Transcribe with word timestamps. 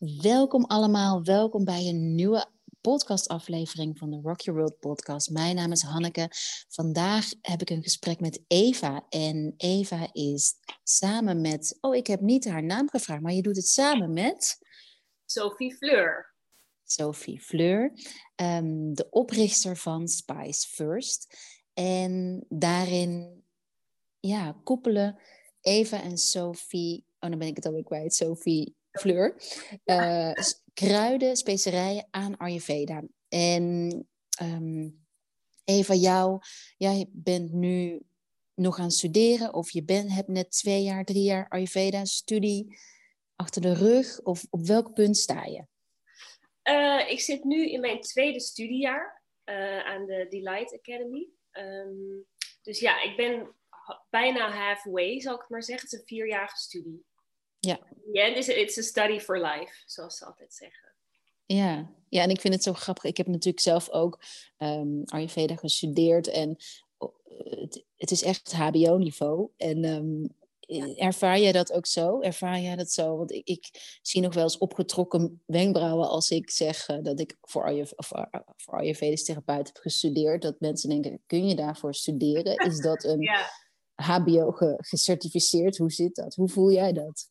Welkom 0.00 0.64
allemaal, 0.64 1.24
welkom 1.24 1.64
bij 1.64 1.86
een 1.86 2.14
nieuwe 2.14 2.46
podcastaflevering 2.80 3.98
van 3.98 4.10
de 4.10 4.20
Rock 4.22 4.40
Your 4.40 4.60
World 4.60 4.78
podcast. 4.78 5.30
Mijn 5.30 5.56
naam 5.56 5.72
is 5.72 5.82
Hanneke. 5.82 6.28
Vandaag 6.68 7.28
heb 7.40 7.60
ik 7.60 7.70
een 7.70 7.82
gesprek 7.82 8.20
met 8.20 8.44
Eva. 8.46 9.06
En 9.08 9.54
Eva 9.56 10.08
is 10.12 10.54
samen 10.82 11.40
met, 11.40 11.78
oh 11.80 11.96
ik 11.96 12.06
heb 12.06 12.20
niet 12.20 12.48
haar 12.48 12.62
naam 12.62 12.88
gevraagd, 12.90 13.20
maar 13.20 13.32
je 13.32 13.42
doet 13.42 13.56
het 13.56 13.66
samen 13.66 14.12
met... 14.12 14.58
Sophie 15.24 15.76
Fleur. 15.76 16.34
Sophie 16.84 17.40
Fleur, 17.40 17.92
um, 18.36 18.94
de 18.94 19.06
oprichter 19.10 19.76
van 19.76 20.08
Spice 20.08 20.68
First. 20.68 21.36
En 21.74 22.44
daarin 22.48 23.42
ja, 24.20 24.60
koppelen 24.64 25.20
Eva 25.60 26.02
en 26.02 26.18
Sophie, 26.18 27.04
oh 27.18 27.30
dan 27.30 27.38
ben 27.38 27.48
ik 27.48 27.56
het 27.56 27.66
alweer 27.66 27.84
kwijt, 27.84 28.14
Sophie 28.14 28.78
Fleur, 28.90 29.34
uh, 29.84 30.32
kruiden, 30.74 31.36
specerijen 31.36 32.06
aan 32.10 32.36
Ayurveda. 32.36 33.02
En 33.28 34.08
um, 34.42 35.06
Eva, 35.64 35.94
jou, 35.94 36.40
jij 36.76 37.06
bent 37.12 37.52
nu 37.52 38.02
nog 38.54 38.78
aan 38.78 38.84
het 38.84 38.94
studeren 38.94 39.54
of 39.54 39.70
je 39.70 39.84
bent, 39.84 40.12
hebt 40.12 40.28
net 40.28 40.50
twee 40.50 40.82
jaar, 40.82 41.04
drie 41.04 41.22
jaar 41.22 41.48
Ayurveda-studie 41.48 42.78
achter 43.36 43.62
de 43.62 43.74
rug? 43.74 44.20
Of 44.22 44.46
op 44.50 44.66
welk 44.66 44.94
punt 44.94 45.16
sta 45.16 45.44
je? 45.44 45.64
Uh, 46.64 47.10
ik 47.10 47.20
zit 47.20 47.44
nu 47.44 47.70
in 47.70 47.80
mijn 47.80 48.00
tweede 48.00 48.40
studiejaar 48.40 49.22
uh, 49.44 49.86
aan 49.86 50.06
de 50.06 50.26
Delight 50.28 50.74
Academy. 50.74 51.28
Um, 51.52 52.26
dus 52.62 52.80
ja, 52.80 53.02
ik 53.02 53.16
ben 53.16 53.54
bijna 54.10 54.50
halfway, 54.50 55.20
zal 55.20 55.34
ik 55.34 55.48
maar 55.48 55.62
zeggen. 55.62 55.84
Het 55.84 55.92
is 55.92 55.98
een 56.00 56.06
vierjarige 56.06 56.56
studie. 56.56 57.04
Ja. 57.60 57.78
Ja, 58.12 58.26
yeah, 58.26 58.36
it's 58.36 58.78
a 58.78 58.82
study 58.82 59.18
for 59.18 59.40
life, 59.40 59.82
zoals 59.86 60.16
ze 60.16 60.24
altijd 60.24 60.54
zeggen. 60.54 60.92
Ja. 61.46 61.90
ja, 62.08 62.22
en 62.22 62.30
ik 62.30 62.40
vind 62.40 62.54
het 62.54 62.62
zo 62.62 62.72
grappig. 62.72 63.04
Ik 63.04 63.16
heb 63.16 63.26
natuurlijk 63.26 63.60
zelf 63.60 63.90
ook 63.90 64.22
um, 64.58 65.02
Ayurveda 65.04 65.56
gestudeerd 65.56 66.28
en 66.28 66.56
het, 67.48 67.84
het 67.96 68.10
is 68.10 68.22
echt 68.22 68.52
HBO-niveau. 68.52 69.50
En 69.56 69.84
um, 69.84 70.34
ervaar 70.96 71.38
jij 71.40 71.52
dat 71.52 71.72
ook 71.72 71.86
zo? 71.86 72.20
Ervaar 72.20 72.60
jij 72.60 72.76
dat 72.76 72.90
zo? 72.90 73.16
Want 73.16 73.32
ik, 73.32 73.46
ik, 73.46 73.98
zie 74.02 74.20
nog 74.20 74.34
wel 74.34 74.42
eens 74.42 74.58
opgetrokken 74.58 75.42
wenkbrauwen 75.46 76.08
als 76.08 76.30
ik 76.30 76.50
zeg 76.50 76.88
uh, 76.88 76.98
dat 77.02 77.20
ik 77.20 77.36
voor, 77.40 77.64
Ayurveda, 77.64 78.02
voor, 78.02 78.44
voor 78.56 78.78
Ayurvedisch 78.78 79.24
therapeut 79.24 79.66
heb 79.66 79.76
gestudeerd. 79.76 80.42
Dat 80.42 80.60
mensen 80.60 80.88
denken, 80.88 81.22
kun 81.26 81.48
je 81.48 81.54
daarvoor 81.54 81.94
studeren? 81.94 82.56
Is 82.56 82.80
dat 82.80 83.04
een 83.04 83.20
ja. 83.32 83.50
HBO 83.94 84.50
ge, 84.50 84.74
gecertificeerd? 84.76 85.76
Hoe 85.76 85.92
zit 85.92 86.14
dat? 86.14 86.34
Hoe 86.34 86.48
voel 86.48 86.72
jij 86.72 86.92
dat? 86.92 87.28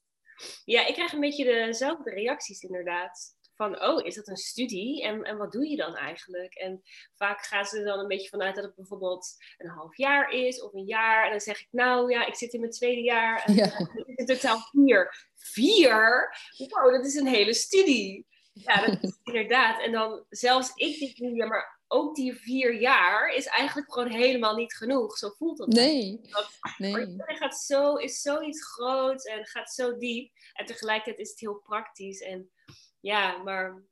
Ja, 0.66 0.86
ik 0.86 0.94
krijg 0.94 1.14
een 1.14 1.20
beetje 1.20 1.44
dezelfde 1.44 2.10
reacties 2.10 2.62
inderdaad. 2.62 3.38
Van, 3.56 3.82
oh, 3.84 4.06
is 4.06 4.16
dat 4.16 4.28
een 4.28 4.38
studie? 4.38 5.04
En, 5.04 5.24
en 5.24 5.38
wat 5.38 5.52
doe 5.52 5.68
je 5.68 5.76
dan 5.76 5.96
eigenlijk? 5.96 6.54
En 6.54 6.82
vaak 7.16 7.46
gaan 7.46 7.66
ze 7.66 7.80
er 7.80 7.86
dan 7.86 8.00
een 8.00 8.08
beetje 8.08 8.30
vanuit 8.30 8.56
dat 8.56 8.64
het 8.64 8.76
bijvoorbeeld 8.76 9.36
een 9.58 9.70
half 9.70 9.98
jaar 9.98 10.32
is 10.32 10.62
of 10.62 10.74
een 10.74 10.86
jaar. 10.86 11.24
En 11.24 11.32
dan 11.32 11.40
zeg 11.40 11.60
ik, 11.60 11.68
nou 11.72 12.12
ja, 12.12 12.26
ik 12.26 12.36
zit 12.36 12.54
in 12.54 12.60
mijn 12.60 12.72
tweede 12.72 13.02
jaar. 13.02 13.44
En 13.44 13.54
ja. 13.54 13.90
in 14.16 14.26
totaal 14.26 14.58
vier. 14.72 15.28
Vier? 15.36 16.30
Wow, 16.58 16.92
dat 16.92 17.06
is 17.06 17.16
een 17.16 17.28
hele 17.28 17.54
studie. 17.54 18.28
Ja, 18.54 18.86
dat 18.86 19.04
is 19.04 19.20
inderdaad. 19.34 19.82
En 19.82 19.92
dan 19.92 20.26
zelfs 20.30 20.72
ik 20.76 21.00
denk 21.00 21.18
nu, 21.18 21.36
ja, 21.36 21.46
maar 21.46 21.79
ook 21.92 22.16
die 22.16 22.34
vier 22.34 22.80
jaar 22.80 23.34
is 23.36 23.46
eigenlijk 23.46 23.94
gewoon 23.94 24.12
helemaal 24.12 24.56
niet 24.56 24.76
genoeg. 24.76 25.18
Zo 25.18 25.30
voelt 25.30 25.58
het. 25.58 25.68
Nee. 25.68 26.20
Dat, 26.22 26.50
nee. 26.78 27.16
gaat 27.18 27.58
zo, 27.58 27.96
is 27.96 28.22
zoiets 28.22 28.72
groots 28.72 29.24
en 29.24 29.46
gaat 29.46 29.72
zo 29.72 29.98
diep. 29.98 30.32
En 30.54 30.66
tegelijkertijd 30.66 31.20
is 31.20 31.30
het 31.30 31.40
heel 31.40 31.62
praktisch. 31.64 32.22
En 32.22 32.52
ja, 33.00 33.38
maar 33.38 33.84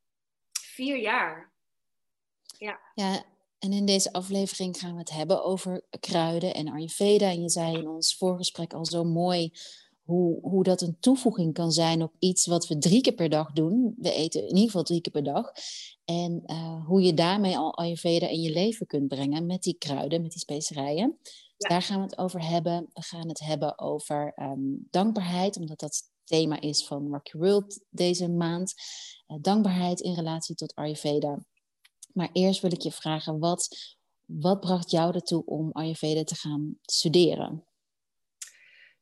vier 0.62 0.98
jaar. 0.98 1.54
Ja. 2.58 2.80
Ja, 2.94 3.23
en 3.59 3.73
in 3.73 3.86
deze 3.86 4.14
aflevering 4.14 4.78
gaan 4.78 4.94
we 4.94 5.00
het 5.00 5.11
hebben 5.11 5.43
over 5.43 5.82
kruiden 5.99 6.54
en 6.54 6.67
Ayurveda. 6.67 7.30
En 7.30 7.42
je 7.42 7.49
zei 7.49 7.77
in 7.77 7.88
ons 7.88 8.17
voorgesprek 8.17 8.73
al 8.73 8.86
zo 8.86 9.04
mooi 9.04 9.52
hoe, 10.08 10.40
hoe 10.42 10.64
dat 10.64 10.82
een 10.82 10.98
toevoeging 11.00 11.54
kan 11.54 11.72
zijn 11.72 12.04
op 12.04 12.14
iets 12.20 12.45
wat 12.45 12.68
we 12.68 12.78
drie 12.78 13.02
keer 13.02 13.14
per 13.14 13.30
dag 13.30 13.52
doen. 13.52 13.95
We 13.98 14.12
eten 14.12 14.42
in 14.42 14.48
ieder 14.48 14.64
geval 14.64 14.84
drie 14.84 15.02
keer 15.02 15.12
per 15.12 15.23
dag. 15.23 15.52
En 16.06 16.44
uh, 16.45 16.86
hoe 16.86 17.02
je 17.02 17.14
daarmee 17.14 17.58
al 17.58 17.78
Ayurveda 17.78 18.28
in 18.28 18.42
je 18.42 18.52
leven 18.52 18.88
kunt 18.88 19.08
brengen 19.08 19.46
met 19.46 19.64
die 19.64 19.78
kruiden, 19.78 20.22
met 20.22 20.32
die 20.32 20.40
specerijen. 20.40 21.17
Dus 21.58 21.70
daar 21.70 21.82
gaan 21.82 21.98
we 21.98 22.04
het 22.04 22.17
over 22.17 22.50
hebben. 22.50 22.90
We 22.94 23.02
gaan 23.02 23.28
het 23.28 23.40
hebben 23.40 23.80
over 23.80 24.34
um, 24.36 24.88
dankbaarheid, 24.90 25.58
omdat 25.58 25.80
dat 25.80 26.02
thema 26.23 26.62
is 26.62 26.86
van 26.86 27.08
Rock 27.12 27.28
Your 27.28 27.48
World 27.48 27.86
deze 27.90 28.30
maand. 28.30 28.73
Uh, 29.28 29.38
dankbaarheid 29.42 30.00
in 30.00 30.14
relatie 30.14 30.56
tot 30.56 30.76
Ayurveda. 30.76 31.46
Maar 32.14 32.30
eerst 32.34 32.62
wil 32.62 32.72
ik 32.72 32.82
je 32.82 32.92
vragen, 32.92 33.40
wat, 33.40 33.78
wat 34.26 34.60
bracht 34.60 34.92
jou 34.92 35.14
ertoe 35.14 35.46
om 35.46 35.72
Ayurveda 35.72 36.23
te 36.23 36.36
gaan 36.36 36.78
studeren? 36.82 37.67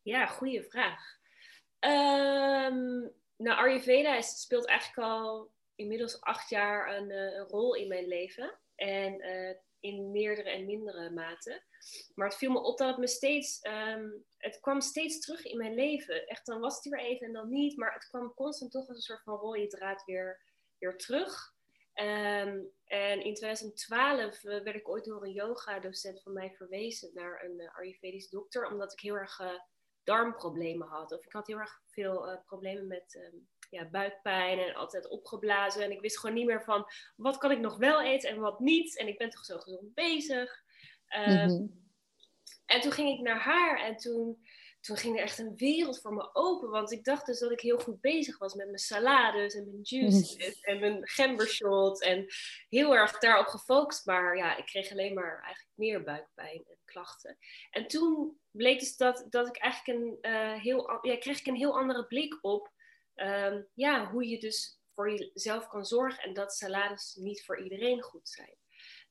Ja, 0.05 0.25
goede 0.25 0.63
vraag. 0.63 1.17
Um, 1.79 3.13
nou, 3.37 3.57
Ayurveda 3.57 4.21
speelt 4.21 4.65
eigenlijk 4.65 5.07
al 5.07 5.51
inmiddels 5.75 6.21
acht 6.21 6.49
jaar 6.49 6.95
een, 6.95 7.09
uh, 7.09 7.33
een 7.33 7.47
rol 7.47 7.75
in 7.75 7.87
mijn 7.87 8.07
leven. 8.07 8.59
En 8.75 9.21
uh, 9.21 9.55
in 9.79 10.11
meerdere 10.11 10.49
en 10.49 10.65
mindere 10.65 11.09
mate. 11.09 11.63
Maar 12.15 12.27
het 12.27 12.37
viel 12.37 12.51
me 12.51 12.59
op 12.59 12.77
dat 12.77 12.87
het 12.87 12.97
me 12.97 13.07
steeds, 13.07 13.59
um, 13.63 14.25
het 14.37 14.59
kwam 14.59 14.81
steeds 14.81 15.19
terug 15.19 15.45
in 15.45 15.57
mijn 15.57 15.73
leven. 15.73 16.27
Echt, 16.27 16.45
dan 16.45 16.59
was 16.59 16.75
het 16.75 16.93
weer 16.93 17.05
even 17.05 17.27
en 17.27 17.33
dan 17.33 17.49
niet. 17.49 17.77
Maar 17.77 17.93
het 17.93 18.07
kwam 18.07 18.33
constant 18.33 18.71
toch 18.71 18.87
als 18.87 18.97
een 18.97 19.03
soort 19.03 19.23
van 19.23 19.37
rode 19.37 19.67
draad 19.67 20.03
weer, 20.05 20.41
weer 20.77 20.97
terug. 20.97 21.53
Um, 21.93 22.71
en 22.85 23.23
in 23.23 23.33
2012 23.33 24.43
uh, 24.43 24.63
werd 24.63 24.75
ik 24.75 24.89
ooit 24.89 25.05
door 25.05 25.23
een 25.23 25.31
yoga-docent 25.31 26.21
van 26.21 26.33
mij 26.33 26.53
verwezen 26.55 27.11
naar 27.13 27.43
een 27.43 27.69
Ayurvedisch 27.69 28.29
dokter, 28.29 28.67
omdat 28.67 28.91
ik 28.91 28.99
heel 28.99 29.15
erg 29.15 29.39
darmproblemen 30.05 30.87
had. 30.87 31.11
Of 31.11 31.25
ik 31.25 31.33
had 31.33 31.47
heel 31.47 31.59
erg 31.59 31.81
veel 31.85 32.41
problemen 32.45 32.87
met 32.87 33.31
um, 33.33 33.47
ja, 33.69 33.89
buikpijn 33.89 34.59
en 34.59 34.75
altijd 34.75 35.09
opgeblazen. 35.09 35.83
En 35.83 35.91
ik 35.91 36.01
wist 36.01 36.19
gewoon 36.19 36.35
niet 36.35 36.45
meer 36.45 36.63
van 36.63 36.85
wat 37.15 37.37
kan 37.37 37.51
ik 37.51 37.59
nog 37.59 37.77
wel 37.77 38.01
eten 38.01 38.29
en 38.29 38.39
wat 38.39 38.59
niet. 38.59 38.97
En 38.97 39.07
ik 39.07 39.17
ben 39.17 39.29
toch 39.29 39.45
zo 39.45 39.57
gezond 39.57 39.93
bezig. 39.93 40.63
Um, 41.27 41.83
En 42.65 42.81
toen 42.81 42.91
ging 42.91 43.17
ik 43.17 43.21
naar 43.21 43.39
haar 43.39 43.79
en 43.79 43.97
toen, 43.97 44.45
toen 44.81 44.97
ging 44.97 45.17
er 45.17 45.23
echt 45.23 45.39
een 45.39 45.55
wereld 45.55 46.01
voor 46.01 46.13
me 46.13 46.29
open. 46.33 46.69
Want 46.69 46.91
ik 46.91 47.03
dacht 47.03 47.25
dus 47.25 47.39
dat 47.39 47.51
ik 47.51 47.59
heel 47.59 47.79
goed 47.79 48.01
bezig 48.01 48.37
was 48.37 48.53
met 48.53 48.65
mijn 48.65 48.77
salades 48.77 49.55
en 49.55 49.65
mijn 49.65 49.81
juice 49.81 50.35
mhm. 50.35 50.51
en 50.61 50.79
mijn 50.79 51.07
gembershot. 51.07 52.01
En 52.01 52.25
heel 52.69 52.95
erg 52.95 53.19
daarop 53.19 53.45
gefocust. 53.45 54.05
Maar 54.05 54.37
ja, 54.37 54.57
ik 54.57 54.65
kreeg 54.65 54.91
alleen 54.91 55.13
maar 55.13 55.41
eigenlijk 55.43 55.73
meer 55.75 56.03
buikpijn 56.03 56.63
en 56.67 56.77
klachten. 56.85 57.37
En 57.69 57.87
toen 57.87 58.39
bleek 58.55 58.79
dus 58.79 58.97
dat, 58.97 59.25
dat 59.29 59.47
ik 59.47 59.57
eigenlijk 59.57 59.99
een 59.99 60.17
uh, 60.31 60.61
heel... 60.61 60.99
Ja, 61.01 61.17
kreeg 61.17 61.39
ik 61.39 61.47
een 61.47 61.55
heel 61.55 61.77
andere 61.77 62.05
blik 62.05 62.37
op 62.41 62.73
um, 63.15 63.67
ja, 63.73 64.11
hoe 64.11 64.27
je 64.27 64.39
dus 64.39 64.81
voor 64.93 65.11
jezelf 65.11 65.67
kan 65.67 65.85
zorgen 65.85 66.23
en 66.23 66.33
dat 66.33 66.53
salades 66.53 67.15
niet 67.15 67.45
voor 67.45 67.63
iedereen 67.63 68.01
goed 68.01 68.29
zijn. 68.29 68.55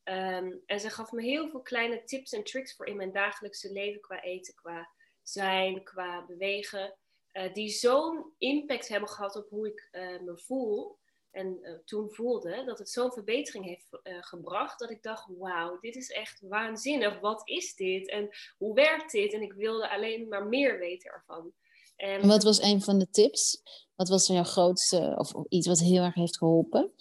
Um, 0.05 0.63
en 0.67 0.81
ze 0.81 0.91
gaf 0.91 1.13
me 1.13 1.23
heel 1.23 1.49
veel 1.49 1.63
kleine 1.63 2.05
tips 2.05 2.33
en 2.33 2.45
tricks 2.45 2.77
voor 2.77 2.87
in 2.87 2.97
mijn 2.97 3.13
dagelijkse 3.13 3.73
leven 3.73 4.01
qua 4.01 4.23
eten, 4.23 4.55
qua 4.55 4.91
zijn, 5.23 5.85
qua 5.85 6.27
bewegen. 6.27 6.99
Uh, 7.33 7.53
die 7.53 7.69
zo'n 7.69 8.35
impact 8.39 8.89
hebben 8.89 9.09
gehad 9.09 9.37
op 9.37 9.49
hoe 9.49 9.69
ik 9.69 9.89
uh, 9.93 10.21
me 10.21 10.39
voel. 10.39 10.99
En 11.35 11.59
uh, 11.63 11.79
toen 11.85 12.11
voelde 12.11 12.65
dat 12.65 12.79
het 12.79 12.91
zo'n 12.91 13.13
verbetering 13.13 13.65
heeft 13.65 13.87
gebracht. 14.21 14.79
Dat 14.79 14.91
ik 14.91 15.03
dacht, 15.03 15.29
wauw, 15.39 15.79
dit 15.79 15.97
is 15.97 16.11
echt 16.11 16.41
waanzinnig. 16.41 17.21
Wat 17.21 17.49
is 17.49 17.75
dit? 17.75 18.09
En 18.11 18.29
hoe 18.57 18.75
werkt 18.75 19.13
dit? 19.13 19.33
En 19.33 19.43
ik 19.43 19.53
wilde 19.53 19.91
alleen 19.91 20.29
maar 20.29 20.47
meer 20.47 20.79
weten 20.79 21.11
ervan. 21.11 21.53
En 21.97 22.27
wat 22.27 22.43
was 22.43 22.63
een 22.63 22.83
van 22.83 22.99
de 22.99 23.11
tips? 23.11 23.63
Wat 23.95 24.09
was 24.09 24.27
jouw 24.27 24.45
grootste, 24.45 25.15
of, 25.17 25.33
iets 25.49 25.67
wat 25.67 25.81
heel 25.81 26.03
erg 26.03 26.15
heeft 26.15 26.39
geholpen? 26.39 26.93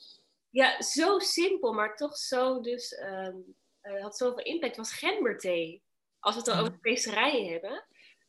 Ja, 0.49 0.81
zo 0.81 1.19
simpel, 1.19 1.73
maar 1.73 1.95
toch 1.95 2.17
zo 2.17 2.61
dus, 2.61 2.99
um, 3.01 3.55
uh, 3.83 4.01
had 4.01 4.17
zoveel 4.17 4.43
impact, 4.43 4.77
was 4.77 4.93
gemberthee. 4.93 5.83
Als 6.19 6.35
we 6.35 6.41
het 6.41 6.49
dan 6.49 6.59
over 6.59 6.73
specerijen 6.77 7.51
hebben. 7.51 7.85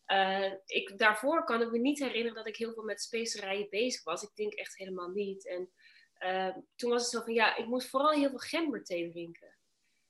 Uh, 0.06 0.52
ik, 0.66 0.98
daarvoor 0.98 1.44
kan 1.44 1.62
ik 1.62 1.70
me 1.70 1.78
niet 1.78 1.98
herinneren 1.98 2.34
dat 2.34 2.46
ik 2.46 2.56
heel 2.56 2.72
veel 2.72 2.82
met 2.82 3.02
specerijen 3.02 3.66
bezig 3.70 4.04
was. 4.04 4.22
Ik 4.22 4.34
denk 4.34 4.52
echt 4.52 4.76
helemaal 4.76 5.08
niet. 5.08 5.46
En 5.46 5.70
uh, 6.20 6.56
toen 6.76 6.90
was 6.90 7.02
het 7.02 7.10
zo 7.10 7.20
van, 7.20 7.32
ja, 7.32 7.56
ik 7.56 7.66
moest 7.66 7.88
vooral 7.88 8.10
heel 8.10 8.28
veel 8.28 8.38
gemberthee 8.38 9.10
drinken. 9.10 9.54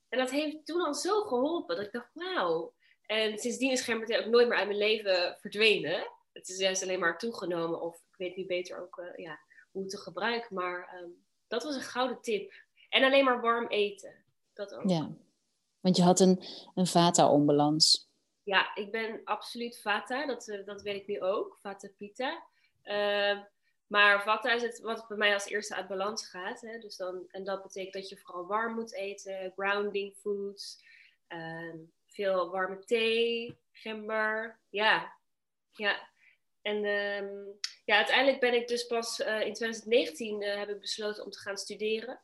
En 0.09 0.19
dat 0.19 0.31
heeft 0.31 0.67
toen 0.67 0.81
al 0.81 0.95
zo 0.95 1.23
geholpen, 1.23 1.77
dat 1.77 1.87
ik 1.87 1.93
dacht, 1.93 2.11
wauw. 2.13 2.75
En 3.07 3.39
sindsdien 3.39 3.71
is 3.71 3.81
gemberthee 3.81 4.19
ook 4.19 4.31
nooit 4.31 4.49
meer 4.49 4.59
uit 4.59 4.67
mijn 4.67 4.79
leven 4.79 5.37
verdwenen 5.41 6.13
het 6.35 6.49
is 6.49 6.59
juist 6.59 6.83
alleen 6.83 6.99
maar 6.99 7.19
toegenomen. 7.19 7.81
Of 7.81 7.97
ik 7.97 8.17
weet 8.17 8.37
niet 8.37 8.47
beter 8.47 8.81
ook 8.81 8.99
uh, 8.99 9.25
ja, 9.25 9.41
hoe 9.71 9.87
te 9.87 9.99
gebruiken. 9.99 10.55
Maar 10.55 11.01
um, 11.03 11.25
dat 11.47 11.63
was 11.63 11.75
een 11.75 11.81
gouden 11.81 12.21
tip. 12.21 12.53
En 12.89 13.05
alleen 13.05 13.25
maar 13.25 13.41
warm 13.41 13.67
eten. 13.67 14.25
Dat 14.53 14.75
ook. 14.75 14.89
Ja, 14.89 15.11
want 15.81 15.97
je 15.97 16.03
had 16.03 16.21
een, 16.21 16.45
een 16.75 16.87
vata-onbalans. 16.87 18.09
Ja, 18.43 18.75
ik 18.75 18.91
ben 18.91 19.21
absoluut 19.25 19.81
vata. 19.81 20.27
Dat, 20.27 20.49
uh, 20.49 20.67
dat 20.67 20.83
weet 20.83 21.01
ik 21.01 21.07
nu 21.07 21.21
ook. 21.21 21.59
Vata 21.63 21.89
Pita. 21.97 22.43
Uh, 22.85 23.41
Maar 23.95 24.23
vata 24.23 24.53
is 24.53 24.63
het 24.63 24.81
wat 24.81 25.09
bij 25.09 25.17
mij 25.17 25.35
als 25.35 25.47
eerste 25.47 25.75
uit 25.75 25.89
balans 25.89 26.29
gaat. 26.29 26.61
Hè? 26.61 26.79
Dus 26.79 26.97
dan, 26.97 27.25
en 27.29 27.45
dat 27.45 27.63
betekent 27.63 27.95
dat 27.95 28.09
je 28.09 28.17
vooral 28.17 28.47
warm 28.47 28.75
moet 28.75 28.95
eten, 28.95 29.53
grounding 29.57 30.15
foods, 30.15 30.85
ehm, 31.27 31.77
veel 32.07 32.51
warme 32.51 32.85
thee, 32.85 33.59
gember. 33.73 34.59
Ja, 34.69 35.13
ja. 35.73 36.09
En 36.63 36.85
ehm, 36.85 37.35
ja, 37.85 37.97
uiteindelijk 37.97 38.41
ben 38.41 38.55
ik 38.55 38.69
dus 38.69 38.87
pas 38.87 39.21
uh, 39.21 39.41
in 39.41 39.53
2019 39.53 40.43
uh, 40.43 40.57
heb 40.57 40.69
ik 40.69 40.81
besloten 40.81 41.25
om 41.25 41.31
te 41.31 41.39
gaan 41.39 41.57
studeren. 41.57 42.21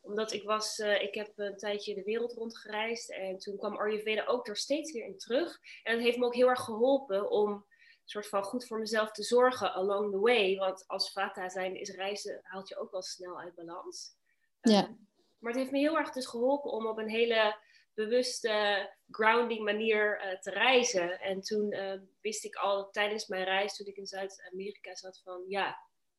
Omdat 0.00 0.32
ik 0.32 0.42
was, 0.42 0.78
uh, 0.78 1.02
ik 1.02 1.14
heb 1.14 1.32
een 1.36 1.56
tijdje 1.56 1.94
de 1.94 2.02
wereld 2.02 2.32
rondgereisd 2.32 3.10
en 3.10 3.38
toen 3.38 3.56
kwam 3.56 3.76
Ayurveda 3.76 4.24
ook 4.24 4.48
er 4.48 4.56
steeds 4.56 4.92
weer 4.92 5.04
in 5.04 5.18
terug. 5.18 5.60
En 5.82 5.94
dat 5.94 6.04
heeft 6.04 6.18
me 6.18 6.24
ook 6.24 6.34
heel 6.34 6.48
erg 6.48 6.64
geholpen 6.64 7.30
om 7.30 7.66
soort 8.04 8.28
van 8.28 8.42
goed 8.42 8.66
voor 8.66 8.78
mezelf 8.78 9.10
te 9.10 9.22
zorgen 9.22 9.72
along 9.72 10.10
the 10.10 10.18
way. 10.18 10.56
Want 10.56 10.84
als 10.86 11.12
vata 11.12 11.48
zijn 11.48 11.76
is 11.76 11.90
reizen 11.90 12.40
haalt 12.42 12.68
je 12.68 12.76
ook 12.76 12.90
wel 12.90 13.02
snel 13.02 13.40
uit 13.40 13.54
balans. 13.54 14.16
Ja. 14.60 14.84
Um, 14.84 15.08
maar 15.38 15.52
het 15.52 15.60
heeft 15.60 15.72
me 15.72 15.78
heel 15.78 15.98
erg 15.98 16.12
dus 16.12 16.26
geholpen 16.26 16.70
om 16.70 16.86
op 16.86 16.98
een 16.98 17.08
hele 17.08 17.56
bewuste 17.94 18.90
grounding 19.10 19.64
manier 19.64 20.24
uh, 20.24 20.40
te 20.40 20.50
reizen. 20.50 21.20
En 21.20 21.40
toen 21.40 21.72
uh, 21.72 21.92
wist 22.20 22.44
ik 22.44 22.54
al 22.54 22.90
tijdens 22.90 23.26
mijn 23.26 23.44
reis, 23.44 23.76
toen 23.76 23.86
ik 23.86 23.96
in 23.96 24.06
Zuid-Amerika 24.06 24.94
zat, 24.94 25.20
van 25.24 25.44
ja, 25.48 25.76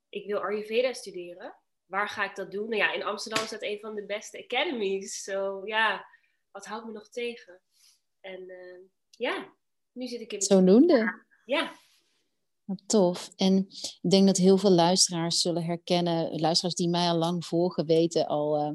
ik 0.10 0.26
wil 0.26 0.42
Ayurveda 0.42 0.94
studeren. 0.94 1.56
Waar 1.86 2.10
ga 2.10 2.24
ik 2.24 2.36
dat 2.36 2.52
doen? 2.52 2.70
Nou 2.70 2.82
ja, 2.82 2.94
in 2.94 3.04
Amsterdam 3.04 3.46
staat 3.46 3.62
een 3.62 3.80
van 3.80 3.96
de 3.96 4.06
beste 4.06 4.44
academies. 4.44 5.24
Zo 5.24 5.32
so, 5.32 5.68
ja, 5.68 6.06
wat 6.52 6.66
houdt 6.66 6.86
me 6.86 6.92
nog 6.92 7.10
tegen? 7.10 7.62
En 8.20 8.50
uh, 8.50 8.80
ja, 9.10 9.54
nu 9.92 10.08
zit 10.08 10.22
ik 10.22 10.34
in... 10.34 10.42
Zodoende. 10.42 11.25
Ja. 11.45 11.71
Wat 12.63 12.81
tof. 12.86 13.31
En 13.36 13.57
ik 14.01 14.09
denk 14.09 14.25
dat 14.25 14.38
heel 14.38 14.57
veel 14.57 14.71
luisteraars 14.71 15.42
zullen 15.42 15.63
herkennen, 15.63 16.39
luisteraars 16.39 16.75
die 16.75 16.89
mij 16.89 17.09
al 17.09 17.18
lang 17.18 17.45
volgen, 17.45 17.86
weten 17.86 18.27
al 18.27 18.59
uh, 18.59 18.71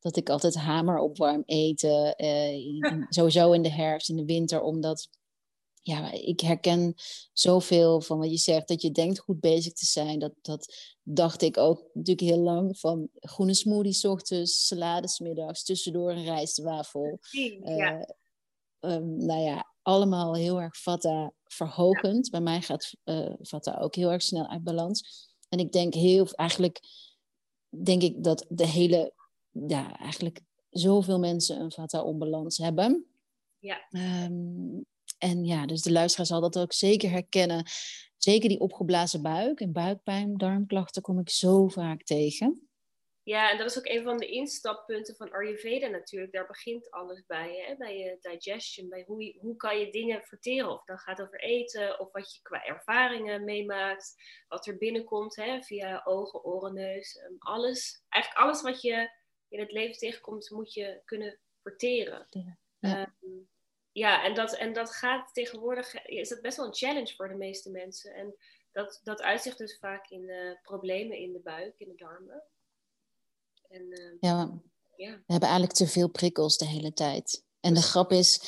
dat 0.00 0.16
ik 0.16 0.28
altijd 0.28 0.54
hamer 0.54 0.98
op 0.98 1.16
warm 1.16 1.42
eten, 1.46 2.14
uh, 2.16 2.52
in, 2.52 3.06
sowieso 3.08 3.52
in 3.52 3.62
de 3.62 3.70
herfst, 3.70 4.08
in 4.08 4.16
de 4.16 4.24
winter, 4.24 4.62
omdat 4.62 5.08
ja, 5.84 6.12
ik 6.12 6.40
herken 6.40 6.94
zoveel 7.32 8.00
van 8.00 8.18
wat 8.18 8.30
je 8.30 8.36
zegt, 8.36 8.68
dat 8.68 8.82
je 8.82 8.90
denkt 8.90 9.18
goed 9.18 9.40
bezig 9.40 9.72
te 9.72 9.86
zijn. 9.86 10.18
Dat, 10.18 10.32
dat 10.42 10.74
dacht 11.02 11.42
ik 11.42 11.56
ook 11.56 11.82
natuurlijk 11.92 12.28
heel 12.28 12.42
lang 12.42 12.78
van 12.78 13.08
groene 13.14 13.54
smoothie 13.54 14.10
ochtends, 14.10 14.66
salades 14.66 15.18
middags, 15.18 15.64
tussendoor 15.64 16.10
een 16.10 16.24
rijstwafel. 16.24 17.18
Ja. 17.30 17.98
Uh, 17.98 18.02
um, 18.90 19.16
nou 19.16 19.40
ja, 19.40 19.72
allemaal 19.82 20.34
heel 20.34 20.60
erg 20.60 20.76
vata 20.76 21.32
verhogend. 21.44 22.30
Bij 22.30 22.40
mij 22.40 22.62
gaat 22.62 22.94
uh, 23.04 23.32
vata 23.40 23.78
ook 23.78 23.94
heel 23.94 24.12
erg 24.12 24.22
snel 24.22 24.48
uit 24.48 24.62
balans. 24.62 25.28
En 25.48 25.58
ik 25.58 25.72
denk 25.72 25.94
heel, 25.94 26.26
eigenlijk 26.30 26.80
denk 27.68 28.02
ik 28.02 28.24
dat 28.24 28.46
de 28.48 28.66
hele, 28.66 29.12
ja, 29.50 29.98
eigenlijk 29.98 30.40
zoveel 30.70 31.18
mensen 31.18 31.60
een 31.60 31.72
vata 31.72 32.02
onbalans 32.02 32.58
hebben. 32.58 33.06
Ja. 33.58 33.88
Um, 33.90 34.84
en 35.18 35.44
ja, 35.44 35.66
dus 35.66 35.82
de 35.82 35.92
luisteraar 35.92 36.26
zal 36.26 36.40
dat 36.40 36.58
ook 36.58 36.72
zeker 36.72 37.10
herkennen. 37.10 37.66
Zeker 38.16 38.48
die 38.48 38.60
opgeblazen 38.60 39.22
buik 39.22 39.60
en 39.60 39.72
buikpijn, 39.72 40.36
darmklachten 40.36 41.02
kom 41.02 41.18
ik 41.18 41.30
zo 41.30 41.68
vaak 41.68 42.02
tegen. 42.02 42.68
Ja, 43.24 43.50
en 43.50 43.58
dat 43.58 43.70
is 43.70 43.78
ook 43.78 43.86
een 43.86 44.02
van 44.02 44.18
de 44.18 44.26
instappunten 44.26 45.16
van 45.16 45.32
Ayurveda 45.32 45.88
natuurlijk. 45.88 46.32
Daar 46.32 46.46
begint 46.46 46.90
alles 46.90 47.26
bij, 47.26 47.64
hè? 47.66 47.76
bij 47.76 47.98
je 47.98 48.16
digestion, 48.20 48.88
bij 48.88 49.04
hoe, 49.06 49.24
je, 49.24 49.38
hoe 49.40 49.56
kan 49.56 49.78
je 49.78 49.90
dingen 49.90 50.22
verteren. 50.22 50.70
Of 50.70 50.84
dat 50.84 51.00
gaat 51.00 51.22
over 51.22 51.40
eten, 51.40 52.00
of 52.00 52.12
wat 52.12 52.34
je 52.34 52.42
qua 52.42 52.64
ervaringen 52.64 53.44
meemaakt, 53.44 54.14
wat 54.48 54.66
er 54.66 54.78
binnenkomt 54.78 55.36
hè? 55.36 55.62
via 55.62 56.00
ogen, 56.04 56.44
oren, 56.44 56.74
neus. 56.74 57.16
Um, 57.16 57.36
alles, 57.38 58.04
eigenlijk 58.08 58.44
alles 58.44 58.62
wat 58.62 58.82
je 58.82 59.10
in 59.48 59.60
het 59.60 59.72
leven 59.72 59.98
tegenkomt, 59.98 60.50
moet 60.50 60.72
je 60.72 61.00
kunnen 61.04 61.38
verteren. 61.62 62.26
Ja. 62.30 62.58
Ja. 62.78 63.14
Um, 63.22 63.48
ja, 63.92 64.24
en 64.24 64.34
dat, 64.34 64.56
en 64.56 64.72
dat 64.72 64.94
gaat 64.94 65.34
tegenwoordig, 65.34 66.04
is 66.04 66.28
dat 66.28 66.40
best 66.40 66.56
wel 66.56 66.66
een 66.66 66.74
challenge 66.74 67.14
voor 67.14 67.28
de 67.28 67.34
meeste 67.34 67.70
mensen. 67.70 68.14
En 68.14 68.36
dat, 68.72 69.00
dat 69.02 69.22
uitzicht 69.22 69.58
dus 69.58 69.78
vaak 69.78 70.08
in 70.08 70.22
uh, 70.22 70.62
problemen 70.62 71.16
in 71.16 71.32
de 71.32 71.40
buik, 71.40 71.74
in 71.78 71.88
de 71.88 71.94
darmen. 71.94 72.42
En, 73.68 73.82
uh, 73.82 74.16
ja, 74.20 74.62
ja, 74.96 75.10
we 75.10 75.32
hebben 75.32 75.48
eigenlijk 75.48 75.72
te 75.72 75.86
veel 75.86 76.08
prikkels 76.08 76.56
de 76.56 76.66
hele 76.66 76.92
tijd. 76.92 77.44
En 77.60 77.74
de 77.74 77.82
grap 77.82 78.12
is, 78.12 78.40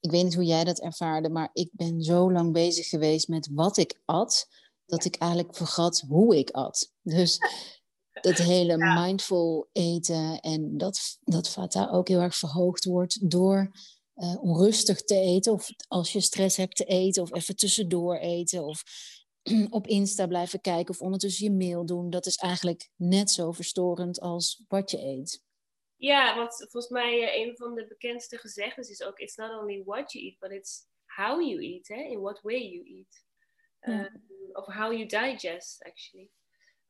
ik 0.00 0.10
weet 0.10 0.24
niet 0.24 0.34
hoe 0.34 0.44
jij 0.44 0.64
dat 0.64 0.80
ervaarde, 0.80 1.30
maar 1.30 1.50
ik 1.52 1.68
ben 1.72 2.02
zo 2.02 2.32
lang 2.32 2.52
bezig 2.52 2.88
geweest 2.88 3.28
met 3.28 3.48
wat 3.52 3.76
ik 3.76 4.00
at, 4.04 4.48
dat 4.86 5.04
ja. 5.04 5.10
ik 5.10 5.16
eigenlijk 5.16 5.56
vergat 5.56 6.04
hoe 6.08 6.38
ik 6.38 6.50
at. 6.50 6.92
Dus 7.02 7.38
dat 8.20 8.38
hele 8.38 8.76
ja. 8.76 9.04
mindful 9.04 9.68
eten 9.72 10.40
en 10.40 10.76
dat, 10.76 11.18
dat 11.20 11.48
vata 11.48 11.90
ook 11.90 12.08
heel 12.08 12.20
erg 12.20 12.36
verhoogd 12.36 12.84
wordt 12.84 13.30
door 13.30 13.70
uh, 14.18 14.42
onrustig 14.42 15.02
te 15.02 15.14
eten. 15.14 15.52
Of 15.52 15.70
als 15.88 16.12
je 16.12 16.20
stress 16.20 16.56
hebt 16.56 16.76
te 16.76 16.84
eten. 16.84 17.22
Of 17.22 17.34
even 17.34 17.56
tussendoor 17.56 18.16
eten. 18.16 18.64
Of 18.64 18.82
op 19.70 19.86
Insta 19.86 20.26
blijven 20.26 20.60
kijken. 20.60 20.94
Of 20.94 21.00
ondertussen 21.00 21.44
je 21.44 21.64
mail 21.66 21.86
doen. 21.86 22.10
Dat 22.10 22.26
is 22.26 22.36
eigenlijk 22.36 22.90
net 22.96 23.30
zo 23.30 23.52
verstorend 23.52 24.20
als 24.20 24.64
wat 24.68 24.90
je 24.90 24.98
eet. 24.98 25.46
Ja, 25.96 26.36
want 26.36 26.54
volgens 26.56 26.88
mij 26.88 27.22
uh, 27.22 27.46
een 27.46 27.56
van 27.56 27.74
de 27.74 27.86
bekendste 27.86 28.38
gezegdes 28.38 28.90
is 28.90 29.02
ook... 29.02 29.18
It's 29.18 29.36
not 29.36 29.60
only 29.60 29.82
what 29.84 30.12
you 30.12 30.24
eat, 30.24 30.38
but 30.38 30.50
it's 30.50 30.86
how 31.04 31.40
you 31.48 31.62
eat. 31.62 31.88
Hè? 31.88 32.02
In 32.02 32.20
what 32.20 32.40
way 32.42 32.68
you 32.68 32.86
eat. 32.96 33.24
Um, 33.80 33.94
ja. 33.94 34.20
Of 34.52 34.66
how 34.66 34.92
you 34.92 35.06
digest, 35.06 35.84
actually. 35.84 36.30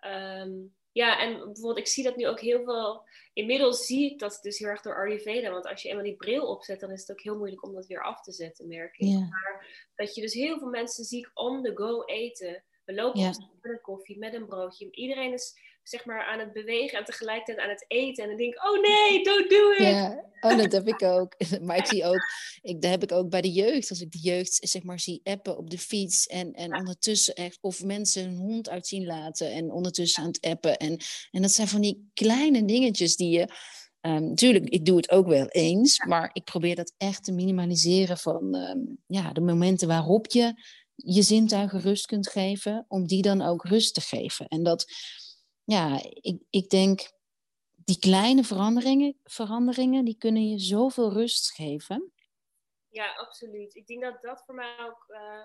Um, 0.01 0.77
ja, 0.93 1.21
en 1.21 1.37
bijvoorbeeld, 1.37 1.79
ik 1.79 1.87
zie 1.87 2.05
dat 2.05 2.17
nu 2.17 2.29
ook 2.29 2.41
heel 2.41 2.65
veel. 2.65 3.09
Inmiddels 3.33 3.87
zie 3.87 4.13
ik 4.13 4.19
dat 4.19 4.39
dus 4.43 4.59
heel 4.59 4.69
erg 4.69 4.83
door 4.83 4.97
Ayurveda. 4.97 5.51
Want 5.51 5.67
als 5.67 5.83
je 5.83 5.89
eenmaal 5.89 6.05
die 6.05 6.17
bril 6.17 6.47
opzet, 6.47 6.81
dan 6.81 6.91
is 6.91 7.01
het 7.01 7.11
ook 7.11 7.21
heel 7.21 7.37
moeilijk 7.37 7.65
om 7.65 7.75
dat 7.75 7.87
weer 7.87 8.03
af 8.03 8.23
te 8.23 8.33
zetten, 8.33 8.69
merk 8.69 8.97
ik. 8.97 9.09
Maar 9.09 9.91
dat 9.95 10.15
je 10.15 10.21
dus 10.21 10.35
heel 10.35 10.59
veel 10.59 10.69
mensen 10.69 11.05
ziet 11.05 11.31
on 11.35 11.63
the 11.63 11.73
go 11.75 12.05
eten. 12.05 12.65
We 12.85 12.95
lopen 12.95 13.21
op 13.21 13.35
met 13.61 13.73
een 13.73 13.81
koffie, 13.81 14.19
met 14.19 14.35
een 14.35 14.47
broodje. 14.47 14.91
Iedereen 14.91 15.33
is 15.33 15.59
zeg 15.89 16.05
maar 16.05 16.25
aan 16.25 16.39
het 16.39 16.53
bewegen 16.53 16.99
en 16.99 17.05
tegelijkertijd 17.05 17.59
aan 17.59 17.69
het 17.69 17.85
eten. 17.89 18.23
En 18.23 18.29
dan 18.29 18.39
denk 18.39 18.55
ik, 18.55 18.65
oh 18.65 18.81
nee, 18.81 19.25
don't 19.25 19.51
do 19.51 19.71
it. 19.71 19.79
Ja, 19.79 20.25
oh, 20.41 20.57
dat 20.57 20.73
heb 20.73 20.89
ik 20.89 21.03
ook. 21.17 21.35
Maar 21.67 21.77
ik 21.77 21.87
zie 21.87 22.05
ook, 22.05 22.21
ik, 22.63 22.83
dat 22.83 22.91
heb 22.91 23.03
ik 23.03 23.13
ook 23.13 23.29
bij 23.31 23.41
de 23.41 23.53
jeugd. 23.53 23.91
Als 23.91 24.01
ik 24.01 24.11
de 24.13 24.19
jeugd 24.19 24.59
zeg 24.61 24.83
maar 24.83 25.01
zie 25.01 25.21
appen 25.25 25.57
op 25.57 25.71
de 25.71 25.79
fiets 25.79 26.27
en, 26.27 26.53
en 26.53 26.71
Ja. 26.71 26.79
ondertussen 26.79 27.35
echt, 27.35 27.59
of 27.61 27.85
mensen 27.85 28.25
een 28.25 28.37
hond 28.37 28.69
uit 28.69 28.87
zien 28.87 29.07
laten 29.07 29.53
en 29.53 29.73
ondertussen 29.73 30.23
aan 30.23 30.29
het 30.29 30.41
appen. 30.47 30.77
En, 30.77 30.99
en 31.31 31.43
dat 31.43 31.51
zijn 31.53 31.69
van 31.69 31.81
die 31.81 32.11
kleine 32.15 32.65
dingetjes 32.65 33.17
die 33.17 33.31
je, 33.39 33.49
um, 34.01 34.35
tuurlijk, 34.35 34.69
ik 34.69 34.85
doe 34.85 34.97
het 34.97 35.11
ook 35.11 35.27
wel 35.27 35.47
eens, 35.49 36.05
maar 36.05 36.31
ik 36.33 36.45
probeer 36.45 36.75
dat 36.75 36.95
echt 36.97 37.25
te 37.25 37.33
minimaliseren 37.33 38.19
van 38.19 38.55
ehm, 38.55 38.79
ja, 39.07 39.33
de 39.33 39.41
momenten 39.41 39.89
waarop 39.89 40.27
je 40.27 40.53
je 40.95 41.23
zintuigen 41.23 41.81
rust 41.81 42.07
kunt 42.07 42.29
geven, 42.29 42.85
om 42.89 43.07
die 43.07 43.23
dan 43.23 43.43
ook 43.43 43.65
rust 43.65 43.95
te 43.95 44.01
geven. 44.01 44.47
En 44.47 44.63
dat, 44.63 44.85
ja, 45.69 46.01
ik, 46.03 46.43
ik 46.51 46.71
denk, 46.71 47.11
die 47.75 47.99
kleine 47.99 48.45
veranderingen, 48.45 49.19
veranderingen, 49.25 50.05
die 50.05 50.19
kunnen 50.19 50.49
je 50.49 50.59
zoveel 50.59 51.13
rust 51.13 51.55
geven. 51.55 52.13
Ja, 52.89 53.15
absoluut. 53.15 53.75
Ik 53.75 53.87
denk 53.87 54.03
dat 54.03 54.23
dat 54.23 54.43
voor 54.45 54.55
mij 54.55 54.79
ook 54.79 55.05
uh, 55.09 55.45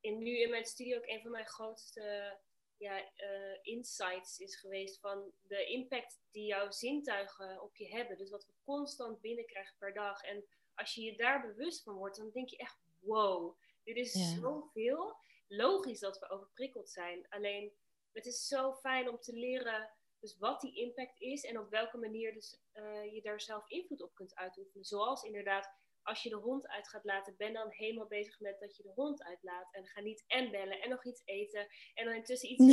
in, 0.00 0.18
nu 0.18 0.40
in 0.40 0.50
mijn 0.50 0.64
studie 0.64 0.96
ook 0.96 1.06
een 1.06 1.22
van 1.22 1.30
mijn 1.30 1.46
grootste 1.46 2.38
ja, 2.76 2.98
uh, 2.98 3.58
insights 3.62 4.38
is 4.38 4.56
geweest 4.56 5.00
van 5.00 5.32
de 5.42 5.66
impact 5.66 6.20
die 6.30 6.46
jouw 6.46 6.70
zintuigen 6.70 7.62
op 7.62 7.76
je 7.76 7.88
hebben. 7.88 8.18
Dus 8.18 8.30
wat 8.30 8.46
we 8.46 8.52
constant 8.64 9.20
binnenkrijgen 9.20 9.74
per 9.78 9.94
dag. 9.94 10.22
En 10.22 10.44
als 10.74 10.94
je 10.94 11.02
je 11.02 11.16
daar 11.16 11.40
bewust 11.40 11.82
van 11.82 11.94
wordt, 11.94 12.16
dan 12.16 12.30
denk 12.30 12.48
je 12.48 12.56
echt, 12.56 12.78
wow, 13.00 13.58
dit 13.84 13.96
is 13.96 14.12
Ja. 14.14 14.40
zoveel. 14.40 15.16
Logisch 15.48 16.00
dat 16.00 16.18
we 16.18 16.30
overprikkeld 16.30 16.90
zijn. 16.90 17.26
Alleen, 17.28 17.72
het 18.14 18.26
is 18.26 18.46
zo 18.46 18.74
fijn 18.74 19.08
om 19.08 19.18
te 19.20 19.32
leren 19.32 19.92
dus 20.24 20.38
wat 20.38 20.60
die 20.60 20.74
impact 20.74 21.20
is 21.20 21.44
en 21.44 21.58
op 21.58 21.70
welke 21.70 21.98
manier 21.98 22.34
dus, 22.34 22.58
uh, 22.74 23.14
je 23.14 23.20
daar 23.22 23.40
zelf 23.40 23.68
invloed 23.68 24.02
op 24.02 24.14
kunt 24.14 24.34
uitoefenen. 24.34 24.84
Zoals 24.84 25.22
inderdaad, 25.22 25.70
als 26.02 26.22
je 26.22 26.28
de 26.28 26.36
hond 26.36 26.68
uit 26.68 26.88
gaat 26.88 27.04
laten, 27.04 27.34
ben 27.36 27.52
dan 27.52 27.70
helemaal 27.70 28.06
bezig 28.06 28.40
met 28.40 28.60
dat 28.60 28.76
je 28.76 28.82
de 28.82 28.92
hond 28.94 29.22
uitlaat. 29.22 29.68
En 29.72 29.86
ga 29.86 30.00
niet 30.00 30.24
en 30.26 30.50
bellen 30.50 30.80
en 30.80 30.90
nog 30.90 31.04
iets 31.04 31.22
eten 31.24 31.66
en 31.94 32.04
dan 32.04 32.14
intussen 32.14 32.50
iets 32.50 32.64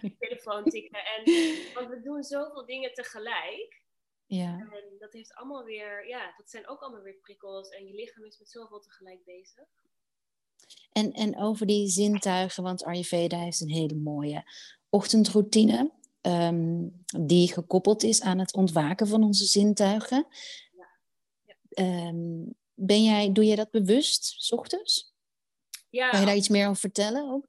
Nee. 0.00 0.16
telefoon 0.18 0.64
tikken. 0.74 1.04
En, 1.04 1.24
want 1.74 1.88
we 1.88 2.00
doen 2.02 2.22
zoveel 2.22 2.66
dingen 2.66 2.92
tegelijk. 2.92 3.82
Ja, 4.26 4.58
En 4.58 4.96
dat 4.98 5.12
heeft 5.12 5.34
allemaal 5.34 5.64
weer, 5.64 6.08
ja, 6.08 6.34
dat 6.36 6.50
zijn 6.50 6.68
ook 6.68 6.80
allemaal 6.80 7.02
weer 7.02 7.18
prikkels. 7.20 7.68
En 7.68 7.86
je 7.86 7.94
lichaam 7.94 8.24
is 8.24 8.38
met 8.38 8.50
zoveel 8.50 8.80
tegelijk 8.80 9.24
bezig. 9.24 9.68
En, 10.98 11.12
en 11.12 11.38
over 11.38 11.66
die 11.66 11.88
zintuigen, 11.88 12.62
want 12.62 12.84
Ayurveda 12.84 13.38
heeft 13.38 13.60
een 13.60 13.70
hele 13.70 13.94
mooie 13.94 14.50
ochtendroutine. 14.90 15.96
ehm, 16.20 16.88
die 17.20 17.52
gekoppeld 17.52 18.02
is 18.02 18.20
aan 18.20 18.38
het 18.38 18.54
ontwaken 18.54 19.06
van 19.06 19.22
onze 19.22 19.44
zintuigen. 19.44 20.26
Ehm, 21.68 22.44
ben 22.74 23.04
jij, 23.04 23.32
doe 23.32 23.44
jij 23.44 23.56
dat 23.56 23.70
bewust, 23.70 24.34
s 24.38 24.52
ochtends? 24.52 25.14
Ja, 25.90 26.10
Kan 26.10 26.20
je 26.20 26.26
daar 26.26 26.36
iets 26.36 26.48
meer 26.48 26.66
over 26.68 26.80
vertellen 26.80 27.30
ook? 27.32 27.46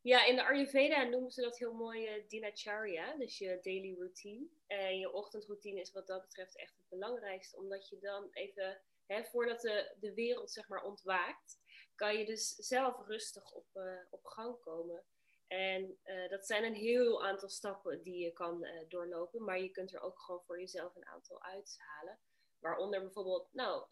Ja, 0.00 0.24
in 0.26 0.36
de 0.36 0.44
Ayurveda 0.46 1.02
noemen 1.02 1.30
ze 1.30 1.40
dat 1.40 1.58
heel 1.58 1.72
mooi 1.72 2.16
uh, 2.16 2.28
dinacharya, 2.28 3.16
dus 3.16 3.38
je 3.38 3.58
daily 3.62 3.94
routine. 3.98 4.46
En 4.66 4.98
je 4.98 5.12
ochtendroutine 5.12 5.80
is 5.80 5.92
wat 5.92 6.06
dat 6.06 6.22
betreft 6.22 6.56
echt 6.58 6.76
het 6.76 6.88
belangrijkste, 6.88 7.56
omdat 7.56 7.88
je 7.88 7.98
dan 8.00 8.28
even, 8.32 8.80
hè, 9.06 9.24
voordat 9.24 9.60
de, 9.60 9.94
de 10.00 10.14
wereld 10.14 10.50
zeg 10.50 10.68
maar 10.68 10.82
ontwaakt, 10.84 11.58
kan 11.96 12.18
je 12.18 12.24
dus 12.24 12.48
zelf 12.48 13.06
rustig 13.06 13.52
op, 13.52 13.66
uh, 13.74 13.98
op 14.10 14.26
gang 14.26 14.60
komen. 14.60 15.04
En 15.46 15.98
uh, 16.04 16.28
dat 16.30 16.46
zijn 16.46 16.64
een 16.64 16.74
heel 16.74 17.24
aantal 17.24 17.48
stappen 17.48 18.02
die 18.02 18.18
je 18.24 18.32
kan 18.32 18.66
doorlopen, 18.88 19.44
maar 19.44 19.60
je 19.60 19.70
kunt 19.70 19.94
er 19.94 20.00
ook 20.00 20.20
gewoon 20.20 20.42
voor 20.46 20.60
jezelf 20.60 20.96
een 20.96 21.06
aantal 21.06 21.42
uithalen. 21.42 22.18
Waaronder 22.58 23.00
bijvoorbeeld, 23.00 23.48
nou, 23.52 23.86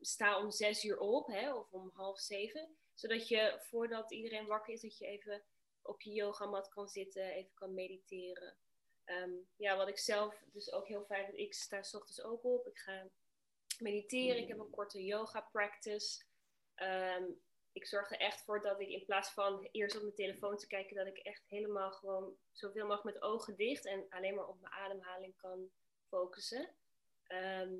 sta 0.00 0.38
om 0.38 0.50
zes 0.50 0.84
uur 0.84 0.98
op, 0.98 1.26
hè, 1.26 1.54
of 1.54 1.72
om 1.72 1.90
half 1.94 2.18
zeven 2.18 2.78
zodat 2.98 3.28
je 3.28 3.58
voordat 3.60 4.12
iedereen 4.12 4.46
wakker 4.46 4.74
is, 4.74 4.80
dat 4.80 4.98
je 4.98 5.06
even 5.06 5.44
op 5.82 6.00
je 6.00 6.12
yogamat 6.12 6.68
kan 6.68 6.88
zitten, 6.88 7.22
even 7.22 7.54
kan 7.54 7.74
mediteren. 7.74 8.56
Ehm, 9.04 9.32
ja, 9.56 9.76
wat 9.76 9.88
ik 9.88 9.98
zelf 9.98 10.44
dus 10.52 10.72
ook 10.72 10.88
heel 10.88 11.04
fijn 11.04 11.24
vind, 11.24 11.38
ik 11.38 11.54
sta 11.54 11.82
s 11.82 11.94
ochtends 11.94 12.22
ook 12.22 12.44
op. 12.44 12.66
Ik 12.66 12.78
ga 12.78 13.10
mediteren, 13.78 14.42
ik 14.42 14.48
heb 14.48 14.58
een 14.58 14.70
korte 14.70 15.04
yoga 15.04 15.40
practice. 15.40 16.24
Ehm, 16.78 17.24
ik 17.72 17.86
zorg 17.86 18.10
er 18.10 18.18
echt 18.18 18.44
voor 18.44 18.62
dat 18.62 18.80
ik 18.80 18.88
in 18.88 19.04
plaats 19.04 19.30
van 19.30 19.68
eerst 19.72 19.96
op 19.96 20.02
mijn 20.02 20.14
telefoon 20.14 20.56
te 20.56 20.66
kijken, 20.66 20.96
dat 20.96 21.06
ik 21.06 21.18
echt 21.18 21.44
helemaal 21.48 21.92
gewoon 21.92 22.36
zoveel 22.52 22.86
mogelijk 22.86 23.14
met 23.14 23.22
ogen 23.22 23.56
dicht 23.56 23.86
en 23.86 24.06
alleen 24.08 24.34
maar 24.34 24.48
op 24.48 24.60
mijn 24.60 24.72
ademhaling 24.72 25.36
kan 25.36 25.70
focussen. 26.08 26.74
Ehm, 27.22 27.76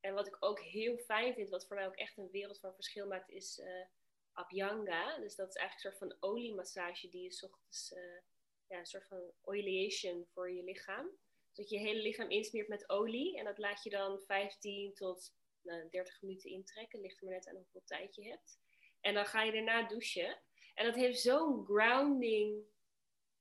en 0.00 0.14
wat 0.14 0.26
ik 0.26 0.36
ook 0.40 0.60
heel 0.60 0.96
fijn 0.96 1.34
vind, 1.34 1.50
wat 1.50 1.66
voor 1.66 1.76
mij 1.76 1.86
ook 1.86 1.96
echt 1.96 2.18
een 2.18 2.30
wereld 2.30 2.60
van 2.60 2.74
verschil 2.74 3.06
maakt, 3.06 3.30
is 3.30 3.58
uh, 3.58 3.84
Abhyanga. 4.32 5.18
Dus 5.18 5.34
dat 5.34 5.48
is 5.48 5.54
eigenlijk 5.54 5.74
een 5.74 5.80
soort 5.90 6.18
van 6.20 6.30
oliemassage 6.30 7.08
die 7.08 7.22
je 7.22 7.48
ochtends, 7.50 7.92
uh, 7.92 8.20
ja, 8.66 8.78
een 8.78 8.86
soort 8.86 9.06
van 9.06 9.32
oiliation 9.42 10.26
voor 10.32 10.50
je 10.50 10.62
lichaam. 10.62 11.06
Dus 11.46 11.56
dat 11.56 11.68
je 11.68 11.78
je 11.78 11.86
hele 11.86 12.02
lichaam 12.02 12.30
insmeert 12.30 12.68
met 12.68 12.88
olie 12.88 13.38
en 13.38 13.44
dat 13.44 13.58
laat 13.58 13.82
je 13.82 13.90
dan 13.90 14.20
15 14.20 14.94
tot 14.94 15.34
nou, 15.64 15.88
30 15.90 16.22
minuten 16.22 16.50
intrekken. 16.50 17.00
Ligt 17.00 17.20
er 17.20 17.24
maar 17.24 17.34
net 17.34 17.48
aan 17.48 17.54
hoeveel 17.54 17.82
tijd 17.84 18.14
je 18.14 18.28
hebt. 18.28 18.58
En 19.00 19.14
dan 19.14 19.26
ga 19.26 19.42
je 19.42 19.52
daarna 19.52 19.88
douchen. 19.88 20.38
En 20.74 20.84
dat 20.84 20.94
heeft 20.94 21.20
zo'n 21.20 21.64
grounding, 21.64 22.62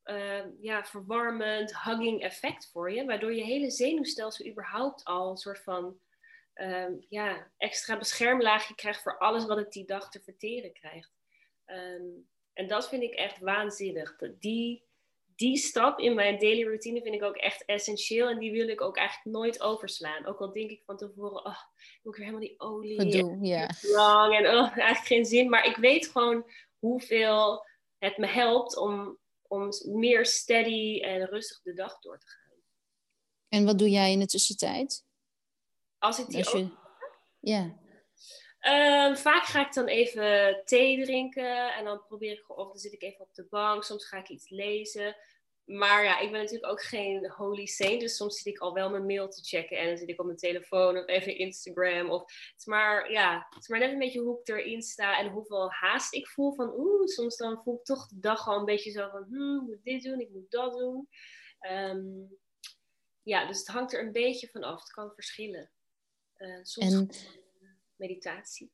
uh, 0.05 0.61
ja, 0.61 0.85
verwarmend, 0.85 1.83
hugging 1.83 2.21
effect 2.21 2.69
voor 2.71 2.91
je. 2.91 3.05
Waardoor 3.05 3.33
je 3.33 3.43
hele 3.43 3.71
zenuwstelsel 3.71 4.45
überhaupt 4.45 5.03
al 5.03 5.29
een 5.29 5.37
soort 5.37 5.59
van 5.59 5.99
um, 6.55 7.05
ja, 7.09 7.51
extra 7.57 7.97
beschermlaagje 7.97 8.75
krijgt 8.75 9.01
voor 9.01 9.17
alles 9.17 9.45
wat 9.45 9.57
het 9.57 9.71
die 9.71 9.85
dag 9.85 10.09
te 10.09 10.19
verteren 10.19 10.73
krijgt. 10.73 11.11
Um, 11.65 12.29
en 12.53 12.67
dat 12.67 12.89
vind 12.89 13.03
ik 13.03 13.13
echt 13.13 13.39
waanzinnig. 13.39 14.15
Die, 14.39 14.83
die 15.41 15.57
stap 15.57 15.99
in 15.99 16.15
mijn 16.15 16.39
daily 16.39 16.63
routine 16.63 17.01
vind 17.01 17.15
ik 17.15 17.23
ook 17.23 17.35
echt 17.35 17.65
essentieel. 17.65 18.29
En 18.29 18.39
die 18.39 18.51
wil 18.51 18.67
ik 18.67 18.81
ook 18.81 18.97
eigenlijk 18.97 19.37
nooit 19.37 19.61
overslaan. 19.61 20.25
Ook 20.25 20.39
al 20.39 20.51
denk 20.51 20.69
ik 20.69 20.81
van 20.85 20.97
tevoren, 20.97 21.45
oh, 21.45 21.57
moet 22.01 22.13
ik 22.13 22.19
weer 22.19 22.25
helemaal 22.25 22.47
die 22.47 22.59
olie. 22.59 22.99
Gedoe, 22.99 23.37
ja. 23.41 23.69
Lang 23.81 24.35
en 24.35 24.45
oh, 24.47 24.77
eigenlijk 24.77 25.05
geen 25.05 25.25
zin. 25.25 25.49
Maar 25.49 25.65
ik 25.65 25.75
weet 25.75 26.07
gewoon 26.07 26.51
hoeveel 26.79 27.65
het 27.97 28.17
me 28.17 28.27
helpt 28.27 28.77
om, 28.77 29.17
om 29.47 29.69
meer 29.83 30.25
steady 30.25 31.01
en 31.01 31.25
rustig 31.25 31.61
de 31.61 31.73
dag 31.73 31.99
door 31.99 32.19
te 32.19 32.27
gaan. 32.27 32.59
En 33.49 33.65
wat 33.65 33.79
doe 33.79 33.89
jij 33.89 34.11
in 34.11 34.19
de 34.19 34.25
tussentijd? 34.25 35.05
Als 35.97 36.19
ik 36.19 36.27
die 36.27 36.53
ook... 36.53 36.79
Ja. 37.39 37.79
Um, 38.67 39.17
vaak 39.17 39.43
ga 39.43 39.67
ik 39.67 39.73
dan 39.73 39.87
even 39.87 40.61
thee 40.65 41.03
drinken 41.03 41.73
en 41.73 41.85
dan 41.85 42.05
probeer 42.07 42.31
ik 42.31 42.57
of 42.57 42.67
dan 42.67 42.77
zit 42.77 42.93
ik 42.93 43.01
even 43.01 43.19
op 43.19 43.33
de 43.33 43.47
bank. 43.49 43.83
Soms 43.83 44.05
ga 44.05 44.17
ik 44.17 44.29
iets 44.29 44.49
lezen. 44.49 45.15
Maar 45.65 46.03
ja, 46.03 46.19
ik 46.19 46.31
ben 46.31 46.41
natuurlijk 46.41 46.71
ook 46.71 46.81
geen 46.81 47.29
holy 47.29 47.65
saint. 47.65 48.01
Dus 48.01 48.15
soms 48.15 48.37
zit 48.37 48.53
ik 48.53 48.59
al 48.59 48.73
wel 48.73 48.89
mijn 48.89 49.05
mail 49.05 49.29
te 49.29 49.43
checken. 49.43 49.77
En 49.77 49.87
dan 49.87 49.97
zit 49.97 50.09
ik 50.09 50.19
op 50.19 50.25
mijn 50.25 50.37
telefoon 50.37 50.97
of 50.97 51.07
even 51.07 51.37
Instagram. 51.37 52.09
Of, 52.09 52.21
het, 52.21 52.53
is 52.57 52.65
maar, 52.65 53.11
ja, 53.11 53.47
het 53.49 53.61
is 53.61 53.67
maar 53.67 53.79
net 53.79 53.91
een 53.91 53.99
beetje 53.99 54.19
hoe 54.19 54.39
ik 54.39 54.47
erin 54.47 54.81
sta. 54.81 55.19
En 55.19 55.31
hoeveel 55.31 55.71
haast 55.71 56.13
ik 56.13 56.27
voel. 56.27 56.53
Van 56.53 56.73
oeh, 56.77 57.05
soms 57.05 57.37
dan 57.37 57.61
voel 57.63 57.75
ik 57.75 57.83
toch 57.83 58.07
de 58.07 58.19
dag 58.19 58.47
al 58.47 58.59
een 58.59 58.65
beetje 58.65 58.91
zo 58.91 59.09
van... 59.09 59.23
Hmm, 59.23 59.61
ik 59.61 59.67
moet 59.67 59.83
dit 59.83 60.03
doen, 60.03 60.19
ik 60.19 60.29
moet 60.29 60.51
dat 60.51 60.77
doen. 60.77 61.09
Um, 61.71 62.39
ja, 63.23 63.47
dus 63.47 63.57
het 63.57 63.67
hangt 63.67 63.93
er 63.93 64.05
een 64.05 64.11
beetje 64.11 64.47
van 64.47 64.63
af. 64.63 64.79
Het 64.79 64.91
kan 64.91 65.11
verschillen. 65.13 65.71
Uh, 66.37 66.59
soms 66.63 66.93
en, 66.93 67.09
meditatie. 67.95 68.71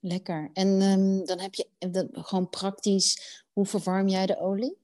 Lekker. 0.00 0.50
En 0.52 0.82
um, 0.82 1.24
dan 1.24 1.40
heb 1.40 1.54
je 1.54 1.68
dat, 1.78 2.08
gewoon 2.12 2.48
praktisch, 2.48 3.42
hoe 3.52 3.66
verwarm 3.66 4.08
jij 4.08 4.26
de 4.26 4.38
olie? 4.38 4.78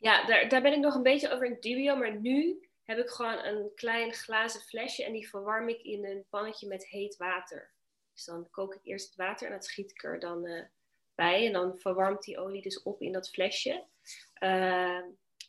Ja, 0.00 0.26
daar, 0.26 0.48
daar 0.48 0.62
ben 0.62 0.72
ik 0.72 0.78
nog 0.78 0.94
een 0.94 1.02
beetje 1.02 1.30
over 1.30 1.46
in 1.46 1.56
dubio, 1.60 1.96
maar 1.96 2.20
nu 2.20 2.68
heb 2.84 2.98
ik 2.98 3.08
gewoon 3.08 3.44
een 3.44 3.70
klein 3.74 4.12
glazen 4.12 4.60
flesje 4.60 5.04
en 5.04 5.12
die 5.12 5.28
verwarm 5.28 5.68
ik 5.68 5.82
in 5.82 6.04
een 6.04 6.24
pannetje 6.28 6.66
met 6.66 6.86
heet 6.86 7.16
water. 7.16 7.70
Dus 8.14 8.24
dan 8.24 8.50
kook 8.50 8.74
ik 8.74 8.80
eerst 8.84 9.06
het 9.06 9.16
water 9.16 9.46
en 9.46 9.52
dat 9.52 9.64
schiet 9.64 9.90
ik 9.90 10.02
er 10.02 10.20
dan 10.20 10.46
uh, 10.46 10.62
bij 11.14 11.46
en 11.46 11.52
dan 11.52 11.78
verwarmt 11.78 12.22
die 12.22 12.38
olie 12.38 12.62
dus 12.62 12.82
op 12.82 13.00
in 13.00 13.12
dat 13.12 13.30
flesje. 13.30 13.84
Uh, 14.42 15.00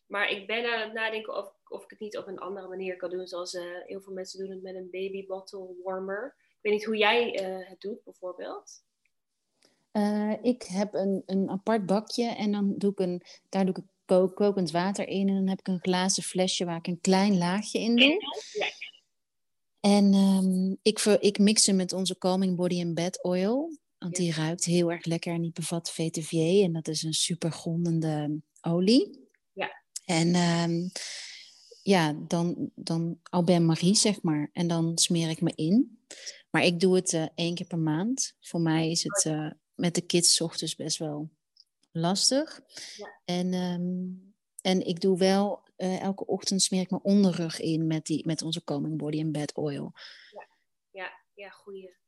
maar 0.07 0.29
ik 0.29 0.47
ben 0.47 0.73
aan 0.73 0.81
het 0.81 0.93
nadenken 0.93 1.37
of, 1.37 1.53
of 1.67 1.83
ik 1.83 1.89
het 1.89 1.99
niet 1.99 2.17
op 2.17 2.27
een 2.27 2.39
andere 2.39 2.67
manier 2.67 2.95
kan 2.95 3.09
doen. 3.09 3.27
Zoals 3.27 3.53
uh, 3.53 3.63
heel 3.85 4.01
veel 4.01 4.13
mensen 4.13 4.39
doen 4.39 4.49
het 4.49 4.61
met 4.61 4.75
een 4.75 4.89
baby 4.91 5.25
bottle 5.25 5.75
warmer. 5.83 6.35
Ik 6.37 6.57
weet 6.61 6.73
niet 6.73 6.85
hoe 6.85 6.97
jij 6.97 7.41
uh, 7.41 7.69
het 7.69 7.81
doet, 7.81 8.03
bijvoorbeeld. 8.03 8.83
Ik 10.41 10.63
heb 10.63 10.93
een, 10.93 11.23
een 11.25 11.49
apart 11.49 11.85
bakje 11.85 12.25
en 12.25 12.51
dan 12.51 12.77
doe 12.77 12.91
ik 12.91 12.99
een, 12.99 13.21
daar 13.49 13.65
doe 13.65 13.75
ik 13.75 13.83
kook, 14.11 14.35
kokend 14.35 14.71
water 14.71 15.07
in. 15.07 15.27
En 15.27 15.35
dan 15.35 15.47
heb 15.47 15.59
ik 15.59 15.67
een 15.67 15.81
glazen 15.81 16.23
flesje 16.23 16.65
waar 16.65 16.77
ik 16.77 16.87
een 16.87 17.01
klein 17.01 17.37
laagje 17.37 17.79
in 17.79 17.95
doe. 17.95 18.17
Ja. 18.53 18.67
En 19.79 20.13
um, 20.13 20.77
ik, 20.81 20.99
ver, 20.99 21.21
ik 21.21 21.39
mix 21.39 21.65
hem 21.65 21.75
met 21.75 21.93
onze 21.93 22.17
Calming 22.17 22.55
Body 22.55 22.81
and 22.81 22.93
Bed 22.93 23.23
Oil. 23.23 23.77
Want 23.97 24.15
die 24.15 24.33
ruikt 24.33 24.65
heel 24.65 24.91
erg 24.91 25.05
lekker 25.05 25.33
en 25.33 25.41
die 25.41 25.51
bevat 25.51 25.91
VTVA. 25.91 26.63
En 26.63 26.71
dat 26.73 26.87
is 26.87 27.03
een 27.03 27.13
super 27.13 27.51
grondende 27.51 28.41
olie. 28.61 29.19
En 30.05 30.35
um, 30.35 30.91
ja, 31.83 32.13
dan, 32.27 32.71
dan 32.75 33.19
Marie, 33.65 33.95
zeg 33.95 34.21
maar. 34.21 34.49
En 34.53 34.67
dan 34.67 34.97
smeer 34.97 35.29
ik 35.29 35.41
me 35.41 35.51
in. 35.55 35.99
Maar 36.49 36.63
ik 36.63 36.79
doe 36.79 36.95
het 36.95 37.13
uh, 37.13 37.25
één 37.35 37.55
keer 37.55 37.67
per 37.67 37.79
maand. 37.79 38.33
Voor 38.39 38.61
mij 38.61 38.89
is 38.89 39.03
het 39.03 39.25
uh, 39.25 39.51
met 39.75 39.95
de 39.95 40.01
kids 40.01 40.41
ochtends 40.41 40.75
best 40.75 40.97
wel 40.97 41.29
lastig. 41.91 42.61
Ja. 42.95 43.19
En, 43.25 43.53
um, 43.53 44.33
en 44.61 44.85
ik 44.85 44.99
doe 44.99 45.17
wel, 45.17 45.63
uh, 45.77 46.01
elke 46.01 46.25
ochtend 46.25 46.61
smeer 46.61 46.81
ik 46.81 46.89
mijn 46.89 47.03
onderrug 47.03 47.59
in 47.59 47.87
met, 47.87 48.05
die, 48.05 48.25
met 48.25 48.41
onze 48.41 48.63
Coming 48.63 48.97
Body 48.97 49.21
and 49.21 49.31
Bed 49.31 49.53
Oil. 49.53 49.91
Ja, 50.31 50.47
ja, 50.91 51.11
ja 51.33 51.49
goeie. 51.49 51.99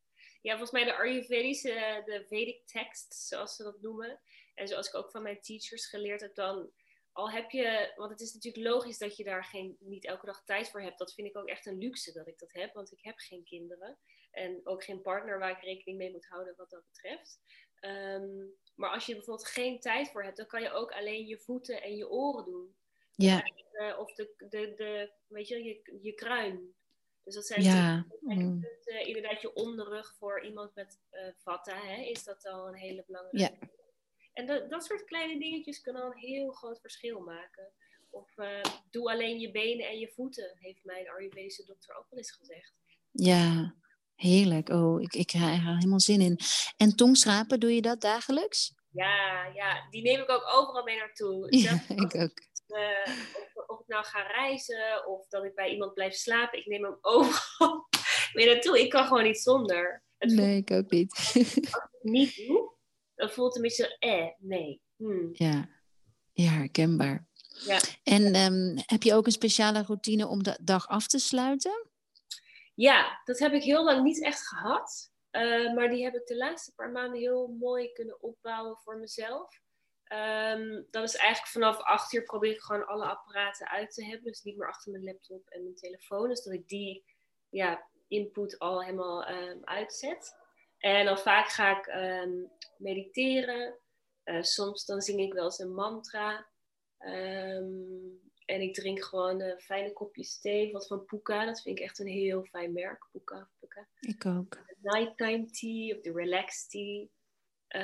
Ja, 0.42 0.52
volgens 0.58 0.72
mij 0.72 0.84
de 0.84 0.98
Ayurvedische, 0.98 2.02
de 2.06 2.26
Vedic 2.28 2.68
text, 2.68 3.14
zoals 3.14 3.56
ze 3.56 3.64
dat 3.64 3.82
noemen. 3.82 4.22
En 4.54 4.68
zoals 4.68 4.88
ik 4.88 4.96
ook 4.96 5.12
van 5.12 5.24
mijn 5.24 5.42
teachers 5.42 5.86
geleerd 5.86 6.22
heb, 6.22 6.36
dan 6.36 6.72
al 7.12 7.32
heb 7.32 7.52
je, 7.52 7.94
want 7.96 8.12
het 8.12 8.20
is 8.20 8.34
natuurlijk 8.34 8.66
logisch 8.66 8.98
dat 8.98 9.18
je 9.18 9.24
daar 9.24 9.46
geen, 9.46 9.78
niet 9.80 10.06
elke 10.06 10.26
dag 10.26 10.44
tijd 10.44 10.70
voor 10.70 10.82
hebt. 10.82 10.98
Dat 10.98 11.14
vind 11.14 11.28
ik 11.28 11.38
ook 11.38 11.48
echt 11.48 11.66
een 11.66 11.78
luxe 11.78 12.12
dat 12.12 12.28
ik 12.28 12.40
dat 12.40 12.54
heb, 12.54 12.74
want 12.74 12.92
ik 12.92 13.00
heb 13.02 13.18
geen 13.18 13.44
kinderen. 13.44 13.98
En 14.32 14.62
ook 14.64 14.84
geen 14.84 15.02
partner 15.02 15.40
waar 15.40 15.52
ik 15.52 15.64
rekening 15.64 15.98
mee 15.98 16.12
moet 16.12 16.28
houden 16.28 16.54
wat 16.58 16.70
dat 16.70 16.86
betreft. 16.86 17.40
Um, 17.86 18.56
maar 18.76 18.90
als 18.90 19.06
je 19.06 19.14
bijvoorbeeld 19.14 19.48
geen 19.48 19.80
tijd 19.80 20.10
voor 20.10 20.24
hebt, 20.24 20.38
dan 20.38 20.48
kan 20.48 20.62
je 20.62 20.72
ook 20.72 20.92
alleen 20.92 21.28
je 21.28 21.40
voeten 21.40 21.82
en 21.82 21.96
je 21.96 22.10
oren 22.10 22.46
doen. 22.46 22.76
Ja. 23.12 23.44
Uh, 23.74 24.00
of 24.00 24.14
de, 24.14 24.34
de, 24.38 24.74
de, 24.76 25.12
weet 25.28 25.48
je, 25.48 25.64
je, 25.64 26.00
je 26.02 26.14
kruin. 26.14 26.74
Dus 27.24 27.36
dat 27.36 27.46
zijn 27.46 27.64
ja. 27.64 28.06
Mm. 28.20 28.66
inderdaad 29.06 29.42
je 29.42 29.54
onderrug 29.54 30.16
voor 30.16 30.46
iemand 30.46 30.76
met 30.76 31.00
uh, 31.12 31.56
hè, 31.64 32.02
is 32.02 32.24
dat 32.24 32.48
al 32.48 32.68
een 32.68 32.76
hele 32.76 33.04
belangrijke. 33.08 33.58
Ja. 33.60 33.70
En 34.34 34.46
dat, 34.46 34.70
dat 34.70 34.84
soort 34.84 35.04
kleine 35.04 35.40
dingetjes 35.40 35.82
kunnen 35.82 36.02
al 36.02 36.12
een 36.12 36.18
heel 36.18 36.52
groot 36.52 36.80
verschil 36.80 37.20
maken. 37.20 37.72
Of 38.10 38.38
uh, 38.38 38.62
doe 38.90 39.12
alleen 39.12 39.40
je 39.40 39.52
benen 39.52 39.88
en 39.88 40.00
je 40.00 40.12
voeten, 40.12 40.56
heeft 40.60 40.84
mijn 40.84 41.10
Ayurvedische 41.10 41.66
dokter 41.66 41.96
ook 41.96 42.10
wel 42.10 42.20
eens 42.20 42.32
gezegd. 42.32 42.74
Ja, 43.12 43.76
heerlijk. 44.16 44.70
Oh, 44.70 45.02
ik, 45.02 45.14
ik 45.14 45.32
ga 45.32 45.52
er 45.52 45.76
helemaal 45.76 46.00
zin 46.00 46.22
in. 46.22 46.40
En 46.78 46.96
tongschrapen, 46.96 47.60
doe 47.60 47.76
je 47.76 47.82
dat 47.82 48.02
dagelijks? 48.02 48.74
Ja, 48.90 49.46
ja, 49.54 49.88
die 49.90 50.02
neem 50.02 50.22
ik 50.22 50.30
ook 50.30 50.54
overal 50.54 50.84
mee 50.84 50.98
naartoe. 50.98 51.58
Ja, 51.58 51.84
ik 52.06 52.16
ook. 52.16 52.52
Uh, 52.68 53.16
of, 53.54 53.68
of, 53.68 53.80
ik 53.80 53.88
nou 53.88 54.06
ga 54.06 54.22
reizen 54.22 55.08
of 55.08 55.28
dat 55.28 55.44
ik 55.44 55.56
bij 55.56 55.72
iemand 55.72 55.94
blijf 55.94 56.14
slapen, 56.14 56.60
ik 56.60 56.66
neem 56.66 56.84
hem 56.84 56.98
overal 57.16 57.88
mee 58.34 58.46
naartoe. 58.46 58.80
Ik 58.80 58.90
kan 58.90 59.08
gewoon 59.08 59.24
niet 59.24 59.42
zonder. 59.42 60.04
Het 60.18 60.32
nee, 60.32 60.58
ik 60.58 60.72
ook 60.72 60.92
niet. 60.92 61.12
Als 61.18 61.36
ik 61.36 61.64
het 61.64 62.00
niet 62.02 62.36
doe, 62.36 62.72
dan 63.16 63.30
voelt 63.30 63.48
het 63.48 63.56
een 63.56 63.62
beetje 63.62 63.98
eh, 64.00 64.28
nee. 64.38 64.82
Hmm. 64.96 65.30
Ja. 65.32 65.70
ja, 66.32 66.50
herkenbaar. 66.50 67.28
Ja. 67.66 67.80
En 68.04 68.36
um, 68.36 68.84
heb 68.86 69.04
je 69.04 69.14
ook 69.14 69.26
een 69.26 69.32
speciale 69.32 69.84
routine 69.84 70.28
om 70.28 70.44
de 70.44 70.60
dag 70.62 70.88
af 70.88 71.08
te 71.08 71.20
sluiten? 71.20 71.88
Ja, 72.74 73.22
dat 73.24 73.40
heb 73.40 73.54
ik 73.54 73.64
heel 73.64 73.84
lang 73.84 74.04
niet 74.04 74.24
echt 74.24 74.48
gehad. 74.48 75.12
Uh, 75.32 75.74
maar 75.74 75.90
die 75.90 76.04
heb 76.04 76.16
ik 76.16 76.28
de 76.28 76.38
laatste 76.38 76.74
paar 76.76 76.92
maanden 76.92 77.20
heel 77.20 77.48
mooi 77.48 77.92
kunnen 77.92 78.22
opbouwen 78.22 78.78
voor 78.78 78.98
mezelf. 78.98 79.62
Um, 80.14 80.88
dat 80.92 81.04
is 81.04 81.16
eigenlijk 81.16 81.52
vanaf 81.52 81.78
acht 81.78 82.14
uur 82.14 82.24
probeer 82.24 82.52
ik 82.52 82.62
gewoon 82.62 82.88
alle 82.88 83.06
apparaten 83.06 83.70
uit 83.70 83.94
te 83.94 84.06
hebben. 84.06 84.32
Dus 84.32 84.42
niet 84.42 84.58
meer 84.58 84.68
achter 84.68 84.92
mijn 84.92 85.04
laptop 85.04 85.48
en 85.48 85.64
mijn 85.64 85.76
telefoon. 85.76 86.30
Dus 86.30 86.44
dat 86.44 86.54
ik 86.54 86.68
die 86.68 87.06
ja, 87.50 87.88
input 88.08 88.60
al 88.60 88.84
helemaal 88.84 89.30
um, 89.30 89.60
uitzet. 89.64 90.36
En 90.78 91.06
dan 91.06 91.18
vaak 91.18 91.48
ga 91.48 91.80
ik 91.80 91.88
um, 91.88 92.52
mediteren. 92.78 93.78
Uh, 94.24 94.42
soms 94.42 94.86
dan 94.86 95.02
zing 95.02 95.20
ik 95.20 95.34
wel 95.34 95.44
eens 95.44 95.60
een 95.60 95.74
mantra. 95.74 96.48
En 98.46 98.62
ik 98.62 98.74
drink 98.74 99.04
gewoon 99.04 99.42
uh, 99.42 99.58
fijne 99.58 99.94
kopjes 99.94 100.40
thee. 100.40 100.72
Wat 100.72 100.88
van 100.88 101.06
Puka. 101.06 101.46
Dat 101.46 101.62
vind 101.62 101.78
ik 101.78 101.84
echt 101.84 102.00
een 102.00 102.08
heel 102.08 102.44
fijn 102.44 102.74
merk. 102.74 103.08
Puka. 103.12 103.50
Puka. 103.60 103.88
Ik 104.00 104.26
ook. 104.26 104.52
De 104.52 104.76
nighttime 104.82 105.46
tea 105.46 105.96
of 105.96 106.02
de 106.02 106.12
relaxed 106.12 106.70
tea. 106.70 107.06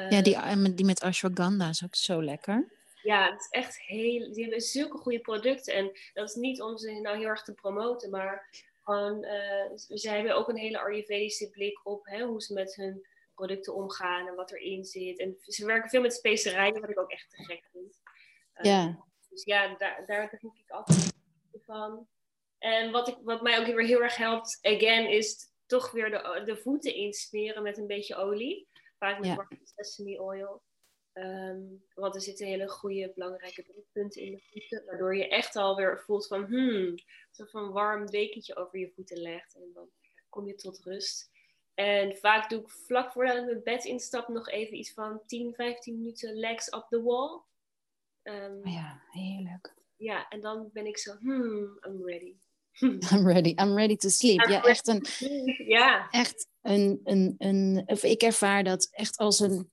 ja, 0.09 0.21
die, 0.21 0.35
eh, 0.35 0.65
die 0.75 0.85
met 0.85 1.01
ashwagandha 1.01 1.69
is 1.69 1.83
ook 1.83 1.95
zo 1.95 2.23
lekker. 2.23 2.77
Ja, 3.01 3.31
het 3.31 3.39
is 3.39 3.47
echt 3.49 3.79
heel. 3.79 4.33
Die 4.33 4.41
hebben 4.41 4.61
zulke 4.61 4.97
goede 4.97 5.19
producten. 5.19 5.73
En 5.73 5.91
dat 6.13 6.29
is 6.29 6.35
niet 6.35 6.61
om 6.61 6.77
ze 6.77 6.91
nou 6.91 7.17
heel 7.17 7.27
erg 7.27 7.43
te 7.43 7.53
promoten, 7.53 8.09
maar 8.09 8.47
gewoon. 8.83 9.23
Uh, 9.23 9.97
ze 9.97 10.09
hebben 10.09 10.35
ook 10.35 10.49
een 10.49 10.57
hele 10.57 10.79
Ayurvedische 10.79 11.49
blik 11.49 11.85
op 11.85 12.05
hè, 12.05 12.25
hoe 12.25 12.41
ze 12.41 12.53
met 12.53 12.75
hun 12.75 13.05
producten 13.33 13.75
omgaan 13.75 14.27
en 14.27 14.35
wat 14.35 14.51
erin 14.51 14.85
zit. 14.85 15.19
En 15.19 15.37
ze 15.41 15.65
werken 15.65 15.89
veel 15.89 16.01
met 16.01 16.13
specerijen, 16.13 16.81
wat 16.81 16.89
ik 16.89 16.99
ook 16.99 17.11
echt 17.11 17.29
te 17.29 17.43
gek 17.43 17.63
vind. 17.71 18.01
Ja. 18.61 19.07
Dus 19.29 19.43
ja, 19.43 19.75
daar, 19.77 20.05
daar 20.05 20.37
denk 20.41 20.57
ik 20.57 20.69
altijd 20.69 21.13
van. 21.53 22.07
En 22.57 22.91
wat, 22.91 23.07
ik, 23.07 23.17
wat 23.23 23.41
mij 23.41 23.59
ook 23.59 23.65
weer 23.65 23.85
heel 23.85 24.01
erg 24.01 24.15
helpt, 24.15 24.59
again, 24.61 25.09
is 25.09 25.51
toch 25.65 25.91
weer 25.91 26.09
de, 26.09 26.41
de 26.45 26.57
voeten 26.57 26.95
insmeren 26.95 27.63
met 27.63 27.77
een 27.77 27.87
beetje 27.87 28.15
olie. 28.15 28.67
Vaak 28.97 29.19
met 29.19 29.27
ja. 29.27 29.47
sesame 29.75 30.21
oil. 30.21 30.61
Um, 31.13 31.83
want 31.93 32.15
er 32.15 32.21
zitten 32.21 32.47
hele 32.47 32.67
goede, 32.67 33.11
belangrijke 33.15 33.63
drukpunten 33.63 34.21
in 34.21 34.31
de 34.31 34.41
voeten. 34.51 34.85
Waardoor 34.85 35.15
je 35.15 35.27
echt 35.27 35.55
alweer 35.55 35.99
voelt 35.99 36.27
van, 36.27 36.45
hmm, 36.45 36.95
zo'n 37.31 37.71
warm 37.71 38.05
dekentje 38.05 38.55
over 38.55 38.79
je 38.79 38.91
voeten 38.95 39.17
legt. 39.17 39.55
En 39.55 39.71
dan 39.73 39.89
kom 40.29 40.47
je 40.47 40.55
tot 40.55 40.79
rust. 40.83 41.31
En 41.73 42.17
vaak 42.17 42.49
doe 42.49 42.61
ik 42.61 42.69
vlak 42.69 43.11
voordat 43.11 43.37
ik 43.37 43.45
mijn 43.45 43.63
bed 43.63 43.85
instap 43.85 44.27
nog 44.27 44.49
even 44.49 44.77
iets 44.77 44.93
van 44.93 45.21
10, 45.25 45.53
15 45.53 45.97
minuten 45.97 46.35
legs 46.35 46.73
up 46.73 46.85
the 46.89 47.03
wall. 47.03 47.41
Um, 48.23 48.67
ja, 48.67 49.01
heerlijk. 49.09 49.75
Ja, 49.95 50.27
en 50.27 50.41
dan 50.41 50.69
ben 50.73 50.85
ik 50.85 50.97
zo, 50.97 51.15
hmm, 51.19 51.79
I'm 51.87 52.05
ready. 52.05 52.35
I'm 53.13 53.27
ready, 53.27 53.49
I'm 53.49 53.75
ready 53.75 53.95
to 53.95 54.09
sleep. 54.09 54.47
ja, 54.47 54.63
echt 54.63 54.87
een, 54.87 55.05
ja. 55.77 56.09
echt 56.09 56.47
een, 56.61 57.01
een, 57.03 57.35
een, 57.37 57.83
of 57.85 58.03
ik 58.03 58.21
ervaar 58.21 58.63
dat 58.63 58.87
echt 58.91 59.17
als 59.17 59.39
een 59.39 59.71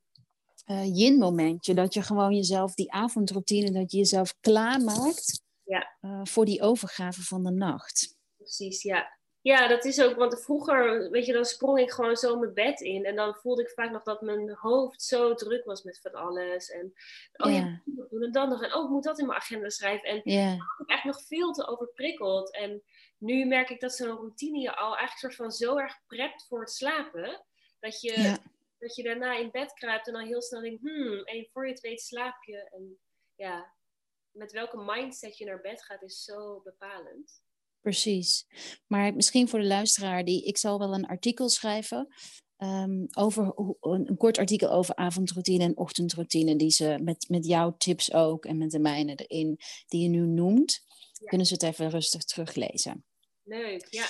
uh, 0.67 0.97
yin-momentje. 0.97 1.75
Dat 1.75 1.95
je 1.95 2.03
gewoon 2.03 2.35
jezelf, 2.35 2.75
die 2.75 2.93
avondroutine, 2.93 3.71
dat 3.71 3.93
je 3.93 3.99
jezelf 3.99 4.35
klaarmaakt 4.41 5.43
ja. 5.65 5.97
Uh, 6.01 6.21
voor 6.23 6.45
die 6.45 6.63
overgave 6.63 7.23
van 7.23 7.45
de 7.45 7.51
nacht. 7.51 8.17
Precies, 8.37 8.83
ja. 8.83 9.16
Ja, 9.47 9.69
dat 9.69 9.85
is 9.85 10.03
ook, 10.03 10.17
want 10.17 10.43
vroeger, 10.43 11.11
weet 11.11 11.27
je, 11.27 11.33
dan 11.33 11.45
sprong 11.45 11.79
ik 11.79 11.91
gewoon 11.91 12.17
zo 12.17 12.39
mijn 12.39 12.55
bed 12.55 12.81
in. 12.81 13.05
En 13.05 13.17
dan 13.17 13.35
voelde 13.35 13.63
ik 13.63 13.71
vaak 13.71 13.91
nog 13.91 14.03
dat 14.03 14.21
mijn 14.21 14.51
hoofd 14.51 15.03
zo 15.03 15.35
druk 15.35 15.65
was 15.65 15.83
met 15.83 16.01
van 16.01 16.13
alles. 16.13 16.71
En, 16.71 16.93
oh 17.33 17.51
ja, 17.51 17.57
ja 17.57 17.83
moet 17.85 18.11
doen 18.11 18.23
en 18.23 18.33
dan 18.33 18.49
nog. 18.49 18.63
En 18.63 18.75
oh, 18.75 18.85
ik 18.85 18.91
moet 18.91 19.05
dat 19.05 19.19
in 19.19 19.27
mijn 19.27 19.39
agenda 19.39 19.69
schrijven. 19.69 20.09
En 20.09 20.21
ja. 20.25 20.53
ik 20.53 20.75
ben 20.77 20.97
echt 20.97 21.05
nog 21.05 21.23
veel 21.23 21.53
te 21.53 21.67
overprikkeld. 21.67 22.53
En 22.53 22.83
nu 23.19 23.45
merk 23.45 23.71
ik 23.71 23.81
dat 23.81 23.95
zo'n 23.95 24.17
routine 24.17 24.59
je 24.59 24.77
al 24.77 24.97
eigenlijk 24.97 25.19
soort 25.19 25.35
van 25.35 25.51
zo 25.51 25.77
erg 25.77 26.01
prept 26.07 26.47
voor 26.49 26.61
het 26.61 26.71
slapen. 26.71 27.45
Dat 27.81 28.01
je, 28.01 28.39
dat 28.79 28.97
je 28.97 29.03
daarna 29.03 29.37
in 29.37 29.51
bed 29.51 29.73
kruipt 29.73 30.07
en 30.07 30.13
dan 30.13 30.27
heel 30.27 30.43
snel 30.43 30.61
denkt, 30.61 30.83
hmm, 30.83 31.25
en 31.25 31.49
voor 31.53 31.67
je 31.67 31.73
het 31.73 31.83
weet 31.83 32.01
slaap 32.01 32.45
je. 32.45 32.69
En 32.71 32.99
ja, 33.35 33.73
met 34.31 34.53
welke 34.53 34.83
mindset 34.85 35.39
je 35.39 35.45
naar 35.45 35.61
bed 35.61 35.83
gaat 35.83 36.03
is 36.03 36.25
zo 36.25 36.61
bepalend. 36.61 37.45
Precies. 37.87 38.47
Maar 38.87 39.15
misschien 39.15 39.49
voor 39.49 39.59
de 39.59 39.67
luisteraar, 39.67 40.25
die, 40.25 40.45
ik 40.45 40.59
zal 40.59 40.79
wel 40.79 40.95
een 40.95 41.07
artikel 41.07 41.49
schrijven. 41.49 42.09
Um, 42.59 43.07
over 43.11 43.53
een 43.81 44.17
kort 44.17 44.39
artikel 44.39 44.71
over 44.71 44.95
avondroutine 44.95 45.65
en 45.65 45.77
ochtendroutine, 45.77 46.57
die 46.57 46.71
ze 46.71 46.99
met, 47.03 47.27
met 47.29 47.47
jouw 47.47 47.75
tips 47.77 48.13
ook 48.13 48.45
en 48.45 48.59
met 48.59 48.71
de 48.71 48.79
mijne 48.79 49.15
erin, 49.15 49.59
die 49.87 50.03
je 50.03 50.09
nu 50.09 50.27
noemt, 50.27 50.81
ja. 51.13 51.27
kunnen 51.27 51.47
ze 51.47 51.53
het 51.53 51.63
even 51.63 51.91
rustig 51.91 52.25
teruglezen. 52.25 53.05
Leuk, 53.43 53.87
ja. 53.91 54.07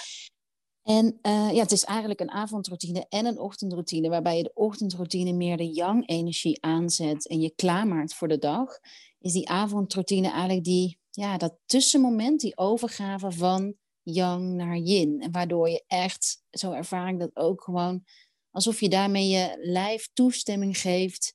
En 0.82 1.18
uh, 1.22 1.50
ja, 1.52 1.60
het 1.60 1.72
is 1.72 1.84
eigenlijk 1.84 2.20
een 2.20 2.30
avondroutine 2.30 3.06
en 3.08 3.26
een 3.26 3.38
ochtendroutine, 3.38 4.08
waarbij 4.08 4.36
je 4.36 4.42
de 4.42 4.54
ochtendroutine 4.54 5.32
meer 5.32 5.56
de 5.56 5.72
yang-energie 5.72 6.62
aanzet 6.62 7.28
en 7.28 7.40
je 7.40 7.54
klaarmaakt 7.54 8.14
voor 8.14 8.28
de 8.28 8.38
dag. 8.38 8.78
Is 9.18 9.32
die 9.32 9.48
avondroutine 9.48 10.30
eigenlijk 10.30 10.64
die 10.64 10.98
ja, 11.16 11.36
dat 11.36 11.58
tussenmoment, 11.66 12.40
die 12.40 12.56
overgave 12.56 13.30
van 13.30 13.76
yang 14.02 14.54
naar 14.54 14.76
yin. 14.76 15.22
En 15.22 15.32
waardoor 15.32 15.68
je 15.68 15.84
echt, 15.86 16.44
zo 16.50 16.72
ervaar 16.72 17.08
ik 17.08 17.18
dat 17.18 17.36
ook 17.36 17.62
gewoon, 17.62 18.04
alsof 18.50 18.80
je 18.80 18.88
daarmee 18.88 19.28
je 19.28 19.56
lijf 19.58 20.08
toestemming 20.12 20.78
geeft 20.78 21.34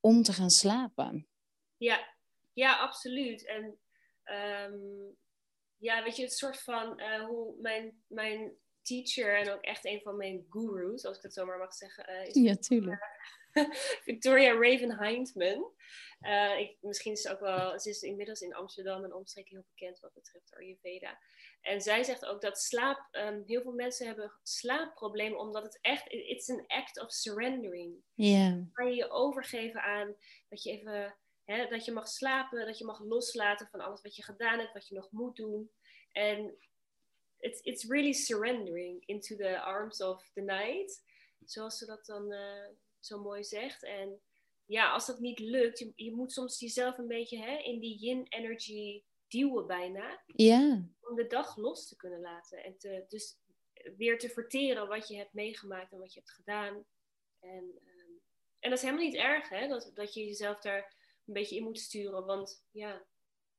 om 0.00 0.22
te 0.22 0.32
gaan 0.32 0.50
slapen. 0.50 1.28
Ja, 1.76 2.14
ja 2.52 2.78
absoluut. 2.78 3.46
En 3.46 3.64
um, 4.72 5.16
ja, 5.76 6.02
weet 6.02 6.16
je, 6.16 6.22
het 6.22 6.36
soort 6.36 6.60
van 6.60 7.00
uh, 7.00 7.24
hoe 7.24 7.54
mijn, 7.60 8.02
mijn 8.06 8.52
teacher 8.82 9.38
en 9.38 9.52
ook 9.52 9.62
echt 9.62 9.84
een 9.84 10.00
van 10.02 10.16
mijn 10.16 10.46
gurus, 10.50 11.04
als 11.04 11.16
ik 11.16 11.22
het 11.22 11.32
zo 11.32 11.44
maar 11.44 11.58
mag 11.58 11.74
zeggen, 11.74 12.10
uh, 12.10 12.26
is 12.26 12.34
ja, 12.34 12.54
tuurlijk. 12.54 13.00
Victoria 14.08 14.52
Raven 14.52 15.04
Hindman. 15.04 15.74
Uh, 16.20 16.58
ik, 16.58 16.76
misschien 16.80 17.12
is 17.12 17.20
ze 17.20 17.30
ook 17.30 17.40
wel, 17.40 17.80
ze 17.80 17.90
is 17.90 18.02
inmiddels 18.02 18.40
in 18.40 18.54
Amsterdam 18.54 19.04
en 19.04 19.14
omstreken 19.14 19.56
heel 19.56 19.66
bekend 19.74 20.00
wat 20.00 20.12
betreft 20.14 20.54
Ayurveda. 20.56 21.18
En 21.60 21.80
zij 21.80 22.02
zegt 22.02 22.24
ook 22.24 22.40
dat 22.40 22.58
slaap, 22.58 23.08
um, 23.12 23.42
heel 23.46 23.62
veel 23.62 23.72
mensen 23.72 24.06
hebben 24.06 24.32
slaapproblemen 24.42 25.38
omdat 25.38 25.62
het 25.62 25.78
echt, 25.80 26.12
it's 26.12 26.50
an 26.50 26.64
act 26.66 27.00
of 27.00 27.12
surrendering. 27.12 27.94
Ja. 28.14 28.26
Yeah. 28.26 28.62
Kan 28.72 28.88
je 28.88 28.94
je 28.94 29.10
overgeven 29.10 29.82
aan 29.82 30.14
dat 30.48 30.62
je 30.62 30.70
even, 30.70 31.16
hè, 31.44 31.68
dat 31.68 31.84
je 31.84 31.92
mag 31.92 32.08
slapen, 32.08 32.66
dat 32.66 32.78
je 32.78 32.84
mag 32.84 33.00
loslaten 33.00 33.68
van 33.70 33.80
alles 33.80 34.02
wat 34.02 34.16
je 34.16 34.22
gedaan 34.22 34.58
hebt, 34.58 34.72
wat 34.72 34.88
je 34.88 34.94
nog 34.94 35.10
moet 35.10 35.36
doen. 35.36 35.70
En 36.12 36.56
it's, 37.38 37.60
it's 37.60 37.84
really 37.84 38.12
surrendering 38.12 39.02
into 39.06 39.36
the 39.36 39.60
arms 39.60 40.00
of 40.00 40.30
the 40.34 40.40
night. 40.40 41.04
Zoals 41.44 41.78
ze 41.78 41.86
dat 41.86 42.06
dan 42.06 42.32
uh, 42.32 42.68
zo 43.06 43.22
mooi 43.22 43.44
zegt. 43.44 43.82
En 43.82 44.20
ja, 44.64 44.92
als 44.92 45.06
dat 45.06 45.18
niet 45.18 45.38
lukt, 45.38 45.78
je, 45.78 45.92
je 45.94 46.14
moet 46.14 46.32
soms 46.32 46.60
jezelf 46.60 46.98
een 46.98 47.06
beetje 47.06 47.38
hè, 47.38 47.56
in 47.56 47.80
die 47.80 47.98
yin-energy 47.98 49.02
duwen 49.28 49.66
bijna. 49.66 50.22
Ja. 50.26 50.88
Om 51.00 51.16
de 51.16 51.26
dag 51.26 51.56
los 51.56 51.88
te 51.88 51.96
kunnen 51.96 52.20
laten. 52.20 52.64
En 52.64 52.78
te, 52.78 53.04
dus 53.08 53.38
weer 53.96 54.18
te 54.18 54.28
verteren 54.28 54.88
wat 54.88 55.08
je 55.08 55.16
hebt 55.16 55.32
meegemaakt 55.32 55.92
en 55.92 55.98
wat 55.98 56.12
je 56.12 56.20
hebt 56.20 56.32
gedaan. 56.32 56.84
En, 57.40 57.64
um, 57.64 58.20
en 58.58 58.70
dat 58.70 58.78
is 58.78 58.82
helemaal 58.82 59.04
niet 59.04 59.14
erg, 59.14 59.48
hè? 59.48 59.68
Dat, 59.68 59.90
dat 59.94 60.14
je 60.14 60.24
jezelf 60.24 60.60
daar 60.60 60.94
een 61.26 61.34
beetje 61.34 61.56
in 61.56 61.62
moet 61.62 61.78
sturen. 61.78 62.24
Want 62.24 62.64
ja, 62.70 63.04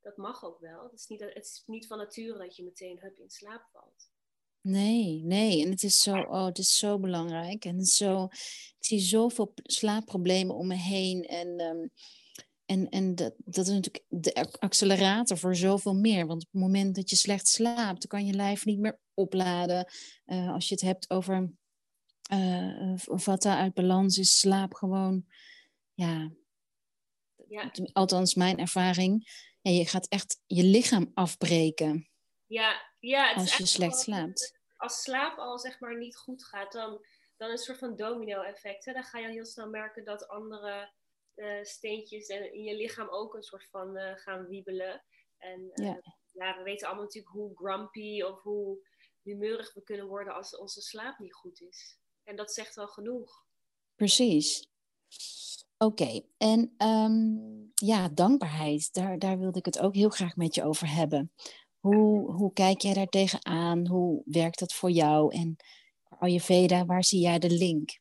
dat 0.01 0.17
mag 0.17 0.45
ook 0.45 0.60
wel. 0.60 0.83
Het 0.83 0.99
is 0.99 1.07
niet, 1.07 1.19
het 1.19 1.45
is 1.45 1.63
niet 1.65 1.88
van 1.88 1.97
nature 1.97 2.38
dat 2.38 2.55
je 2.55 2.63
meteen 2.63 2.99
hup 2.99 3.17
in 3.19 3.29
slaap 3.29 3.67
valt. 3.71 4.12
Nee, 4.67 5.21
nee. 5.23 5.63
En 5.63 5.69
het 5.69 5.84
is 5.84 5.99
zo, 5.99 6.15
oh, 6.15 6.45
het 6.45 6.58
is 6.58 6.77
zo 6.77 6.99
belangrijk. 6.99 7.65
En 7.65 7.86
zo, 7.86 8.23
ik 8.23 8.75
zie 8.80 8.99
zoveel 8.99 9.53
slaapproblemen 9.56 10.56
om 10.56 10.67
me 10.67 10.75
heen. 10.75 11.23
En, 11.23 11.62
um, 11.62 11.91
en, 12.65 12.89
en 12.89 13.15
dat, 13.15 13.34
dat 13.38 13.67
is 13.67 13.73
natuurlijk 13.73 14.06
de 14.08 14.47
accelerator 14.60 15.38
voor 15.38 15.56
zoveel 15.56 15.95
meer. 15.95 16.25
Want 16.25 16.41
op 16.43 16.51
het 16.51 16.62
moment 16.62 16.95
dat 16.95 17.10
je 17.10 17.15
slecht 17.15 17.47
slaapt, 17.47 18.01
dan 18.01 18.19
kan 18.19 18.25
je 18.25 18.34
lijf 18.34 18.65
niet 18.65 18.80
meer 18.80 18.99
opladen. 19.13 19.91
Uh, 20.25 20.53
als 20.53 20.67
je 20.67 20.73
het 20.73 20.84
hebt 20.84 21.10
over 21.10 21.51
uh, 22.34 22.93
vata 22.95 23.60
uit 23.60 23.73
balans, 23.73 24.17
is 24.17 24.39
slaap 24.39 24.73
gewoon, 24.73 25.25
ja, 25.93 26.32
ja. 27.47 27.71
althans 27.93 28.36
mijn 28.36 28.58
ervaring. 28.58 29.45
Ja, 29.62 29.71
je 29.71 29.86
gaat 29.86 30.08
echt 30.08 30.39
je 30.45 30.63
lichaam 30.63 31.12
afbreken. 31.13 32.10
Ja, 32.45 32.82
ja 32.99 33.27
het 33.27 33.38
als 33.38 33.58
je 33.58 33.65
slecht 33.65 33.99
slaapt 33.99 34.56
als 34.77 35.01
slaap 35.01 35.37
al 35.37 35.59
zeg 35.59 35.79
maar 35.79 35.97
niet 35.97 36.17
goed 36.17 36.45
gaat, 36.45 36.71
dan, 36.71 37.05
dan 37.37 37.51
is 37.51 37.59
een 37.59 37.65
soort 37.65 37.77
van 37.77 37.95
domino-effect. 37.95 38.85
Dan 38.85 39.03
ga 39.03 39.19
je 39.19 39.27
heel 39.27 39.45
snel 39.45 39.69
merken 39.69 40.03
dat 40.03 40.27
andere 40.27 40.91
uh, 41.35 41.63
steentjes 41.63 42.27
in 42.27 42.63
je 42.63 42.75
lichaam 42.75 43.07
ook 43.09 43.33
een 43.33 43.43
soort 43.43 43.67
van 43.69 43.97
uh, 43.97 44.11
gaan 44.15 44.47
wiebelen. 44.47 45.03
En 45.37 45.71
uh, 45.73 45.85
ja. 45.85 46.01
ja. 46.31 46.57
we 46.57 46.63
weten 46.63 46.87
allemaal 46.87 47.05
natuurlijk 47.05 47.33
hoe 47.33 47.55
grumpy 47.55 48.21
of 48.21 48.41
hoe 48.41 48.77
humeurig 49.21 49.73
we 49.73 49.83
kunnen 49.83 50.07
worden 50.07 50.33
als 50.33 50.57
onze 50.57 50.81
slaap 50.81 51.19
niet 51.19 51.33
goed 51.33 51.61
is. 51.61 51.97
En 52.23 52.35
dat 52.35 52.53
zegt 52.53 52.75
wel 52.75 52.87
genoeg. 52.87 53.45
Precies. 53.95 54.69
Oké, 55.77 56.03
okay. 56.03 56.25
en 56.37 56.75
um, 56.77 57.71
ja, 57.73 58.09
dankbaarheid, 58.09 58.93
daar, 58.93 59.19
daar 59.19 59.39
wilde 59.39 59.59
ik 59.59 59.65
het 59.65 59.79
ook 59.79 59.95
heel 59.95 60.09
graag 60.09 60.35
met 60.35 60.55
je 60.55 60.63
over 60.63 60.93
hebben. 60.93 61.31
Hoe, 61.79 62.31
hoe 62.31 62.53
kijk 62.53 62.81
jij 62.81 62.93
daar 62.93 63.07
tegenaan? 63.07 63.87
Hoe 63.87 64.21
werkt 64.25 64.59
dat 64.59 64.73
voor 64.73 64.91
jou? 64.91 65.33
En 65.35 65.55
Ayurveda, 66.19 66.85
waar 66.85 67.03
zie 67.03 67.21
jij 67.21 67.39
de 67.39 67.49
link? 67.49 67.99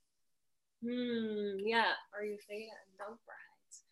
Hmm, 0.79 1.67
ja, 1.67 2.07
Ayurveda 2.11 2.73
en 2.73 2.93
dankbaarheid. 2.97 3.85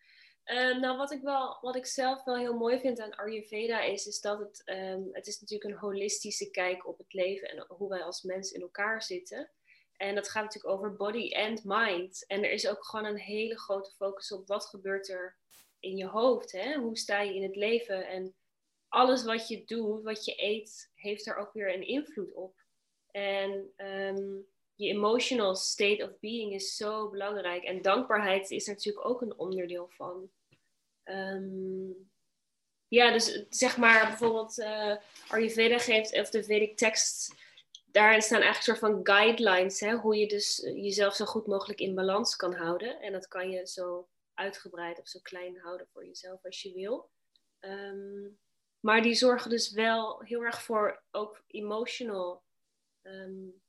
Ehm, 0.45 0.81
nou, 0.81 0.97
wat 0.97 1.13
ik, 1.13 1.23
wel, 1.23 1.59
wat 1.61 1.77
ik 1.77 1.87
zelf 1.87 2.25
wel 2.25 2.37
heel 2.37 2.57
mooi 2.57 2.81
vind 2.81 3.01
aan 3.01 3.17
Ayurveda 3.17 3.81
is, 3.81 4.07
is 4.07 4.21
dat 4.21 4.39
het, 4.39 4.63
um, 4.65 5.09
het 5.13 5.27
is 5.27 5.41
natuurlijk 5.41 5.71
een 5.71 5.81
holistische 5.81 6.51
kijk 6.51 6.87
op 6.87 6.99
het 6.99 7.13
leven 7.13 7.49
en 7.49 7.65
hoe 7.69 7.89
wij 7.89 8.03
als 8.03 8.23
mens 8.23 8.53
in 8.53 8.61
elkaar 8.61 9.03
zitten. 9.03 9.51
En 9.97 10.15
dat 10.15 10.29
gaat 10.29 10.43
natuurlijk 10.43 10.75
over 10.75 10.97
body 10.97 11.35
and 11.35 11.65
mind. 11.65 12.27
En 12.27 12.45
er 12.45 12.51
is 12.51 12.69
ook 12.69 12.85
gewoon 12.85 13.05
een 13.05 13.19
hele 13.19 13.59
grote 13.59 13.91
focus 13.91 14.33
op 14.33 14.47
wat 14.47 14.67
gebeurt 14.67 15.09
er 15.09 15.37
in 15.79 15.97
je 15.97 16.07
hoofd. 16.07 16.53
Hè? 16.53 16.75
Hoe 16.75 16.97
sta 16.97 17.21
je 17.21 17.35
in 17.35 17.43
het 17.43 17.57
leven? 17.57 18.07
En 18.07 18.35
alles 18.95 19.25
wat 19.25 19.49
je 19.49 19.65
doet, 19.65 20.03
wat 20.03 20.25
je 20.25 20.43
eet, 20.43 20.91
heeft 20.95 21.27
er 21.27 21.37
ook 21.37 21.53
weer 21.53 21.75
een 21.75 21.87
invloed 21.87 22.33
op. 22.33 22.63
En 23.11 23.73
um, 23.77 24.47
je 24.75 24.89
emotional 24.89 25.55
state 25.55 26.05
of 26.05 26.19
being 26.21 26.53
is 26.53 26.77
zo 26.77 27.11
belangrijk. 27.11 27.65
En 27.65 27.83
dankbaarheid 27.83 28.51
is 28.51 28.67
natuurlijk 28.67 29.07
ook 29.07 29.23
een 29.23 29.39
onderdeel 29.39 29.89
van. 29.89 30.31
Um, 31.05 32.11
ja, 32.89 33.13
dus 33.13 33.47
zeg 33.49 33.77
maar 33.77 34.07
bijvoorbeeld 34.07 34.59
uh, 34.59 34.97
Ayurveda 35.29 35.79
geeft, 35.79 36.19
of 36.19 36.31
de 36.31 36.45
Vedic 36.45 36.77
tekst, 36.77 37.35
daarin 37.87 38.23
staan 38.23 38.41
eigenlijk 38.41 38.79
soort 38.79 38.93
van 38.93 39.07
guidelines, 39.07 39.81
hè, 39.81 39.95
hoe 39.95 40.17
je 40.17 40.27
dus 40.27 40.57
jezelf 40.75 41.15
zo 41.15 41.25
goed 41.25 41.47
mogelijk 41.47 41.81
in 41.81 41.95
balans 41.95 42.37
kan 42.37 42.55
houden. 42.55 43.01
En 43.01 43.13
dat 43.13 43.29
kan 43.29 43.51
je 43.51 43.67
zo 43.67 44.09
uitgebreid 44.35 44.99
of 44.99 45.09
zo 45.09 45.19
klein 45.23 45.59
houden 45.59 45.87
voor 45.93 46.07
jezelf 46.07 46.45
als 46.45 46.63
je 46.63 46.73
wil. 46.73 47.11
Um, 47.61 48.39
maar 48.85 49.03
die 49.03 49.15
zorgen 49.15 49.51
dus 49.51 49.73
wel 49.73 50.21
heel 50.21 50.43
erg 50.43 50.63
voor 50.63 51.03
ook 51.11 51.43
emotional 51.47 52.43
um, 53.03 53.63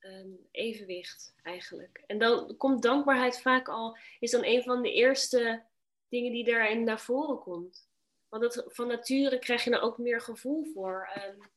um, 0.00 0.48
evenwicht 0.50 1.34
eigenlijk. 1.42 2.04
En 2.06 2.18
dan 2.18 2.56
komt 2.56 2.82
dankbaarheid 2.82 3.40
vaak 3.40 3.68
al, 3.68 3.96
is 4.18 4.30
dan 4.30 4.44
een 4.44 4.62
van 4.62 4.82
de 4.82 4.92
eerste 4.92 5.64
dingen 6.08 6.32
die 6.32 6.44
daarin 6.44 6.84
naar 6.84 7.00
voren 7.00 7.38
komt. 7.38 7.88
Want 8.28 8.64
van 8.66 8.86
nature 8.86 9.38
krijg 9.38 9.64
je 9.64 9.70
dan 9.70 9.80
ook 9.80 9.98
meer 9.98 10.20
gevoel 10.20 10.64
voor, 10.74 11.10
um, 11.16 11.50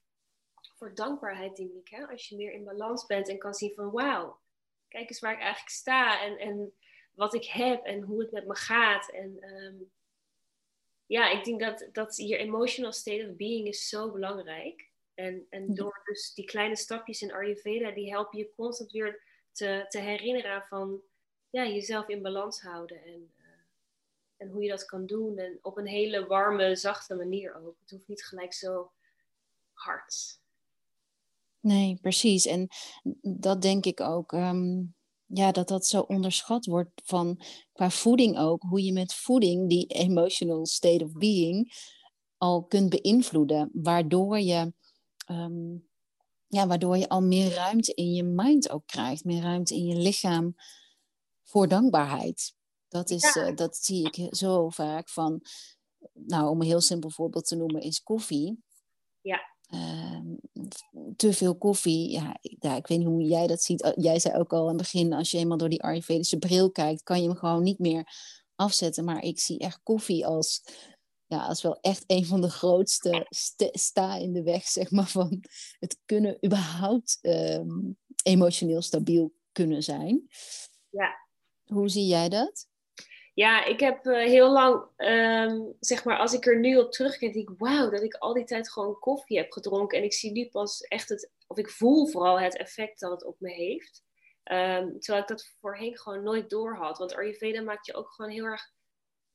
voor 0.75 0.95
dankbaarheid, 0.95 1.55
denk 1.55 1.73
ik. 1.73 1.87
Hè? 1.87 2.07
Als 2.07 2.29
je 2.29 2.35
meer 2.35 2.53
in 2.53 2.63
balans 2.63 3.05
bent 3.05 3.29
en 3.29 3.37
kan 3.37 3.53
zien 3.53 3.73
van 3.73 3.91
wauw, 3.91 4.39
kijk 4.87 5.09
eens 5.09 5.19
waar 5.19 5.33
ik 5.33 5.39
eigenlijk 5.39 5.71
sta 5.71 6.21
en, 6.21 6.37
en 6.37 6.73
wat 7.11 7.33
ik 7.33 7.45
heb 7.45 7.83
en 7.83 8.01
hoe 8.01 8.21
het 8.21 8.31
met 8.31 8.47
me 8.47 8.55
gaat. 8.55 9.09
En 9.11 9.39
ja, 11.05 11.29
ik 11.29 11.43
denk 11.43 11.59
dat, 11.59 11.89
dat 11.91 12.17
je 12.17 12.37
emotional 12.37 12.91
state 12.91 13.27
of 13.29 13.35
being 13.35 13.67
is 13.67 13.89
zo 13.89 14.11
belangrijk. 14.11 14.91
En, 15.13 15.45
en 15.49 15.73
door 15.75 16.01
dus 16.03 16.33
die 16.33 16.45
kleine 16.45 16.75
stapjes 16.75 17.21
in 17.21 17.33
Ayurveda, 17.33 17.91
die 17.91 18.11
helpen 18.11 18.37
je 18.37 18.49
constant 18.55 18.91
weer 18.91 19.21
te, 19.51 19.85
te 19.89 19.99
herinneren 19.99 20.63
van 20.69 21.01
ja, 21.49 21.67
jezelf 21.67 22.07
in 22.07 22.21
balans 22.21 22.61
houden. 22.61 23.03
En, 23.03 23.31
uh, 23.37 23.45
en 24.37 24.49
hoe 24.49 24.63
je 24.63 24.69
dat 24.69 24.85
kan 24.85 25.05
doen. 25.05 25.37
En 25.37 25.59
op 25.61 25.77
een 25.77 25.87
hele 25.87 26.27
warme, 26.27 26.75
zachte 26.75 27.15
manier 27.15 27.55
ook. 27.55 27.75
Het 27.81 27.91
hoeft 27.91 28.07
niet 28.07 28.25
gelijk 28.25 28.53
zo 28.53 28.91
hard. 29.73 30.41
Nee, 31.59 31.97
precies. 32.01 32.45
En 32.45 32.67
dat 33.21 33.61
denk 33.61 33.85
ik 33.85 33.99
ook. 33.99 34.31
Um, 34.31 34.95
ja, 35.33 35.51
dat 35.51 35.67
dat 35.67 35.85
zo 35.85 35.99
onderschat 36.01 36.65
wordt 36.65 37.01
van 37.03 37.41
qua 37.73 37.89
voeding 37.89 38.37
ook. 38.37 38.61
Hoe 38.61 38.83
je 38.83 38.93
met 38.93 39.13
voeding 39.13 39.69
die 39.69 39.87
emotional 39.87 40.65
state 40.65 41.03
of 41.03 41.11
being 41.11 41.73
al 42.37 42.63
kunt 42.63 42.89
beïnvloeden. 42.89 43.69
Waardoor 43.73 44.39
je 44.39 44.73
um, 45.31 45.87
ja, 46.53 46.67
waardoor 46.67 46.97
je 46.97 47.09
al 47.09 47.21
meer 47.21 47.53
ruimte 47.53 47.93
in 47.93 48.13
je 48.13 48.23
mind 48.23 48.69
ook 48.69 48.85
krijgt, 48.85 49.23
meer 49.23 49.41
ruimte 49.41 49.75
in 49.75 49.85
je 49.85 49.95
lichaam 49.95 50.55
voor 51.43 51.67
dankbaarheid. 51.67 52.55
Dat, 52.87 53.09
is, 53.09 53.33
ja. 53.33 53.49
uh, 53.49 53.55
dat 53.55 53.77
zie 53.77 54.07
ik 54.11 54.35
zo 54.35 54.69
vaak 54.69 55.09
van, 55.09 55.41
nou 56.13 56.49
om 56.49 56.61
een 56.61 56.67
heel 56.67 56.81
simpel 56.81 57.09
voorbeeld 57.09 57.45
te 57.45 57.55
noemen, 57.55 57.81
is 57.81 58.03
koffie. 58.03 58.63
Ja. 59.21 59.52
Uh, 59.73 60.19
te 61.15 61.33
veel 61.33 61.55
koffie, 61.55 62.11
ja 62.11 62.37
ik, 62.41 62.55
ja, 62.59 62.75
ik 62.75 62.87
weet 62.87 62.97
niet 62.97 63.07
hoe 63.07 63.23
jij 63.23 63.47
dat 63.47 63.61
ziet. 63.61 63.93
Jij 63.95 64.19
zei 64.19 64.35
ook 64.35 64.53
al 64.53 64.61
aan 64.61 64.67
het 64.67 64.77
begin, 64.77 65.13
als 65.13 65.31
je 65.31 65.37
eenmaal 65.37 65.57
door 65.57 65.69
die 65.69 65.83
Ayurvedische 65.83 66.37
bril 66.37 66.71
kijkt, 66.71 67.03
kan 67.03 67.21
je 67.21 67.27
hem 67.27 67.37
gewoon 67.37 67.63
niet 67.63 67.79
meer 67.79 68.07
afzetten. 68.55 69.03
Maar 69.03 69.21
ik 69.23 69.39
zie 69.39 69.59
echt 69.59 69.79
koffie 69.83 70.25
als 70.25 70.63
ja, 71.25 71.49
is 71.49 71.61
wel 71.61 71.77
echt 71.81 72.03
een 72.07 72.25
van 72.25 72.41
de 72.41 72.49
grootste 72.49 73.25
sta 73.71 74.15
in 74.15 74.33
de 74.33 74.43
weg, 74.43 74.63
zeg 74.63 74.91
maar, 74.91 75.07
van 75.07 75.43
het 75.79 75.99
kunnen 76.05 76.37
überhaupt 76.45 77.19
um, 77.21 77.97
emotioneel 78.23 78.81
stabiel 78.81 79.33
kunnen 79.51 79.83
zijn. 79.83 80.27
Ja. 80.89 81.21
Hoe 81.63 81.89
zie 81.89 82.05
jij 82.05 82.29
dat? 82.29 82.67
Ja, 83.33 83.65
ik 83.65 83.79
heb 83.79 84.05
uh, 84.05 84.15
heel 84.15 84.51
lang, 84.51 84.85
um, 84.97 85.75
zeg 85.79 86.03
maar, 86.03 86.17
als 86.17 86.33
ik 86.33 86.45
er 86.45 86.59
nu 86.59 86.77
op 86.77 86.91
terugkijk, 86.91 87.33
denk 87.33 87.49
ik, 87.49 87.55
wauw, 87.57 87.89
dat 87.89 88.03
ik 88.03 88.13
al 88.13 88.33
die 88.33 88.43
tijd 88.43 88.71
gewoon 88.71 88.99
koffie 88.99 89.37
heb 89.37 89.51
gedronken. 89.51 89.97
En 89.97 90.03
ik 90.03 90.13
zie 90.13 90.31
nu 90.31 90.49
pas 90.49 90.81
echt 90.81 91.09
het, 91.09 91.31
of 91.47 91.57
ik 91.57 91.69
voel 91.69 92.07
vooral 92.07 92.39
het 92.39 92.57
effect 92.57 92.99
dat 92.99 93.11
het 93.11 93.25
op 93.25 93.35
me 93.39 93.51
heeft. 93.51 94.03
Um, 94.51 94.99
terwijl 94.99 95.23
ik 95.23 95.29
dat 95.29 95.53
voorheen 95.59 95.97
gewoon 95.97 96.23
nooit 96.23 96.49
door 96.49 96.75
had. 96.75 96.97
Want 96.97 97.15
Ayurveda 97.15 97.61
maakt 97.61 97.85
je 97.85 97.93
ook 97.93 98.11
gewoon 98.11 98.31
heel 98.31 98.45
erg 98.45 98.71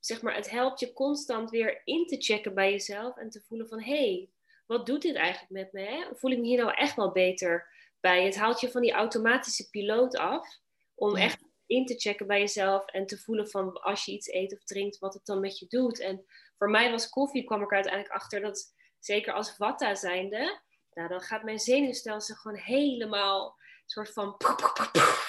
zeg 0.01 0.23
maar, 0.23 0.35
het 0.35 0.51
helpt 0.51 0.81
je 0.81 0.93
constant 0.93 1.51
weer 1.51 1.81
in 1.85 2.07
te 2.07 2.17
checken 2.17 2.55
bij 2.55 2.71
jezelf 2.71 3.17
en 3.17 3.31
te 3.31 3.41
voelen 3.41 3.69
van, 3.69 3.83
hé, 3.83 3.97
hey, 3.97 4.31
wat 4.67 4.87
doet 4.87 5.03
dit 5.03 5.15
eigenlijk 5.15 5.51
met 5.51 5.73
me? 5.73 5.81
Hè? 5.81 6.05
Voel 6.17 6.31
ik 6.31 6.39
me 6.39 6.47
hier 6.47 6.63
nou 6.63 6.75
echt 6.75 6.97
wel 6.97 7.13
beter 7.13 7.69
bij? 8.01 8.25
Het 8.25 8.37
haalt 8.37 8.61
je 8.61 8.71
van 8.71 8.83
die 8.83 8.93
automatische 8.93 9.71
piloot 9.71 10.17
af 10.17 10.61
om 10.95 11.17
echt 11.17 11.48
in 11.69 11.87
te 11.87 11.95
checken 11.95 12.27
bij 12.27 12.41
jezelf 12.41 12.87
en 12.87 13.07
te 13.07 13.19
voelen 13.19 13.49
van 13.51 13.73
als 13.73 14.05
je 14.05 14.13
iets 14.13 14.33
eet 14.33 14.53
of 14.53 14.65
drinkt, 14.65 14.99
wat 14.99 15.15
het 15.15 15.27
dan 15.27 15.41
met 15.41 15.59
je 15.59 15.67
doet. 15.69 16.01
En 16.01 16.25
voor 16.57 16.71
mij 16.71 16.91
was 16.91 17.09
koffie, 17.09 17.45
kwam 17.45 17.63
ik 17.63 17.69
er 17.69 17.75
uiteindelijk 17.75 18.15
achter 18.15 18.41
dat, 18.41 18.75
zeker 18.99 19.33
als 19.33 19.55
vata 19.55 19.95
zijnde, 19.95 20.61
nou, 20.93 21.09
dan 21.09 21.21
gaat 21.21 21.43
mijn 21.43 21.59
zenuwstelsel 21.59 22.35
gewoon 22.35 22.59
helemaal 22.59 23.57
soort 23.91 24.13
van. 24.13 24.37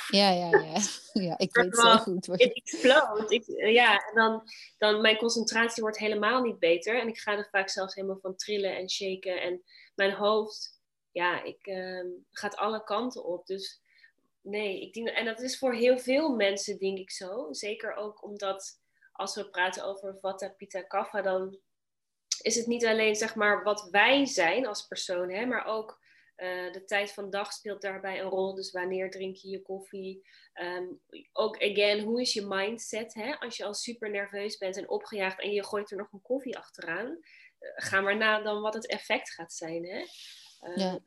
Ja, 0.08 0.32
ja, 0.32 0.50
ja. 0.50 0.80
ja 1.28 1.38
ik 1.38 1.56
weet 1.56 1.76
zo 1.76 1.98
goed 1.98 2.26
je. 2.26 2.54
Explode. 2.54 3.72
Ja, 3.72 3.98
en 3.98 4.16
dan, 4.16 4.44
dan 4.78 5.02
mijn 5.02 5.18
concentratie 5.18 5.84
wordt 5.84 5.98
helemaal 5.98 6.42
niet 6.42 6.60
beter. 6.60 7.00
En 7.00 7.08
ik 7.08 7.18
ga 7.18 7.38
er 7.38 7.48
vaak 7.52 7.70
zelfs 7.70 7.96
helemaal 7.96 8.20
van 8.22 8.36
trillen 8.36 8.78
en 8.78 8.90
shaken. 8.90 9.42
En 9.42 9.64
mijn 9.96 10.14
hoofd, 10.14 10.82
ja, 11.12 11.44
ik 11.44 11.68
uh, 11.68 12.06
gaat 12.32 12.56
alle 12.56 12.84
kanten 12.84 13.26
op. 13.26 13.46
Dus 13.46 13.82
nee, 14.42 14.82
ik 14.82 14.94
denk, 14.94 15.08
en 15.08 15.26
dat 15.26 15.42
is 15.42 15.58
voor 15.58 15.74
heel 15.74 16.00
veel 16.00 16.36
mensen, 16.36 16.78
denk 16.78 16.98
ik 16.98 17.12
zo. 17.12 17.48
Zeker 17.52 17.96
ook 17.96 18.24
omdat 18.24 18.82
als 19.12 19.36
we 19.36 19.50
praten 19.50 19.86
over 19.86 20.18
Vata, 20.20 20.50
Pitta, 20.50 20.82
Kapha, 20.82 21.22
dan 21.22 21.60
is 22.42 22.56
het 22.56 22.68
niet 22.68 22.86
alleen 22.86 23.16
zeg 23.16 23.36
maar 23.36 23.64
wat 23.64 23.88
wij 23.92 24.26
zijn 24.26 24.68
als 24.68 24.88
persoon, 24.88 25.32
hè, 25.32 25.46
maar 25.46 25.66
ook 25.66 26.00
uh, 26.40 26.72
de 26.72 26.84
tijd 26.86 27.12
van 27.12 27.30
dag 27.30 27.54
speelt 27.54 27.82
daarbij 27.82 28.20
een 28.20 28.30
rol. 28.30 28.56
Dus 28.56 28.72
wanneer 28.72 29.12
drink 29.12 29.36
je 29.36 29.50
je 29.50 29.62
koffie? 29.62 30.28
Um, 30.54 31.02
ook, 31.32 31.64
again, 31.64 32.00
hoe 32.00 32.22
is 32.22 32.34
je 32.34 32.46
mindset? 32.46 33.14
Hè? 33.14 33.40
Als 33.40 33.58
je 33.58 33.66
al 33.66 33.74
super 33.74 34.10
nerveus 34.10 34.58
bent 34.58 34.78
en 34.78 34.90
opgejaagd 34.90 35.42
en 35.42 35.52
je 35.52 35.66
gooit 35.66 35.92
er 35.92 35.98
nog 35.98 36.12
een 36.12 36.22
koffie 36.22 36.58
achteraan. 36.58 37.08
Uh, 37.08 37.18
ga 37.76 38.02
maar 38.02 38.18
na 38.18 38.42
dan 38.42 38.62
wat 38.62 38.74
het 38.74 38.88
effect 38.88 39.30
gaat 39.30 39.54
zijn. 39.54 39.86
Hè? 39.86 40.00
Uh, 40.70 40.78
ja. 40.78 41.00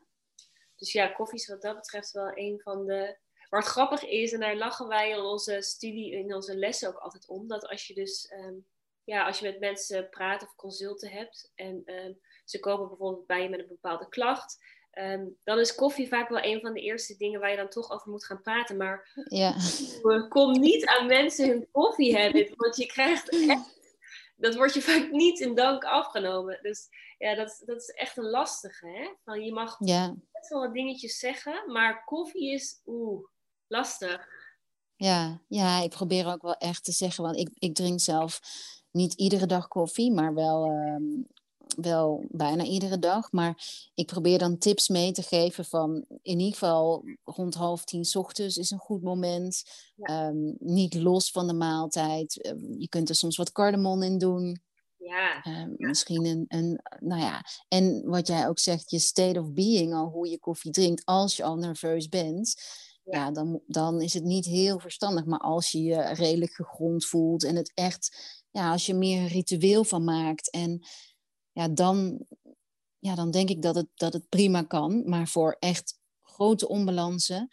Dus 0.82 0.92
ja, 0.92 1.06
koffie 1.06 1.38
is 1.38 1.48
wat 1.48 1.62
dat 1.62 1.76
betreft 1.76 2.10
wel 2.10 2.30
een 2.34 2.60
van 2.60 2.86
de... 2.86 3.18
Maar 3.50 3.60
het 3.60 3.70
grappig 3.70 4.04
is, 4.04 4.32
en 4.32 4.40
daar 4.40 4.56
lachen 4.56 4.88
wij 4.88 5.10
in 5.10 5.20
onze 5.20 5.60
studie, 5.60 6.12
in 6.12 6.34
onze 6.34 6.56
lessen 6.56 6.88
ook 6.88 6.96
altijd 6.96 7.28
om, 7.28 7.48
dat 7.48 7.66
als 7.66 7.86
je 7.86 7.94
dus, 7.94 8.32
um, 8.32 8.66
ja, 9.04 9.26
als 9.26 9.38
je 9.38 9.46
met 9.50 9.60
mensen 9.60 10.08
praat 10.08 10.42
of 10.42 10.54
consulten 10.54 11.10
hebt 11.10 11.52
en 11.54 11.82
um, 11.86 12.20
ze 12.44 12.60
komen 12.60 12.88
bijvoorbeeld 12.88 13.26
bij 13.26 13.42
je 13.42 13.48
met 13.48 13.60
een 13.60 13.68
bepaalde 13.68 14.08
klacht, 14.08 14.58
Um, 14.98 15.36
dan 15.44 15.58
is 15.58 15.74
koffie 15.74 16.08
vaak 16.08 16.28
wel 16.28 16.44
een 16.44 16.60
van 16.60 16.72
de 16.72 16.80
eerste 16.80 17.16
dingen 17.16 17.40
waar 17.40 17.50
je 17.50 17.56
dan 17.56 17.68
toch 17.68 17.90
over 17.90 18.10
moet 18.10 18.24
gaan 18.24 18.42
praten. 18.42 18.76
Maar 18.76 19.24
ja. 19.28 19.54
kom 20.28 20.60
niet 20.60 20.86
aan 20.86 21.06
mensen 21.06 21.48
hun 21.48 21.68
koffie 21.70 22.16
hebben, 22.16 22.52
want 22.56 22.76
je 22.76 22.86
krijgt 22.86 23.28
echt, 23.48 23.81
dat 24.42 24.54
wordt 24.54 24.74
je 24.74 24.82
vaak 24.90 25.10
niet 25.10 25.40
in 25.40 25.54
dank 25.54 25.84
afgenomen. 25.84 26.58
Dus 26.62 26.88
ja, 27.18 27.34
dat, 27.34 27.62
dat 27.64 27.76
is 27.76 27.88
echt 27.88 28.16
een 28.16 28.30
lastige. 28.30 28.86
Hè? 28.86 29.08
Van, 29.24 29.44
je 29.44 29.52
mag 29.52 29.76
ja. 29.78 30.14
best 30.32 30.48
wel 30.48 30.60
wat 30.60 30.74
dingetjes 30.74 31.18
zeggen, 31.18 31.72
maar 31.72 32.04
koffie 32.04 32.52
is 32.52 32.80
oeh, 32.86 33.24
lastig. 33.66 34.28
Ja, 34.96 35.40
ja, 35.48 35.82
ik 35.82 35.90
probeer 35.90 36.26
ook 36.26 36.42
wel 36.42 36.56
echt 36.56 36.84
te 36.84 36.92
zeggen, 36.92 37.24
want 37.24 37.36
ik, 37.36 37.48
ik 37.54 37.74
drink 37.74 38.00
zelf 38.00 38.40
niet 38.90 39.14
iedere 39.14 39.46
dag 39.46 39.68
koffie, 39.68 40.12
maar 40.12 40.34
wel 40.34 40.70
um, 40.70 41.26
wel 41.76 42.24
bijna 42.28 42.64
iedere 42.64 42.98
dag. 42.98 43.32
Maar 43.32 43.64
ik 43.94 44.06
probeer 44.06 44.38
dan 44.38 44.58
tips 44.58 44.88
mee 44.88 45.12
te 45.12 45.22
geven 45.22 45.64
van 45.64 46.04
in 46.22 46.38
ieder 46.38 46.52
geval 46.52 47.04
rond 47.24 47.54
half 47.54 47.84
tien 47.84 48.06
ochtends 48.12 48.56
is 48.56 48.70
een 48.70 48.78
goed 48.78 49.02
moment. 49.02 49.62
Ja. 49.94 50.28
Um, 50.28 50.56
niet 50.58 50.94
los 50.94 51.30
van 51.30 51.46
de 51.46 51.54
maaltijd. 51.54 52.46
Um, 52.46 52.74
je 52.78 52.88
kunt 52.88 53.08
er 53.08 53.14
soms 53.14 53.36
wat 53.36 53.52
cardamom 53.52 54.02
in 54.02 54.18
doen. 54.18 54.62
Ja. 54.96 55.44
Um, 55.46 55.74
ja. 55.76 55.88
Misschien 55.88 56.24
een, 56.24 56.44
een, 56.48 56.80
nou 57.00 57.20
ja. 57.20 57.44
En 57.68 58.02
wat 58.04 58.26
jij 58.26 58.48
ook 58.48 58.58
zegt, 58.58 58.90
je 58.90 58.98
state 58.98 59.40
of 59.40 59.52
being, 59.52 59.94
al 59.94 60.08
hoe 60.08 60.28
je 60.28 60.38
koffie 60.38 60.70
drinkt, 60.70 61.04
als 61.04 61.36
je 61.36 61.44
al 61.44 61.56
nerveus 61.56 62.08
bent. 62.08 62.54
Ja, 63.04 63.18
ja 63.18 63.30
dan, 63.30 63.60
dan 63.66 64.00
is 64.00 64.14
het 64.14 64.24
niet 64.24 64.44
heel 64.44 64.78
verstandig. 64.78 65.24
Maar 65.24 65.40
als 65.40 65.70
je 65.70 65.82
je 65.82 66.14
redelijk 66.14 66.52
gegrond 66.52 67.06
voelt 67.06 67.44
en 67.44 67.56
het 67.56 67.72
echt 67.74 68.40
ja, 68.52 68.72
als 68.72 68.86
je 68.86 68.94
meer 68.94 69.20
een 69.20 69.28
ritueel 69.28 69.84
van 69.84 70.04
maakt 70.04 70.50
en 70.50 70.86
ja, 71.52 71.68
dan, 71.68 72.26
ja, 72.98 73.14
dan 73.14 73.30
denk 73.30 73.48
ik 73.48 73.62
dat 73.62 73.74
het, 73.74 73.88
dat 73.94 74.12
het 74.12 74.28
prima 74.28 74.62
kan. 74.62 75.08
Maar 75.08 75.28
voor 75.28 75.56
echt 75.58 76.00
grote 76.22 76.68
onbalansen 76.68 77.48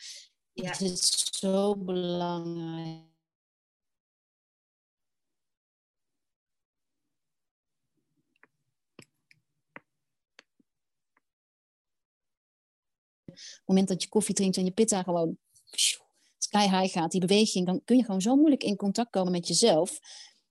ja. 0.54 0.72
is 0.72 0.80
het 0.80 1.36
zo 1.36 1.76
belangrijk. 1.76 3.08
het 13.40 13.62
moment 13.66 13.88
dat 13.88 14.04
je 14.04 14.10
koffie 14.10 14.36
drinkt 14.36 14.58
en 14.58 14.66
je 14.66 14.72
pitta 14.72 15.04
gewoon 15.04 15.38
sky 16.38 16.70
high 16.70 16.94
gaat, 16.94 17.12
die 17.12 17.20
beweging, 17.20 17.66
dan 17.66 17.82
kun 17.84 17.98
je 17.98 18.04
gewoon 18.04 18.22
zo 18.22 18.36
moeilijk 18.36 18.64
in 18.64 18.76
contact 18.76 19.10
komen 19.10 19.32
met 19.32 19.48
jezelf. 19.48 20.00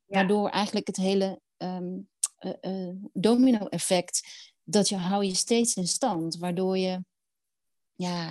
Waardoor 0.06 0.48
eigenlijk 0.48 0.86
het 0.86 0.96
hele 0.96 1.40
um, 1.56 2.08
domino-effect, 3.12 4.28
dat 4.64 4.88
je 4.88 4.96
hou 4.96 5.24
je 5.24 5.34
steeds 5.34 5.74
in 5.74 5.86
stand. 5.86 6.36
Waardoor 6.36 6.78
je, 6.78 7.04
ja, 7.94 8.30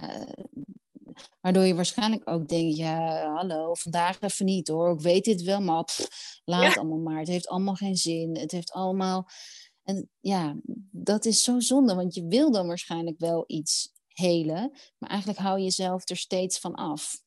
waardoor 1.41 1.63
je 1.63 1.75
waarschijnlijk 1.75 2.29
ook 2.29 2.47
denkt, 2.47 2.77
ja, 2.77 3.31
hallo, 3.33 3.73
vandaag 3.73 4.21
even 4.21 4.45
niet 4.45 4.67
hoor. 4.67 4.93
Ik 4.93 5.01
weet 5.01 5.23
dit 5.23 5.41
wel, 5.41 5.61
maar 5.61 5.85
laat 6.45 6.77
allemaal 6.77 6.97
maar. 6.97 7.19
Het 7.19 7.27
heeft 7.27 7.47
allemaal 7.47 7.75
geen 7.75 7.97
zin. 7.97 8.37
Het 8.37 8.51
heeft 8.51 8.71
allemaal... 8.71 9.27
En 9.83 10.09
ja, 10.19 10.55
dat 10.91 11.25
is 11.25 11.43
zo 11.43 11.59
zonde, 11.59 11.95
want 11.95 12.15
je 12.15 12.27
wil 12.27 12.51
dan 12.51 12.67
waarschijnlijk 12.67 13.19
wel 13.19 13.43
iets 13.47 13.91
helen, 14.07 14.71
maar 14.97 15.09
eigenlijk 15.09 15.39
hou 15.39 15.57
je 15.57 15.63
jezelf 15.63 16.09
er 16.09 16.17
steeds 16.17 16.59
van 16.59 16.75
af. 16.75 17.21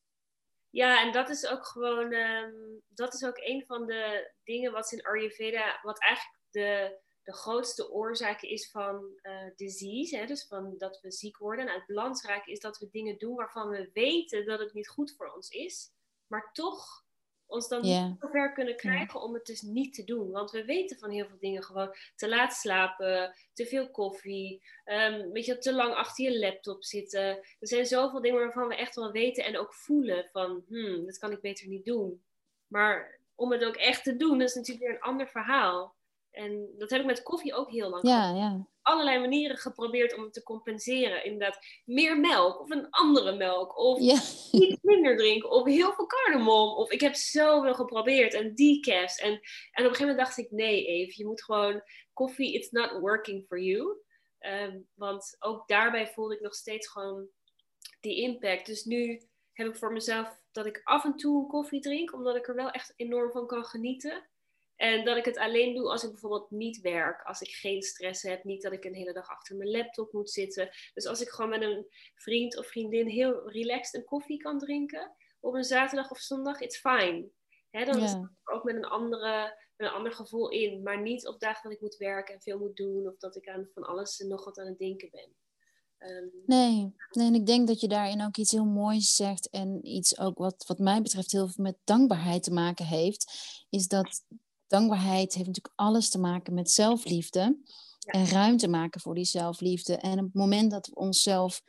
Ja, 0.70 1.02
en 1.06 1.12
dat 1.12 1.28
is 1.28 1.46
ook 1.46 1.66
gewoon, 1.66 2.12
ehm, 2.12 2.52
dat 2.88 3.14
is 3.14 3.24
ook 3.24 3.38
een 3.38 3.64
van 3.66 3.86
de 3.86 4.32
dingen 4.44 4.72
wat 4.72 4.92
in 4.92 5.02
Ayurveda, 5.02 5.78
wat 5.82 6.00
eigenlijk 6.00 6.39
de, 6.50 6.98
de 7.22 7.32
grootste 7.32 7.90
oorzaak 7.90 8.42
is 8.42 8.70
van 8.70 9.04
uh, 9.22 9.50
disease, 9.56 10.16
hè, 10.16 10.26
dus 10.26 10.46
van 10.46 10.74
dat 10.78 11.00
we 11.00 11.10
ziek 11.10 11.38
worden. 11.38 11.68
En 11.68 11.74
het 11.74 11.86
belangrijke 11.86 12.50
is 12.50 12.60
dat 12.60 12.78
we 12.78 12.88
dingen 12.90 13.18
doen 13.18 13.34
waarvan 13.34 13.68
we 13.68 13.90
weten 13.92 14.46
dat 14.46 14.58
het 14.58 14.74
niet 14.74 14.88
goed 14.88 15.14
voor 15.16 15.32
ons 15.34 15.48
is, 15.48 15.90
maar 16.26 16.52
toch 16.52 17.04
ons 17.50 17.68
dan 17.68 17.86
yeah. 17.86 18.08
niet 18.08 18.20
zover 18.20 18.52
kunnen 18.52 18.76
krijgen 18.76 19.22
om 19.22 19.34
het 19.34 19.46
dus 19.46 19.62
niet 19.62 19.94
te 19.94 20.04
doen. 20.04 20.30
Want 20.30 20.50
we 20.50 20.64
weten 20.64 20.98
van 20.98 21.10
heel 21.10 21.26
veel 21.26 21.38
dingen 21.38 21.62
gewoon 21.62 21.94
te 22.16 22.28
laat 22.28 22.52
slapen, 22.52 23.34
te 23.52 23.66
veel 23.66 23.90
koffie, 23.90 24.62
um, 24.84 25.32
weet 25.32 25.44
je, 25.44 25.58
te 25.58 25.74
lang 25.74 25.94
achter 25.94 26.24
je 26.24 26.38
laptop 26.38 26.84
zitten. 26.84 27.26
Er 27.28 27.68
zijn 27.68 27.86
zoveel 27.86 28.20
dingen 28.20 28.40
waarvan 28.40 28.68
we 28.68 28.76
echt 28.76 28.94
wel 28.94 29.12
weten 29.12 29.44
en 29.44 29.58
ook 29.58 29.74
voelen 29.74 30.28
van, 30.32 30.64
hmm, 30.68 31.06
dat 31.06 31.18
kan 31.18 31.32
ik 31.32 31.40
beter 31.40 31.68
niet 31.68 31.84
doen. 31.84 32.22
Maar 32.66 33.18
om 33.34 33.52
het 33.52 33.64
ook 33.64 33.76
echt 33.76 34.04
te 34.04 34.16
doen, 34.16 34.38
dat 34.38 34.48
is 34.48 34.54
natuurlijk 34.54 34.86
weer 34.86 34.94
een 34.94 35.02
ander 35.02 35.28
verhaal. 35.28 35.94
En 36.30 36.74
dat 36.78 36.90
heb 36.90 37.00
ik 37.00 37.06
met 37.06 37.22
koffie 37.22 37.54
ook 37.54 37.70
heel 37.70 37.90
lang 37.90 38.08
ja, 38.08 38.34
ja. 38.34 38.66
Allerlei 38.82 39.18
manieren 39.18 39.56
geprobeerd 39.56 40.16
om 40.16 40.22
het 40.22 40.32
te 40.32 40.42
compenseren. 40.42 41.24
Inderdaad, 41.24 41.58
meer 41.84 42.20
melk 42.20 42.60
of 42.60 42.70
een 42.70 42.90
andere 42.90 43.36
melk. 43.36 43.78
Of 43.78 44.00
ja. 44.00 44.14
iets 44.60 44.78
minder 44.82 45.16
drinken. 45.16 45.50
Of 45.50 45.64
heel 45.64 45.92
veel 45.92 46.06
cardamom. 46.06 46.76
Of 46.76 46.90
ik 46.90 47.00
heb 47.00 47.14
zoveel 47.14 47.74
geprobeerd. 47.74 48.34
En 48.34 48.54
decafs. 48.54 49.16
En, 49.16 49.30
en 49.30 49.36
op 49.36 49.40
een 49.72 49.82
gegeven 49.82 50.06
moment 50.06 50.18
dacht 50.18 50.38
ik, 50.38 50.50
nee 50.50 50.86
Eve, 50.86 51.12
je 51.16 51.26
moet 51.26 51.44
gewoon... 51.44 51.82
Koffie, 52.12 52.54
it's 52.54 52.70
not 52.70 52.90
working 53.00 53.46
for 53.46 53.60
you. 53.60 54.02
Ehm, 54.38 54.78
want 54.94 55.36
ook 55.38 55.68
daarbij 55.68 56.06
voelde 56.06 56.34
ik 56.34 56.40
nog 56.40 56.54
steeds 56.54 56.88
gewoon 56.88 57.28
die 58.00 58.16
impact. 58.16 58.66
Dus 58.66 58.84
nu 58.84 59.22
heb 59.52 59.66
ik 59.66 59.76
voor 59.76 59.92
mezelf 59.92 60.42
dat 60.52 60.66
ik 60.66 60.80
af 60.84 61.04
en 61.04 61.16
toe 61.16 61.42
een 61.42 61.48
koffie 61.48 61.80
drink. 61.80 62.12
Omdat 62.12 62.36
ik 62.36 62.48
er 62.48 62.54
wel 62.54 62.70
echt 62.70 62.92
enorm 62.96 63.30
van 63.30 63.46
kan 63.46 63.64
genieten. 63.64 64.29
En 64.80 65.04
dat 65.04 65.16
ik 65.16 65.24
het 65.24 65.38
alleen 65.38 65.74
doe 65.74 65.90
als 65.90 66.04
ik 66.04 66.10
bijvoorbeeld 66.10 66.50
niet 66.50 66.80
werk, 66.80 67.22
als 67.22 67.40
ik 67.40 67.48
geen 67.48 67.82
stress 67.82 68.22
heb, 68.22 68.44
niet 68.44 68.62
dat 68.62 68.72
ik 68.72 68.84
een 68.84 68.94
hele 68.94 69.12
dag 69.12 69.28
achter 69.28 69.56
mijn 69.56 69.70
laptop 69.70 70.12
moet 70.12 70.30
zitten. 70.30 70.70
Dus 70.94 71.06
als 71.06 71.20
ik 71.20 71.28
gewoon 71.28 71.50
met 71.50 71.62
een 71.62 71.86
vriend 72.14 72.58
of 72.58 72.66
vriendin 72.66 73.06
heel 73.06 73.50
relaxed 73.50 73.94
een 73.94 74.04
koffie 74.04 74.38
kan 74.38 74.58
drinken 74.58 75.14
op 75.40 75.54
een 75.54 75.64
zaterdag 75.64 76.10
of 76.10 76.18
zondag, 76.18 76.60
it's 76.60 76.78
fine. 76.78 77.30
Hè, 77.70 77.84
dan 77.84 78.02
is 78.02 78.12
het 78.12 78.28
ook 78.44 78.64
met 78.64 78.74
een, 78.74 78.84
andere, 78.84 79.56
met 79.76 79.88
een 79.88 79.94
ander 79.94 80.12
gevoel 80.12 80.50
in, 80.50 80.82
maar 80.82 81.02
niet 81.02 81.26
op 81.26 81.40
dagen 81.40 81.62
dat 81.62 81.72
ik 81.72 81.80
moet 81.80 81.96
werken 81.96 82.34
en 82.34 82.40
veel 82.40 82.58
moet 82.58 82.76
doen 82.76 83.06
of 83.06 83.16
dat 83.16 83.36
ik 83.36 83.48
aan 83.48 83.68
van 83.74 83.82
alles 83.82 84.20
en 84.20 84.28
nog 84.28 84.44
wat 84.44 84.58
aan 84.58 84.66
het 84.66 84.78
denken 84.78 85.08
ben. 85.10 85.34
Ehm, 85.98 86.26
nee, 86.46 86.94
nee, 87.10 87.26
en 87.26 87.34
ik 87.34 87.46
denk 87.46 87.68
dat 87.68 87.80
je 87.80 87.88
daarin 87.88 88.22
ook 88.22 88.36
iets 88.36 88.52
heel 88.52 88.64
moois 88.64 89.14
zegt 89.14 89.50
en 89.50 89.86
iets 89.86 90.18
ook 90.18 90.38
wat, 90.38 90.64
wat 90.66 90.78
mij 90.78 91.02
betreft 91.02 91.32
heel 91.32 91.48
veel 91.48 91.64
met 91.64 91.78
dankbaarheid 91.84 92.42
te 92.42 92.52
maken 92.52 92.86
heeft, 92.86 93.32
is 93.70 93.88
dat 93.88 94.24
dankbaarheid 94.70 95.34
heeft 95.34 95.46
natuurlijk 95.46 95.74
alles 95.76 96.10
te 96.10 96.18
maken 96.18 96.54
met 96.54 96.70
zelfliefde. 96.70 97.58
En 98.00 98.26
ruimte 98.26 98.68
maken 98.68 99.00
voor 99.00 99.14
die 99.14 99.24
zelfliefde. 99.24 99.96
En 99.96 100.18
op 100.18 100.24
het 100.24 100.34
moment 100.34 100.70
dat 100.70 100.86
we 100.86 100.94
onszelf 100.94 101.62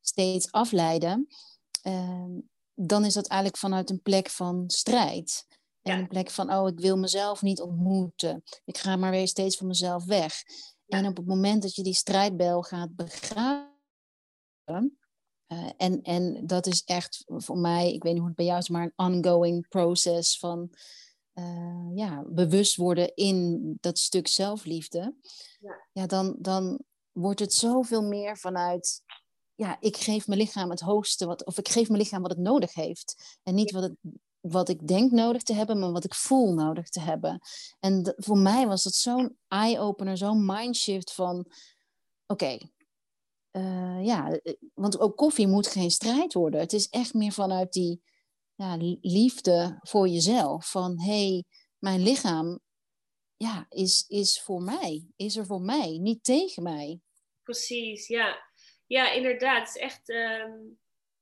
steeds 0.00 0.52
afleiden, 0.52 1.26
ehm, 1.82 2.30
dan 2.74 3.04
is 3.04 3.14
dat 3.14 3.26
eigenlijk 3.26 3.60
vanuit 3.60 3.90
een 3.90 4.02
plek 4.02 4.30
van 4.30 4.64
strijd. 4.66 5.46
En 5.82 5.98
een 5.98 6.08
plek 6.08 6.30
van, 6.30 6.52
oh, 6.52 6.68
ik 6.68 6.80
wil 6.80 6.98
mezelf 6.98 7.42
niet 7.42 7.60
ontmoeten. 7.60 8.42
Ik 8.64 8.78
ga 8.78 8.96
maar 8.96 9.10
weer 9.10 9.28
steeds 9.28 9.56
van 9.56 9.66
mezelf 9.66 10.04
weg. 10.04 10.42
En 10.86 11.06
op 11.06 11.16
het 11.16 11.26
moment 11.26 11.62
dat 11.62 11.74
je 11.74 11.82
die 11.82 11.94
strijdbel 11.94 12.62
gaat 12.62 12.94
begraven, 12.94 13.72
uh, 14.68 15.70
en, 15.76 16.02
en 16.02 16.46
dat 16.46 16.66
is 16.66 16.82
echt 16.84 17.24
voor 17.26 17.58
mij, 17.58 17.92
ik 17.92 18.02
weet 18.02 18.12
niet 18.12 18.20
hoe 18.20 18.28
het 18.28 18.36
bij 18.36 18.46
jou 18.46 18.58
is, 18.58 18.68
maar 18.68 18.92
een 18.96 19.24
ongoing 19.24 19.68
proces 19.68 20.38
van 20.38 20.70
uh, 21.34 21.96
ja, 21.96 22.24
bewust 22.26 22.76
worden 22.76 23.14
in 23.14 23.60
dat 23.80 23.98
stuk 23.98 24.28
zelfliefde, 24.28 25.14
ja. 25.60 25.86
ja, 25.92 26.06
dan, 26.06 26.36
dan 26.38 26.84
wordt 27.12 27.40
het 27.40 27.54
zoveel 27.54 28.02
meer 28.02 28.38
vanuit, 28.38 29.02
ja, 29.54 29.76
ik 29.80 29.96
geef 29.96 30.26
mijn 30.26 30.40
lichaam 30.40 30.70
het 30.70 30.80
hoogste, 30.80 31.26
wat, 31.26 31.44
of 31.44 31.58
ik 31.58 31.68
geef 31.68 31.88
mijn 31.88 32.00
lichaam 32.00 32.22
wat 32.22 32.30
het 32.30 32.40
nodig 32.40 32.74
heeft. 32.74 33.38
En 33.42 33.54
niet 33.54 33.70
wat, 33.70 33.82
het, 33.82 33.96
wat 34.40 34.68
ik 34.68 34.88
denk 34.88 35.10
nodig 35.10 35.42
te 35.42 35.54
hebben, 35.54 35.78
maar 35.78 35.92
wat 35.92 36.04
ik 36.04 36.14
voel 36.14 36.54
nodig 36.54 36.88
te 36.88 37.00
hebben. 37.00 37.40
En 37.80 38.14
voor 38.16 38.38
mij 38.38 38.66
was 38.66 38.82
dat 38.82 38.94
zo'n 38.94 39.36
eye-opener, 39.48 40.16
zo'n 40.16 40.46
mindshift 40.46 41.12
van, 41.12 41.46
oké, 42.26 42.58
uh, 43.56 44.04
ja, 44.04 44.30
eh, 44.30 44.54
want 44.74 44.98
ook 44.98 45.16
koffie 45.16 45.46
moet 45.46 45.66
geen 45.66 45.90
strijd 45.90 46.32
worden. 46.32 46.60
Het 46.60 46.72
is 46.72 46.88
echt 46.88 47.14
meer 47.14 47.32
vanuit 47.32 47.72
die 47.72 48.02
ja, 48.54 48.76
liefde 49.00 49.78
voor 49.80 50.08
jezelf. 50.08 50.70
Van 50.70 51.00
hé, 51.00 51.28
hey, 51.28 51.44
mijn 51.78 52.02
lichaam 52.02 52.60
ja, 53.36 53.66
is, 53.68 54.04
is 54.08 54.42
voor 54.42 54.62
mij, 54.62 55.06
is 55.16 55.36
er 55.36 55.46
voor 55.46 55.60
mij, 55.60 55.98
niet 55.98 56.24
tegen 56.24 56.62
mij. 56.62 57.00
Precies, 57.42 58.06
ja. 58.08 58.52
Ja, 58.86 59.12
inderdaad. 59.12 59.58
Het 59.58 59.76
is 59.76 59.82
echt 59.82 60.08
ehm, 60.08 60.52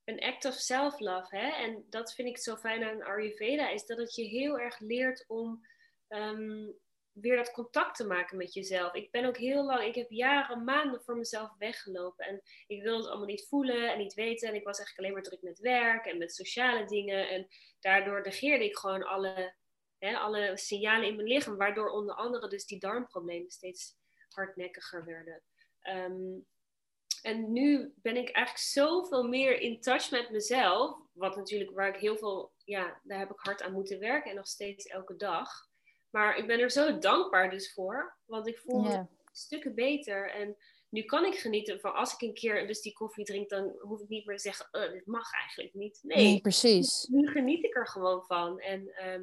een 0.04 0.20
act 0.20 0.44
of 0.44 0.54
self-love. 0.54 1.36
Hè? 1.36 1.48
En 1.48 1.86
dat 1.88 2.14
vind 2.14 2.28
ik 2.28 2.38
zo 2.38 2.56
fijn 2.56 2.84
aan 2.84 3.02
Ayurveda, 3.02 3.70
is 3.70 3.86
dat 3.86 3.98
het 3.98 4.14
je 4.14 4.24
heel 4.24 4.58
erg 4.58 4.78
leert 4.78 5.24
om 5.28 5.66
ehm, 6.08 6.70
weer 7.12 7.36
dat 7.36 7.50
contact 7.50 7.96
te 7.96 8.06
maken 8.06 8.36
met 8.36 8.54
jezelf. 8.54 8.94
Ik 8.94 9.10
ben 9.10 9.24
ook 9.24 9.36
heel 9.36 9.64
lang, 9.64 9.82
ik 9.82 9.94
heb 9.94 10.10
jaren, 10.10 10.64
maanden 10.64 11.02
voor 11.02 11.16
mezelf 11.16 11.50
weggelopen. 11.58 12.26
En 12.26 12.42
ik 12.66 12.82
wilde 12.82 12.98
het 12.98 13.08
allemaal 13.08 13.26
niet 13.26 13.46
voelen 13.48 13.92
en 13.92 13.98
niet 13.98 14.14
weten. 14.14 14.48
En 14.48 14.54
ik 14.54 14.64
was 14.64 14.78
eigenlijk 14.78 14.98
alleen 14.98 15.12
maar 15.12 15.22
druk 15.22 15.42
met 15.42 15.58
werk 15.58 16.06
en 16.06 16.18
met 16.18 16.34
sociale 16.34 16.84
dingen. 16.84 17.28
En 17.28 17.46
daardoor 17.80 18.22
negeerde 18.22 18.64
ik 18.64 18.76
gewoon 18.76 19.02
alle, 19.02 19.54
hè, 19.98 20.16
alle 20.16 20.56
signalen 20.56 21.08
in 21.08 21.16
mijn 21.16 21.28
lichaam. 21.28 21.56
Waardoor 21.56 21.90
onder 21.90 22.14
andere 22.14 22.48
dus 22.48 22.66
die 22.66 22.78
darmproblemen 22.78 23.50
steeds 23.50 23.96
hardnekkiger 24.28 25.04
werden. 25.04 25.42
Ehm, 25.80 26.40
en 27.22 27.52
nu 27.52 27.92
ben 27.96 28.16
ik 28.16 28.30
eigenlijk 28.30 28.66
zoveel 28.66 29.28
meer 29.28 29.60
in 29.60 29.80
touch 29.80 30.10
met 30.10 30.30
mezelf. 30.30 30.98
Wat 31.12 31.36
natuurlijk 31.36 31.70
waar 31.70 31.94
ik 31.94 32.00
heel 32.00 32.16
veel, 32.16 32.52
ja, 32.64 33.00
daar 33.02 33.18
heb 33.18 33.30
ik 33.30 33.40
hard 33.40 33.62
aan 33.62 33.72
moeten 33.72 33.98
werken. 33.98 34.30
En 34.30 34.36
nog 34.36 34.46
steeds 34.46 34.86
elke 34.86 35.16
dag. 35.16 35.70
Maar 36.12 36.36
ik 36.36 36.46
ben 36.46 36.60
er 36.60 36.70
zo 36.70 36.98
dankbaar 36.98 37.50
dus 37.50 37.72
voor. 37.72 38.16
Want 38.24 38.46
ik 38.46 38.58
voel 38.58 38.80
me 38.80 39.06
stukken 39.32 39.74
beter. 39.74 40.30
En 40.30 40.56
nu 40.88 41.02
kan 41.02 41.24
ik 41.24 41.34
genieten 41.34 41.80
van 41.80 41.94
als 41.94 42.12
ik 42.12 42.20
een 42.20 42.34
keer 42.34 42.66
dus 42.66 42.80
die 42.80 42.92
koffie 42.92 43.24
drink, 43.24 43.48
dan 43.48 43.76
hoef 43.80 44.00
ik 44.00 44.08
niet 44.08 44.26
meer 44.26 44.36
te 44.36 44.42
zeggen, 44.42 44.68
uh, 44.72 44.92
dit 44.92 45.06
mag 45.06 45.32
eigenlijk 45.32 45.74
niet. 45.74 45.98
Nee, 46.02 46.40
precies. 46.40 47.06
Nu 47.10 47.28
geniet 47.28 47.64
ik 47.64 47.76
er 47.76 47.86
gewoon 47.86 48.24
van. 48.24 48.60
En 48.60 48.94
ehm, 48.94 49.22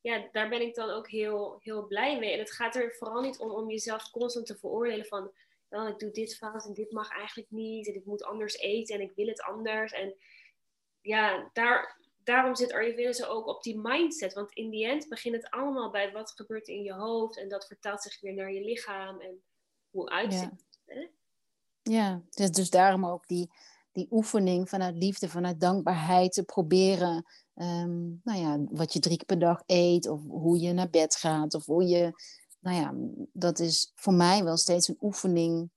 ja, 0.00 0.28
daar 0.32 0.48
ben 0.48 0.60
ik 0.60 0.74
dan 0.74 0.90
ook 0.90 1.08
heel, 1.08 1.56
heel 1.62 1.86
blij 1.86 2.18
mee. 2.18 2.32
En 2.32 2.38
het 2.38 2.52
gaat 2.52 2.74
er 2.74 2.94
vooral 2.94 3.22
niet 3.22 3.38
om 3.38 3.50
om 3.50 3.70
jezelf 3.70 4.10
constant 4.10 4.46
te 4.46 4.58
veroordelen 4.58 5.06
van, 5.06 5.32
oh, 5.68 5.88
ik 5.88 5.98
doe 5.98 6.10
dit 6.10 6.36
fout 6.36 6.66
en 6.66 6.74
dit 6.74 6.90
mag 6.90 7.10
eigenlijk 7.10 7.50
niet. 7.50 7.88
En 7.88 7.94
ik 7.94 8.04
moet 8.04 8.24
anders 8.24 8.58
eten 8.58 8.94
en 8.94 9.00
ik 9.00 9.12
wil 9.14 9.26
het 9.26 9.42
anders. 9.42 9.92
En 9.92 10.14
ja, 11.00 11.50
daar, 11.52 11.99
daarom 12.30 12.56
zit 12.56 12.72
Ayurveda 12.72 13.12
zo 13.12 13.26
ook 13.26 13.46
op 13.46 13.62
die 13.62 13.78
mindset. 13.78 14.32
Want 14.32 14.52
in 14.52 14.70
die 14.70 14.86
end 14.86 15.08
begint 15.08 15.34
het 15.34 15.50
allemaal 15.50 15.90
bij 15.90 16.12
wat 16.12 16.32
gebeurt 16.36 16.68
in 16.68 16.82
je 16.82 16.92
hoofd. 16.92 17.38
En 17.38 17.48
dat 17.48 17.66
vertaalt 17.66 18.02
zich 18.02 18.20
weer 18.20 18.34
naar 18.34 18.52
je 18.52 18.64
lichaam. 18.64 19.20
En 19.20 19.42
hoe 19.90 20.08
uitziet 20.08 20.40
ja. 20.84 20.94
het. 20.94 21.10
Ja, 21.82 22.22
dus, 22.30 22.50
dus 22.50 22.70
daarom 22.70 23.06
ook 23.06 23.26
die, 23.26 23.50
die 23.92 24.06
oefening 24.10 24.68
vanuit 24.68 24.96
liefde, 24.96 25.28
vanuit 25.28 25.60
dankbaarheid 25.60 26.32
te 26.32 26.44
proberen. 26.44 27.24
Ehm, 27.54 28.08
nou 28.22 28.40
ja, 28.40 28.58
wat 28.70 28.92
je 28.92 29.00
drie 29.00 29.16
keer 29.16 29.26
per 29.26 29.38
dag 29.38 29.62
eet, 29.66 30.08
of 30.08 30.22
hoe 30.22 30.60
je 30.60 30.72
naar 30.72 30.90
bed 30.90 31.16
gaat, 31.16 31.54
of 31.54 31.66
hoe 31.66 31.86
je. 31.86 32.12
Nou 32.58 32.76
ja, 32.76 32.94
dat 33.32 33.58
is 33.58 33.92
voor 33.94 34.14
mij 34.14 34.44
wel 34.44 34.56
steeds 34.56 34.88
een 34.88 34.98
oefening 35.00 35.70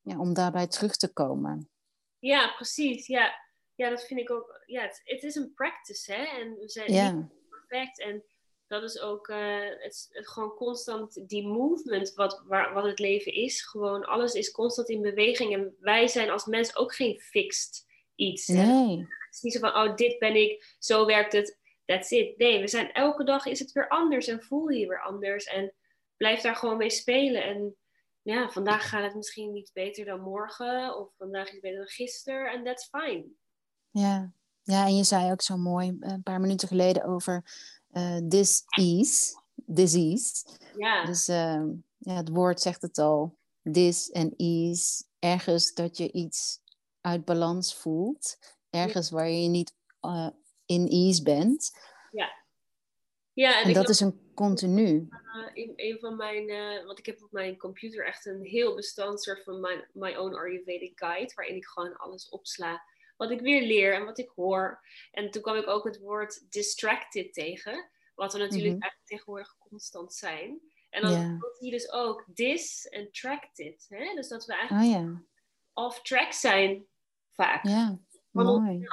ja, 0.00 0.18
om 0.18 0.34
daarbij 0.34 0.66
terug 0.66 0.96
te 0.96 1.12
komen. 1.12 1.70
Ja, 2.18 2.52
precies. 2.52 3.06
Ja, 3.06 3.45
ja 3.76 3.90
dat 3.90 4.06
vind 4.06 4.20
ik 4.20 4.30
ook. 4.30 4.62
Ja, 4.66 4.82
het, 4.82 5.00
het 5.04 5.22
is 5.22 5.34
een 5.34 5.52
practice, 5.54 6.12
hè? 6.12 6.24
En 6.24 6.58
we 6.58 6.68
zijn 6.68 7.16
niet 7.16 7.48
perfect. 7.48 8.00
En 8.00 8.24
dat 8.66 8.82
is 8.82 9.00
ook 9.00 9.28
eh, 9.28 9.60
het, 9.78 10.08
het 10.10 10.28
gewoon 10.28 10.54
constant 10.54 11.28
die 11.28 11.46
movement, 11.46 12.14
wat, 12.14 12.42
waar, 12.46 12.74
wat 12.74 12.84
het 12.84 12.98
leven 12.98 13.32
is. 13.32 13.62
Gewoon 13.62 14.04
alles 14.04 14.34
is 14.34 14.50
constant 14.50 14.88
in 14.88 15.02
beweging. 15.02 15.54
En 15.54 15.76
wij 15.80 16.08
zijn 16.08 16.30
als 16.30 16.44
mens 16.44 16.76
ook 16.76 16.94
geen 16.94 17.20
fixed 17.20 17.86
iets. 18.14 18.46
Nee. 18.46 18.98
Het 18.98 19.34
is 19.34 19.40
niet 19.40 19.52
zo 19.52 19.58
van, 19.58 19.74
oh, 19.74 19.96
dit 19.96 20.18
ben 20.18 20.36
ik, 20.36 20.76
zo 20.78 21.06
werkt 21.06 21.32
het, 21.32 21.58
that's 21.84 22.10
it. 22.10 22.38
Nee, 22.38 22.60
we 22.60 22.68
zijn 22.68 22.92
elke 22.92 23.24
dag 23.24 23.46
is 23.46 23.58
het 23.58 23.72
weer 23.72 23.88
anders 23.88 24.26
en 24.26 24.42
voel 24.42 24.68
je 24.68 24.78
je 24.78 24.86
weer 24.86 25.02
anders. 25.02 25.44
En 25.44 25.74
blijf 26.16 26.40
daar 26.40 26.56
gewoon 26.56 26.76
mee 26.76 26.90
spelen. 26.90 27.44
En 27.44 27.76
ja, 28.22 28.50
vandaag 28.50 28.88
gaat 28.88 29.04
het 29.04 29.14
misschien 29.14 29.52
niet 29.52 29.70
beter 29.72 30.04
dan 30.04 30.20
morgen. 30.20 30.96
Of 30.96 31.08
vandaag 31.16 31.46
is 31.46 31.52
het 31.52 31.60
beter 31.60 31.78
dan 31.78 31.86
gisteren. 31.86 32.52
En 32.52 32.64
that's 32.64 32.88
fine. 32.88 33.26
Ja. 34.00 34.32
ja, 34.62 34.86
en 34.86 34.96
je 34.96 35.04
zei 35.04 35.30
ook 35.30 35.42
zo 35.42 35.56
mooi 35.56 35.96
eh, 36.00 36.12
een 36.12 36.22
paar 36.22 36.40
minuten 36.40 36.68
geleden 36.68 37.04
over 37.04 37.44
eh 37.92 38.16
this 38.28 38.62
is, 38.78 39.36
disease. 39.54 40.44
Ja, 40.76 41.04
Dus 41.04 41.28
ehm, 41.28 41.68
ja, 41.98 42.14
het 42.14 42.28
woord 42.28 42.60
zegt 42.60 42.82
het 42.82 42.98
al. 42.98 43.36
This 43.72 44.10
en 44.10 44.34
ease. 44.36 45.04
Ergens 45.18 45.74
dat 45.74 45.96
je 45.96 46.12
iets 46.12 46.60
uit 47.00 47.24
balans 47.24 47.74
voelt. 47.74 48.38
Ergens 48.70 49.10
waar 49.10 49.28
je 49.28 49.48
niet 49.48 49.72
eh, 50.00 50.28
in 50.66 50.88
ease 50.88 51.22
bent. 51.22 51.70
ja 53.32 53.60
en, 53.60 53.66
En 53.66 53.72
dat 53.72 53.88
is 53.88 54.00
een 54.00 54.30
continu. 54.34 55.08
eh, 55.10 55.50
in 55.64 55.72
een 55.76 55.98
van 56.00 56.16
mijn, 56.16 56.48
eh, 56.48 56.84
want 56.86 56.98
ik 56.98 57.06
heb 57.06 57.22
op 57.22 57.32
mijn 57.32 57.56
computer 57.58 58.06
echt 58.06 58.26
een 58.26 58.42
heel 58.42 58.74
bestand, 58.74 59.22
soort 59.22 59.42
van 59.42 59.60
my, 59.60 59.86
my 59.92 60.14
own 60.16 60.34
Ayurvedic 60.34 60.98
guide, 60.98 61.32
waarin 61.34 61.56
ik 61.56 61.66
gewoon 61.66 61.96
alles 61.96 62.28
opsla. 62.28 62.82
Wat 63.16 63.30
ik 63.30 63.40
weer 63.40 63.62
leer 63.62 63.94
en 63.94 64.04
wat 64.04 64.18
ik 64.18 64.28
hoor. 64.34 64.80
En 65.10 65.30
toen 65.30 65.42
kwam 65.42 65.56
ik 65.56 65.68
ook 65.68 65.84
het 65.84 65.98
woord 65.98 66.46
distracted 66.52 67.32
tegen. 67.32 67.90
Wat 68.14 68.32
we 68.32 68.38
natuurlijk 68.38 68.72
Mhm. 68.74 68.82
eigenlijk 68.82 69.04
tegenwoordig 69.04 69.56
constant 69.58 70.14
zijn. 70.14 70.60
En 70.90 71.02
dan 71.02 71.12
zie 71.58 71.64
je 71.64 71.70
dus 71.70 71.90
ook 71.92 72.24
dis 72.26 72.86
en 72.88 73.12
tracted. 73.12 73.86
Hè? 73.88 74.14
Dus 74.14 74.28
dat 74.28 74.44
we 74.46 74.54
eigenlijk 74.54 74.82
Oh 75.74 75.84
off 75.84 76.02
track 76.02 76.32
zijn 76.32 76.86
vaak. 77.32 77.64
ja, 77.64 77.98
Van 78.32 78.46
ons-. 78.48 78.88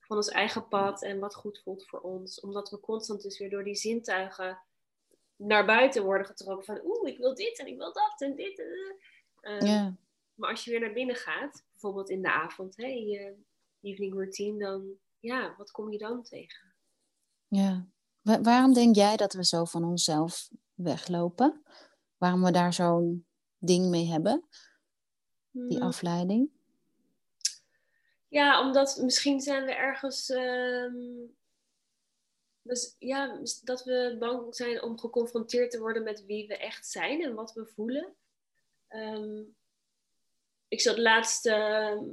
Van 0.00 0.16
ons 0.16 0.28
eigen 0.28 0.68
pad 0.68 1.02
en 1.02 1.18
wat 1.18 1.34
goed 1.34 1.60
voelt 1.62 1.86
voor 1.86 2.00
ons. 2.00 2.40
Omdat 2.40 2.70
we 2.70 2.80
constant 2.80 3.22
dus 3.22 3.38
weer 3.38 3.50
door 3.50 3.64
die 3.64 3.74
zintuigen 3.74 4.62
naar 5.36 5.66
buiten 5.66 6.04
worden 6.04 6.26
getrokken. 6.26 6.64
Van 6.64 6.80
oeh, 6.84 7.08
ik 7.08 7.18
wil 7.18 7.34
dit 7.34 7.58
en 7.58 7.66
ik 7.66 7.76
wil 7.76 7.92
dat 7.92 8.14
en 8.20 8.34
dit. 8.36 8.62
Ja, 9.58 9.96
Maar 10.36 10.50
als 10.50 10.64
je 10.64 10.70
weer 10.70 10.80
naar 10.80 10.92
binnen 10.92 11.16
gaat, 11.16 11.64
bijvoorbeeld 11.72 12.10
in 12.10 12.22
de 12.22 12.32
avond, 12.32 12.76
hè, 12.76 12.86
in 12.86 13.06
je 13.06 13.36
evening 13.80 14.12
routine, 14.14 14.58
dan 14.58 14.98
ja, 15.20 15.54
wat 15.56 15.70
kom 15.70 15.92
je 15.92 15.98
dan 15.98 16.22
tegen? 16.22 16.74
ja. 17.48 17.86
Wa- 18.20 18.40
waarom 18.40 18.72
denk 18.72 18.94
jij 18.96 19.16
dat 19.16 19.32
we 19.32 19.44
zo 19.44 19.64
van 19.64 19.84
onszelf 19.84 20.48
weglopen? 20.74 21.62
Waarom 22.16 22.42
we 22.42 22.50
daar 22.50 22.72
zo'n 22.72 23.26
ding 23.58 23.88
mee 23.88 24.06
hebben, 24.06 24.48
die 25.50 25.78
Hmm, 25.78 25.86
afleiding? 25.88 26.50
Ja, 28.28 28.60
omdat 28.66 28.98
misschien 29.02 29.40
zijn 29.40 29.64
we 29.64 29.74
ergens. 29.74 30.30
ehm, 30.30 30.94
dus, 32.62 32.96
ja, 32.98 33.40
dat 33.62 33.84
we 33.84 34.16
bang 34.18 34.54
zijn 34.54 34.82
om 34.82 34.98
geconfronteerd 34.98 35.70
te 35.70 35.78
worden 35.80 36.02
met 36.02 36.24
wie 36.24 36.46
we 36.46 36.56
echt 36.56 36.86
zijn 36.86 37.22
en 37.22 37.34
wat 37.34 37.52
we 37.52 37.66
voelen. 37.66 38.14
Ehm, 38.88 39.42
ik 40.76 40.82
zat 40.82 40.98
laatst. 40.98 41.46
ehm, 41.46 42.04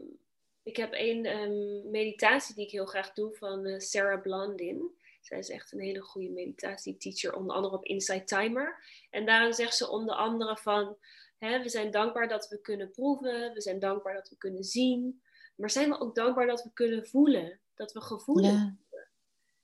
ik 0.63 0.75
heb 0.75 0.93
een 0.93 1.25
ehm, 1.25 1.91
meditatie 1.91 2.55
die 2.55 2.65
ik 2.65 2.71
heel 2.71 2.85
graag 2.85 3.13
doe 3.13 3.35
van 3.35 3.65
eh, 3.65 3.79
Sarah 3.79 4.21
Blondin. 4.21 4.91
Zij 5.21 5.37
is 5.37 5.49
echt 5.49 5.71
een 5.71 5.79
hele 5.79 6.01
goede 6.01 6.29
meditatieteacher, 6.29 7.35
onder 7.35 7.55
andere 7.55 7.75
op 7.75 7.85
Insight 7.85 8.27
Timer. 8.27 8.83
En 9.09 9.25
daarin 9.25 9.53
zegt 9.53 9.75
ze 9.75 9.89
onder 9.89 10.15
andere 10.15 10.57
van, 10.57 10.97
hè, 11.37 11.61
we 11.61 11.69
zijn 11.69 11.91
dankbaar 11.91 12.27
dat 12.27 12.47
we 12.47 12.61
kunnen 12.61 12.91
proeven, 12.91 13.53
we 13.53 13.61
zijn 13.61 13.79
dankbaar 13.79 14.13
dat 14.13 14.29
we 14.29 14.37
kunnen 14.37 14.63
zien, 14.63 15.21
maar 15.55 15.69
zijn 15.69 15.89
we 15.89 15.99
ook 15.99 16.15
dankbaar 16.15 16.47
dat 16.47 16.63
we 16.63 16.73
kunnen 16.73 17.07
voelen, 17.07 17.59
dat 17.75 17.91
we 17.91 18.01
gevoelens 18.01 18.53
Ja, 18.53 18.77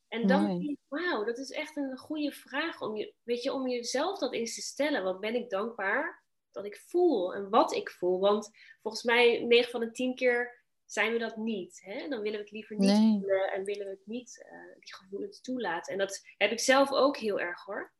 en 0.08 0.28
dan 0.28 0.46
denk 0.46 0.64
ik, 0.64 0.80
wauw, 0.88 1.24
dat 1.24 1.38
is 1.38 1.52
echt 1.52 1.78
een 1.78 1.98
goede 1.98 2.32
vraag 2.32 2.82
om, 2.82 2.96
je, 2.96 3.14
weet 3.24 3.44
je, 3.44 3.54
om 3.54 3.68
jezelf 3.68 4.20
dat 4.20 4.34
eens 4.34 4.56
te 4.56 4.62
stellen. 4.62 5.04
Wat 5.04 5.20
ben 5.20 5.36
ik 5.36 5.50
dankbaar 5.50 6.19
dat 6.52 6.66
ik 6.66 6.84
voel 6.88 7.34
en 7.34 7.50
wat 7.50 7.74
ik 7.74 7.90
voel? 7.90 8.20
Want 8.20 8.50
volgens 8.82 9.04
mij 9.04 9.44
9 9.44 9.72
van 9.72 9.80
de 9.80 9.92
10 9.92 10.16
keer 10.16 10.58
zijn 10.86 11.14
we 11.14 11.20
dat 11.20 11.38
niet. 11.38 11.82
Hè? 11.84 12.08
Dan 12.08 12.22
willen 12.22 12.38
we 12.38 12.44
het 12.44 12.52
liever 12.52 12.76
niet 12.76 12.90
Nee. 12.90 13.12
voelen 13.20 13.52
en 13.52 13.64
willen 13.64 13.86
we 13.86 13.92
het 13.92 14.06
niet, 14.08 14.46
eh, 14.50 14.80
die 14.80 14.96
gevoelens 14.96 15.42
toelaten. 15.42 15.94
En 15.94 16.00
dat 16.00 16.22
heb 16.38 16.52
ik 16.52 16.60
zelf 16.60 16.92
ook 16.92 17.18
heel 17.18 17.40
erg 17.40 17.64
hoor. 17.64 17.94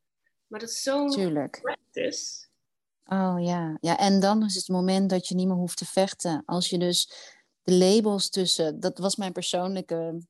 Maar 0.48 0.60
dat 0.60 0.70
is 0.70 0.82
zo'n 0.82 1.50
practice. 1.62 2.48
Oh 3.06 3.36
ja. 3.40 3.78
ja, 3.82 3.98
en 3.98 4.20
dan 4.20 4.46
is 4.46 4.56
het 4.56 4.68
moment 4.68 5.10
dat 5.10 5.28
je 5.28 5.36
niet 5.36 5.48
meer 5.48 5.56
hoeft 5.56 5.78
te 5.78 5.86
vechten. 5.86 6.44
Als 6.46 6.70
je 6.70 6.78
dus 6.78 7.12
de 7.64 7.74
labels 7.74 8.30
tussen, 8.30 8.80
dat 8.80 8.98
was 8.98 9.16
mijn 9.16 9.32
persoonlijke 9.32 10.22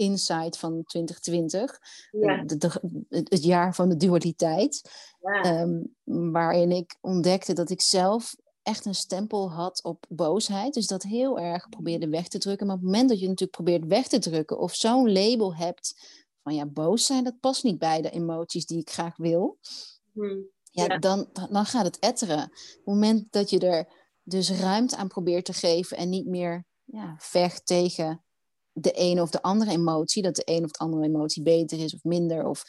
insight 0.00 0.58
van 0.58 0.82
2020, 0.84 1.78
Ja, 2.10 2.42
de, 2.44 2.56
de- 2.56 3.24
het 3.28 3.44
jaar 3.44 3.74
van 3.74 3.88
de 3.88 3.96
dualiteit, 3.96 4.90
ja, 5.20 5.42
ehm, 5.42 5.82
waarin 6.32 6.70
ik 6.70 6.96
ontdekte 7.00 7.52
dat 7.52 7.70
ik 7.70 7.80
zelf 7.80 8.36
echt 8.62 8.84
een 8.84 8.94
stempel 8.94 9.50
had 9.52 9.82
op 9.84 10.04
boosheid. 10.08 10.74
Dus 10.74 10.86
dat 10.86 11.02
heel 11.02 11.38
erg 11.38 11.68
probeerde 11.68 12.08
weg 12.08 12.28
te 12.28 12.38
drukken. 12.38 12.66
Maar 12.66 12.76
op 12.76 12.82
het 12.82 12.90
moment 12.90 13.08
dat 13.08 13.18
je 13.20 13.24
natuurlijk 13.28 13.62
probeert 13.62 13.86
weg 13.86 14.08
te 14.08 14.18
drukken 14.18 14.58
of 14.58 14.74
zo'n 14.74 15.12
label 15.12 15.54
hebt 15.54 16.18
van 16.42 16.54
ja, 16.54 16.66
boos 16.66 17.06
zijn, 17.06 17.24
dat 17.24 17.40
past 17.40 17.64
niet 17.64 17.78
bij 17.78 18.02
de 18.02 18.10
emoties 18.10 18.66
die 18.66 18.78
ik 18.78 18.90
graag 18.90 19.16
wil. 19.16 19.58
hm, 20.12 20.22
Ja, 20.70 20.84
Ja. 20.84 20.98
Dan, 20.98 21.28
dan 21.50 21.64
gaat 21.66 21.84
het 21.84 21.98
etteren. 21.98 22.42
Op 22.44 22.50
het 22.74 22.80
moment 22.84 23.32
dat 23.32 23.50
je 23.50 23.58
er 23.58 23.92
dus 24.22 24.50
ruimte 24.50 24.96
aan 24.96 25.08
probeert 25.08 25.44
te 25.44 25.52
geven 25.52 25.96
en 25.96 26.08
niet 26.08 26.26
meer 26.26 26.64
ja, 26.84 27.14
vecht 27.18 27.66
tegen 27.66 28.24
de 28.72 28.90
ene 28.90 29.22
of 29.22 29.30
de 29.30 29.42
andere 29.42 29.70
emotie, 29.70 30.22
dat 30.22 30.34
de 30.34 30.42
een 30.44 30.64
of 30.64 30.70
de 30.70 30.78
andere 30.78 31.04
emotie 31.04 31.42
beter 31.42 31.78
is 31.78 31.94
of 31.94 32.04
minder. 32.04 32.46
Of 32.46 32.64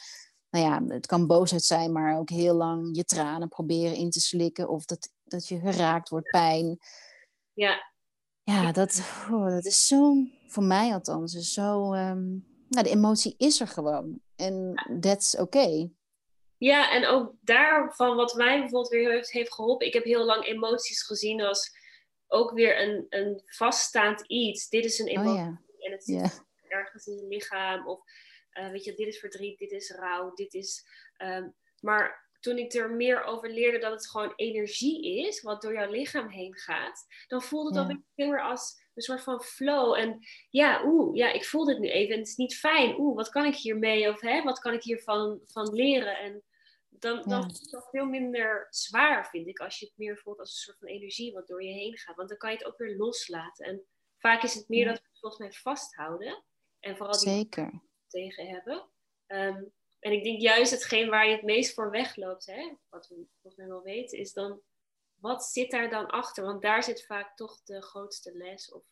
nou 0.50 0.64
ja, 0.64 0.94
het 0.94 1.06
kan 1.06 1.26
boosheid 1.26 1.62
zijn, 1.62 1.92
maar 1.92 2.18
ook 2.18 2.30
heel 2.30 2.54
lang 2.54 2.96
je 2.96 3.04
tranen 3.04 3.48
proberen 3.48 3.96
in 3.96 4.10
te 4.10 4.20
slikken 4.20 4.68
of 4.68 4.84
dat, 4.84 5.10
dat 5.24 5.48
je 5.48 5.58
geraakt 5.58 6.08
wordt, 6.08 6.30
pijn. 6.30 6.78
ja, 7.52 7.92
Ja, 8.42 8.72
dat, 8.72 9.02
oh, 9.30 9.48
dat 9.48 9.64
is 9.64 9.86
zo, 9.86 10.14
voor 10.46 10.64
mij 10.64 10.92
althans, 10.92 11.34
is 11.34 11.52
zo. 11.52 11.92
ehm, 11.92 12.28
nou, 12.68 12.84
de 12.84 12.90
emotie 12.90 13.34
is 13.38 13.60
er 13.60 13.68
gewoon. 13.68 14.20
En 14.36 14.74
that's 15.00 15.38
oké. 15.38 15.88
Ja, 16.56 16.90
en 16.90 17.06
ook 17.06 17.32
daarvan 17.40 18.16
wat 18.16 18.34
mij 18.34 18.58
bijvoorbeeld 18.58 18.88
weer 18.88 19.10
heeft, 19.10 19.30
heeft 19.30 19.54
geholpen. 19.54 19.86
Ik 19.86 19.92
heb 19.92 20.04
heel 20.04 20.24
lang 20.24 20.44
emoties 20.44 21.02
gezien 21.02 21.40
als 21.40 21.70
ook 22.26 22.50
weer 22.50 22.82
een, 22.82 23.06
een 23.08 23.42
vaststaand 23.46 24.24
iets. 24.26 24.68
Dit 24.68 24.84
is 24.84 24.98
een 24.98 25.06
Oh 25.06 25.12
emotie 25.12 25.38
ja, 25.38 25.60
en 25.82 25.92
het 25.92 26.04
zit 26.04 26.44
ergens 26.68 27.06
in 27.06 27.14
je 27.16 27.26
lichaam. 27.26 27.86
Of 27.86 28.00
eh, 28.50 28.70
weet 28.70 28.84
je, 28.84 28.94
dit 28.94 29.06
is 29.06 29.18
verdriet, 29.18 29.58
dit 29.58 29.70
is 29.70 29.90
rouw, 29.90 30.34
dit 30.34 30.54
is... 30.54 30.84
ehm, 31.16 31.48
maar 31.80 32.30
toen 32.40 32.58
ik 32.58 32.72
er 32.74 32.90
meer 32.90 33.24
over 33.24 33.50
leerde 33.50 33.78
dat 33.78 33.92
het 33.92 34.10
gewoon 34.10 34.32
energie 34.36 35.26
is, 35.26 35.42
wat 35.42 35.62
door 35.62 35.72
jouw 35.72 35.90
lichaam 35.90 36.28
heen 36.28 36.56
gaat, 36.56 37.06
dan 37.26 37.42
voelde 37.42 37.66
het 37.68 37.76
Ja. 37.76 37.82
alweer 37.82 38.02
veel 38.14 38.28
meer 38.28 38.42
als 38.42 38.80
een 38.94 39.02
soort 39.02 39.22
van 39.22 39.42
flow. 39.42 39.94
En 39.94 40.18
ja, 40.50 40.82
oeh, 40.84 41.16
ja, 41.16 41.32
ik 41.32 41.44
voel 41.44 41.64
dit 41.64 41.78
nu 41.78 41.88
even 41.88 42.12
en 42.14 42.18
het 42.18 42.28
is 42.28 42.36
niet 42.36 42.56
fijn. 42.56 42.98
Oeh, 42.98 43.16
wat 43.16 43.28
kan 43.28 43.44
ik 43.44 43.54
hiermee? 43.54 44.08
Of 44.08 44.20
hè, 44.20 44.42
wat 44.42 44.58
kan 44.58 44.72
ik 44.72 44.82
hiervan 44.82 45.40
van 45.46 45.74
leren? 45.74 46.18
En 46.18 46.42
dan, 46.88 47.22
dan 47.28 47.40
Ja. 47.40 47.46
is 47.48 47.70
het 47.70 47.88
veel 47.90 48.06
minder 48.06 48.66
zwaar, 48.70 49.28
vind 49.28 49.46
ik, 49.46 49.58
als 49.58 49.78
je 49.78 49.86
het 49.86 49.96
meer 49.96 50.18
voelt 50.18 50.38
als 50.38 50.50
een 50.50 50.56
soort 50.56 50.78
van 50.78 50.88
energie 50.88 51.32
wat 51.32 51.46
door 51.46 51.62
je 51.62 51.72
heen 51.72 51.98
gaat. 51.98 52.16
Want 52.16 52.28
dan 52.28 52.38
kan 52.38 52.50
je 52.50 52.56
het 52.56 52.66
ook 52.66 52.78
weer 52.78 52.96
loslaten. 52.96 53.66
En 53.66 53.84
vaak 54.22 54.42
is 54.42 54.54
het 54.54 54.68
meer 54.68 54.84
dat 54.84 54.96
we 54.96 55.04
het 55.08 55.18
volgens 55.18 55.40
mij 55.40 55.52
vasthouden. 55.52 56.44
En 56.80 56.96
vooral 56.96 57.18
die 57.18 57.28
zeker. 57.28 57.82
tegen 58.06 58.46
hebben. 58.46 58.88
Ehm, 59.26 59.64
en 59.98 60.12
ik 60.12 60.24
denk 60.24 60.40
juist 60.40 60.70
hetgeen 60.70 61.08
waar 61.08 61.28
je 61.28 61.34
het 61.34 61.44
meest 61.44 61.74
voor 61.74 61.90
wegloopt, 61.90 62.46
hè, 62.46 62.74
wat 62.88 63.08
we 63.08 63.14
volgens 63.14 63.56
mij 63.56 63.66
wel 63.66 63.82
weten, 63.82 64.18
is 64.18 64.32
dan 64.32 64.60
wat 65.14 65.44
zit 65.44 65.70
daar 65.70 65.90
dan 65.90 66.06
achter? 66.06 66.44
Want 66.44 66.62
daar 66.62 66.82
zit 66.82 67.06
vaak 67.06 67.36
toch 67.36 67.62
de 67.62 67.82
grootste 67.82 68.36
les 68.36 68.72
of 68.72 68.82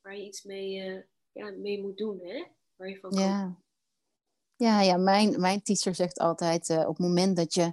waar 0.00 0.16
je 0.16 0.24
iets 0.24 0.42
mee, 0.42 0.80
eh, 0.80 1.02
ja, 1.32 1.50
mee 1.50 1.82
moet 1.82 1.96
doen, 1.96 2.20
hè? 2.22 2.44
Waar 2.76 2.88
je 2.88 2.98
van. 2.98 3.12
Ja, 3.12 3.56
ja, 4.56 4.80
ja 4.80 4.96
mijn, 4.96 5.40
mijn 5.40 5.62
teacher 5.62 5.94
zegt 5.94 6.18
altijd: 6.18 6.68
eh, 6.68 6.80
op 6.80 6.96
het 6.96 6.98
moment 6.98 7.36
dat 7.36 7.54
je 7.54 7.72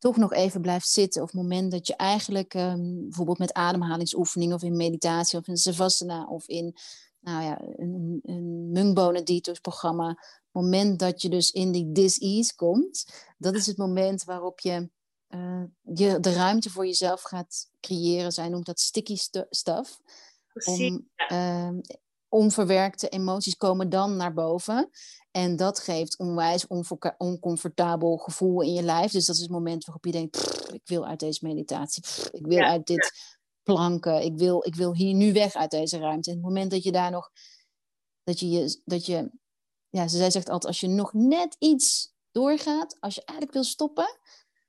toch 0.00 0.16
nog 0.16 0.32
even 0.32 0.60
blijft 0.60 0.88
zitten. 0.88 1.22
Of 1.22 1.30
het 1.30 1.40
moment 1.40 1.70
dat 1.70 1.86
je 1.86 1.96
eigenlijk 1.96 2.54
ehm, 2.54 3.00
bijvoorbeeld 3.00 3.38
met 3.38 3.52
ademhalingsoefeningen 3.52 4.54
of 4.54 4.62
in 4.62 4.76
meditatie 4.76 5.38
of 5.38 5.48
in 5.48 5.56
savasana 5.56 6.26
of 6.26 6.48
in 6.48 6.76
nou 7.20 7.44
ja, 7.44 7.60
een, 7.60 8.20
een 8.22 8.70
mungbonen 8.70 9.24
detox 9.24 9.58
programma. 9.58 10.08
Het 10.08 10.62
moment 10.62 10.98
dat 10.98 11.22
je 11.22 11.28
dus 11.28 11.50
in 11.50 11.72
die 11.72 11.92
dis-ease 11.92 12.54
komt, 12.54 13.04
dat 13.38 13.54
is 13.54 13.66
het 13.66 13.76
moment 13.76 14.24
waarop 14.24 14.60
je, 14.60 14.90
uh, 15.28 15.62
je 15.82 16.20
de 16.20 16.32
ruimte 16.32 16.70
voor 16.70 16.86
jezelf 16.86 17.22
gaat 17.22 17.70
creëren. 17.80 18.32
Zij 18.32 18.48
noemt 18.48 18.66
dat 18.66 18.80
sticky 18.80 19.16
stuff. 19.50 20.00
Om, 20.64 21.08
uh, 21.32 21.68
onverwerkte 22.30 23.08
emoties 23.08 23.56
komen 23.56 23.88
dan 23.88 24.16
naar 24.16 24.32
boven. 24.32 24.90
En 25.30 25.56
dat 25.56 25.78
geeft 25.78 26.18
onwijs 26.18 26.66
oncomfortabel 27.16 28.16
gevoel 28.16 28.62
in 28.62 28.72
je 28.72 28.82
lijf. 28.82 29.12
Dus 29.12 29.26
dat 29.26 29.36
is 29.36 29.42
het 29.42 29.50
moment 29.50 29.84
waarop 29.84 30.04
je 30.04 30.12
denkt, 30.12 30.68
ik 30.72 30.82
wil 30.84 31.06
uit 31.06 31.20
deze 31.20 31.46
meditatie, 31.46 32.02
ik 32.32 32.46
wil 32.46 32.60
uit 32.62 32.86
dit 32.86 33.12
planken, 33.62 34.22
ik 34.22 34.36
wil, 34.36 34.66
ik 34.66 34.74
wil 34.74 34.94
hier 34.94 35.14
nu 35.14 35.32
weg 35.32 35.54
uit 35.54 35.70
deze 35.70 35.98
ruimte. 35.98 36.30
En 36.30 36.36
het 36.36 36.44
moment 36.44 36.70
dat 36.70 36.82
je 36.82 36.92
daar 36.92 37.10
nog, 37.10 37.30
dat 38.22 38.40
je, 38.40 38.80
dat 38.84 39.06
je 39.06 39.30
ja, 39.90 40.08
zij 40.08 40.30
zegt 40.30 40.48
altijd, 40.48 40.66
als 40.66 40.80
je 40.80 40.88
nog 40.88 41.12
net 41.12 41.56
iets 41.58 42.14
doorgaat, 42.30 42.96
als 43.00 43.14
je 43.14 43.24
eigenlijk 43.24 43.52
wil 43.52 43.64
stoppen, 43.64 44.18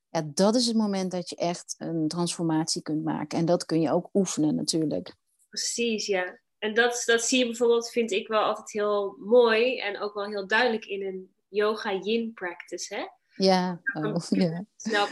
ja, 0.09 0.21
dat 0.33 0.55
is 0.55 0.67
het 0.67 0.75
moment 0.75 1.11
dat 1.11 1.29
je 1.29 1.35
echt 1.35 1.75
een 1.77 2.07
transformatie 2.07 2.81
kunt 2.81 3.03
maken. 3.03 3.37
En 3.39 3.45
dat 3.45 3.65
kun 3.65 3.81
je 3.81 3.91
ook 3.91 4.09
oefenen 4.13 4.55
natuurlijk. 4.55 5.15
Precies, 5.49 6.05
ja. 6.05 6.39
En 6.61 6.73
dat, 6.73 7.03
dat 7.05 7.21
zie 7.21 7.39
je 7.39 7.45
bijvoorbeeld, 7.45 7.91
vind 7.91 8.11
ik 8.11 8.27
wel 8.27 8.41
altijd 8.41 8.71
heel 8.71 9.15
mooi 9.19 9.79
en 9.79 9.99
ook 9.99 10.13
wel 10.13 10.25
heel 10.25 10.47
duidelijk 10.47 10.85
in 10.85 11.05
een 11.05 11.33
yoga 11.49 11.93
yin 11.93 12.33
practice, 12.33 12.95
hè? 12.95 13.05
Ja, 13.45 13.81
oh, 13.93 14.15
ja. 14.29 14.65
Snel, 14.75 15.07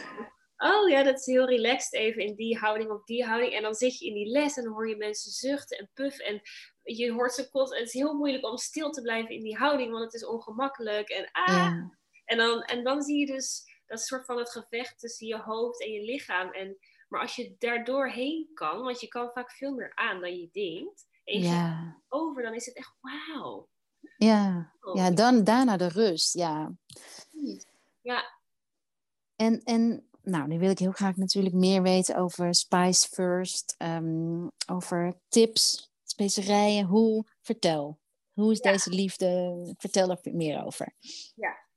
oh 0.57 0.89
ja, 0.89 1.03
dat 1.03 1.19
is 1.19 1.25
heel 1.25 1.47
relaxed 1.47 1.93
even 1.93 2.21
in 2.21 2.35
die 2.35 2.57
houding 2.57 2.89
of 2.89 3.03
die 3.03 3.25
houding. 3.25 3.53
En 3.53 3.61
dan 3.61 3.75
zit 3.75 3.99
je 3.99 4.05
in 4.05 4.13
die 4.13 4.27
les 4.27 4.57
en 4.57 4.63
dan 4.63 4.73
hoor 4.73 4.89
je 4.89 4.95
mensen 4.95 5.31
zuchten 5.31 5.77
en 5.77 5.89
puffen 5.93 6.25
en 6.25 6.41
je 6.83 7.11
hoort 7.11 7.33
ze 7.33 7.49
kot. 7.49 7.71
En 7.73 7.79
het 7.79 7.87
is 7.87 7.93
heel 7.93 8.13
moeilijk 8.13 8.45
om 8.45 8.57
stil 8.57 8.91
te 8.91 9.01
blijven 9.01 9.35
in 9.35 9.43
die 9.43 9.57
houding, 9.57 9.91
want 9.91 10.03
het 10.03 10.13
is 10.13 10.25
ongemakkelijk. 10.25 11.09
En, 11.09 11.29
ah, 11.31 11.73
en, 12.25 12.37
dan, 12.37 12.61
en 12.61 12.83
dan 12.83 13.01
zie 13.01 13.19
je 13.19 13.25
dus 13.25 13.63
dat 13.85 14.01
soort 14.01 14.25
van 14.25 14.37
het 14.37 14.51
gevecht 14.51 14.99
tussen 14.99 15.27
je 15.27 15.37
hoofd 15.37 15.83
en 15.83 15.91
je 15.91 16.01
lichaam. 16.01 16.51
En, 16.51 16.77
maar 17.07 17.21
als 17.21 17.35
je 17.35 17.55
daardoor 17.57 18.09
heen 18.09 18.49
kan, 18.53 18.81
want 18.81 19.01
je 19.01 19.07
kan 19.07 19.31
vaak 19.31 19.51
veel 19.51 19.73
meer 19.73 19.91
aan 19.95 20.21
dan 20.21 20.35
je 20.35 20.49
denkt 20.51 21.07
ja. 21.29 22.01
over, 22.07 22.43
dan 22.43 22.53
is 22.53 22.65
het 22.65 22.75
echt 22.75 22.95
wauw. 23.01 23.67
Ja, 24.17 24.73
oh. 24.81 24.95
ja 24.95 25.11
dan 25.11 25.43
daarna 25.43 25.77
de 25.77 25.87
rust, 25.87 26.33
ja. 26.33 26.71
Ja. 28.01 28.37
En, 29.35 29.63
en 29.63 30.09
nou, 30.21 30.47
nu 30.47 30.59
wil 30.59 30.69
ik 30.69 30.79
heel 30.79 30.91
graag 30.91 31.15
natuurlijk 31.15 31.55
meer 31.55 31.81
weten 31.81 32.15
over 32.15 32.55
Spice 32.55 33.07
First, 33.07 33.75
um, 33.77 34.51
over 34.71 35.13
tips, 35.27 35.91
specerijen, 36.03 36.85
hoe, 36.85 37.25
vertel. 37.41 37.99
Hoe 38.33 38.51
is 38.51 38.59
deze 38.59 38.89
liefde? 38.89 39.57
Vertel 39.77 40.09
er 40.09 40.19
meer 40.33 40.65
over. 40.65 40.93
Ja, 41.35 41.68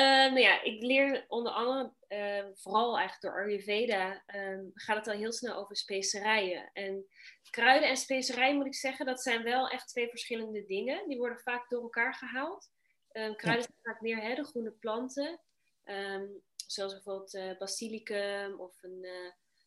nou 0.00 0.40
ja, 0.40 0.62
ik 0.62 0.82
leer 0.82 1.24
onder 1.28 1.52
andere, 1.52 1.92
uh, 2.08 2.50
vooral 2.54 2.98
eigenlijk 2.98 3.20
door 3.20 3.44
Ayurveda, 3.44 4.22
uh, 4.26 4.58
gaat 4.74 4.96
het 4.96 5.08
al 5.08 5.14
heel 5.14 5.32
snel 5.32 5.54
over 5.54 5.76
specerijen. 5.76 6.70
En 6.72 7.06
kruiden 7.50 7.88
en 7.88 7.96
specerijen 7.96 8.56
moet 8.56 8.66
ik 8.66 8.74
zeggen, 8.74 9.06
dat 9.06 9.22
zijn 9.22 9.42
wel 9.42 9.68
echt 9.68 9.88
twee 9.88 10.08
verschillende 10.08 10.64
dingen. 10.64 11.08
Die 11.08 11.18
worden 11.18 11.38
vaak 11.38 11.68
door 11.68 11.82
elkaar 11.82 12.14
gehaald. 12.14 12.70
Um, 13.12 13.36
kruiden 13.36 13.64
zijn 13.64 13.78
vaak 13.82 14.00
meer 14.00 14.20
hè, 14.20 14.34
de 14.34 14.44
groene 14.44 14.70
planten. 14.70 15.40
Um, 15.84 16.42
zoals 16.66 16.92
bijvoorbeeld 16.92 17.34
uh, 17.34 17.58
basilicum 17.58 18.60
of 18.60 18.82
een 18.82 19.06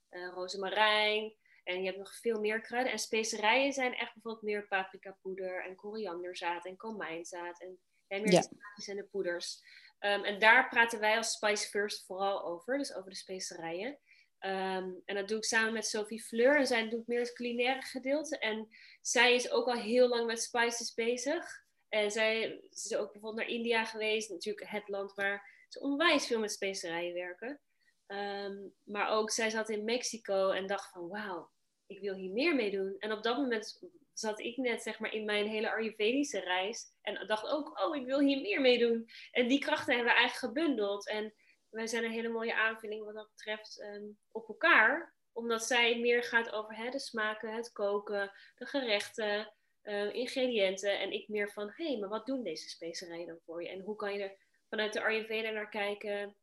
uh, 0.10 0.30
rozemarijn. 0.34 1.36
En 1.64 1.80
je 1.80 1.86
hebt 1.86 1.98
nog 1.98 2.16
veel 2.16 2.40
meer 2.40 2.62
kruiden. 2.62 2.92
En 2.92 3.00
specerijen 3.00 3.74
zijn 3.74 3.94
echt 3.96 4.14
bijvoorbeeld 4.14 4.44
meer 4.44 4.68
paprikapoeder 4.68 5.66
en 5.66 5.76
korianderzaad 5.76 6.66
en 6.66 6.78
komijnzaad. 6.78 7.62
En, 7.62 7.80
en 8.08 8.22
meer 8.22 8.42
de 8.76 8.86
en 8.86 8.96
de 8.96 9.08
poeders. 9.12 9.62
Um, 10.00 10.24
en 10.24 10.40
daar 10.40 10.70
praten 10.70 11.00
wij 11.00 11.18
als 11.18 11.32
Spice 11.32 11.70
First 11.70 12.06
vooral 12.06 12.46
over. 12.46 12.78
Dus 12.78 12.96
over 12.96 13.10
de 13.10 13.16
specerijen. 13.16 14.00
Um, 14.40 15.02
en 15.06 15.16
dat 15.16 15.28
doe 15.28 15.38
ik 15.38 15.44
samen 15.44 15.74
met 15.74 15.88
Sophie 15.88 16.24
Fleur. 16.24 16.58
En 16.58 16.68
zij 16.68 16.90
doet 16.90 17.08
meer 17.08 17.20
het 17.20 17.34
culinaire 17.34 17.82
gedeelte. 17.82 18.38
En 18.38 18.68
zij 19.02 19.34
is 19.34 19.52
ook 19.52 19.68
al 19.68 19.80
heel 19.80 20.08
lang 20.08 20.26
met 20.26 20.42
spices 20.42 20.94
bezig. 20.94 21.66
En 21.90 22.12
zij 22.12 22.60
is 22.70 22.96
ook 22.96 23.12
bijvoorbeeld 23.12 23.46
naar 23.48 23.56
India 23.56 23.86
geweest. 23.86 24.30
Natuurlijk 24.30 24.70
het 24.70 24.88
land 24.88 25.14
waar 25.14 25.66
ze 25.70 25.80
onwijs 25.80 26.28
veel 26.28 26.40
met 26.40 26.52
specerijen 26.52 27.14
werken. 27.14 27.62
Um, 28.08 28.74
maar 28.84 29.10
ook 29.10 29.32
zij 29.32 29.50
zat 29.50 29.70
in 29.70 29.84
Mexico 29.84 30.52
en 30.52 30.68
dacht 30.68 30.92
van 30.92 31.08
wauw, 31.08 31.50
ik 31.86 32.00
wil 32.00 32.14
hier 32.14 32.32
meer 32.32 32.56
mee 32.56 32.72
doen. 32.72 32.96
En 33.00 33.12
op 33.12 33.24
dat 33.24 33.38
moment 33.38 33.82
zat 34.20 34.40
ik 34.40 34.58
net 34.58 34.82
zeg 34.82 35.00
maar 35.00 35.14
in 35.14 35.26
mijn 35.26 35.48
hele 35.48 35.72
Ayurvedische 35.72 36.40
reis. 36.40 36.86
En 37.02 37.28
dacht 37.28 37.48
ook, 37.48 37.80
oh, 37.80 37.96
ik 37.96 38.06
wil 38.06 38.20
hier 38.20 38.42
meer 38.42 38.62
mee 38.62 38.78
doen. 38.78 39.10
En 39.32 39.48
die 39.48 39.60
krachten 39.60 39.96
hebben 39.96 40.14
we 40.14 40.20
eigenlijk 40.20 40.54
gebundeld. 40.54 41.08
En 41.08 41.34
wij 41.70 41.88
zijn 41.88 42.04
een 42.04 42.12
hele 42.12 42.30
mooie 42.30 42.56
aanvulling 42.56 43.06
wat 43.06 43.14
dat 43.14 43.30
betreft 43.30 43.82
um, 43.82 44.18
op 44.32 44.48
elkaar. 44.48 45.16
Omdat 45.32 45.64
zij 45.64 46.00
meer 46.00 46.24
gaat 46.24 46.52
over 46.52 46.76
hè, 46.76 46.90
de 46.90 47.00
smaken, 47.00 47.56
het 47.56 47.72
koken, 47.72 48.32
de 48.56 48.66
gerechten, 48.66 49.54
uh, 49.84 50.14
ingrediënten. 50.14 51.00
En 51.00 51.12
ik 51.12 51.28
meer 51.28 51.52
van, 51.52 51.72
hé, 51.76 51.88
hey, 51.88 51.98
maar 51.98 52.10
wat 52.10 52.26
doen 52.26 52.44
deze 52.44 52.70
specerijen 52.70 53.28
dan 53.28 53.40
voor 53.46 53.64
je? 53.64 53.70
En 53.70 53.82
hoe 53.82 53.96
kan 53.96 54.14
je 54.14 54.24
er 54.24 54.38
vanuit 54.70 54.94
de 54.94 55.04
Ayurveda 55.04 55.50
naar 55.50 55.70
kijken? 55.70 56.36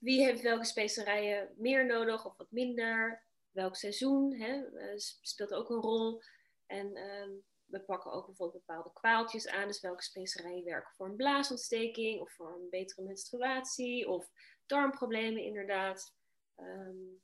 Wie 0.00 0.24
heeft 0.24 0.42
welke 0.42 0.64
specerijen 0.64 1.54
meer 1.56 1.86
nodig 1.86 2.26
of 2.26 2.36
wat 2.36 2.50
minder? 2.50 3.24
Welk 3.50 3.76
seizoen 3.76 4.34
hè, 4.34 4.56
uh, 4.56 4.92
speelt 5.20 5.54
ook 5.54 5.70
een 5.70 5.80
rol. 5.80 6.22
En 6.66 6.96
um, 6.96 7.44
we 7.64 7.80
pakken 7.80 8.12
ook 8.12 8.26
bijvoorbeeld 8.26 8.66
bepaalde 8.66 8.92
kwaaltjes 8.92 9.48
aan. 9.48 9.66
Dus 9.66 9.80
welke 9.80 10.02
specerijen 10.02 10.64
werken 10.64 10.92
voor 10.96 11.06
een 11.06 11.16
blaasontsteking 11.16 12.20
of 12.20 12.32
voor 12.32 12.54
een 12.54 12.70
betere 12.70 13.02
menstruatie 13.02 14.08
of 14.08 14.30
darmproblemen 14.66 15.42
inderdaad. 15.42 16.14
Um, 16.56 17.22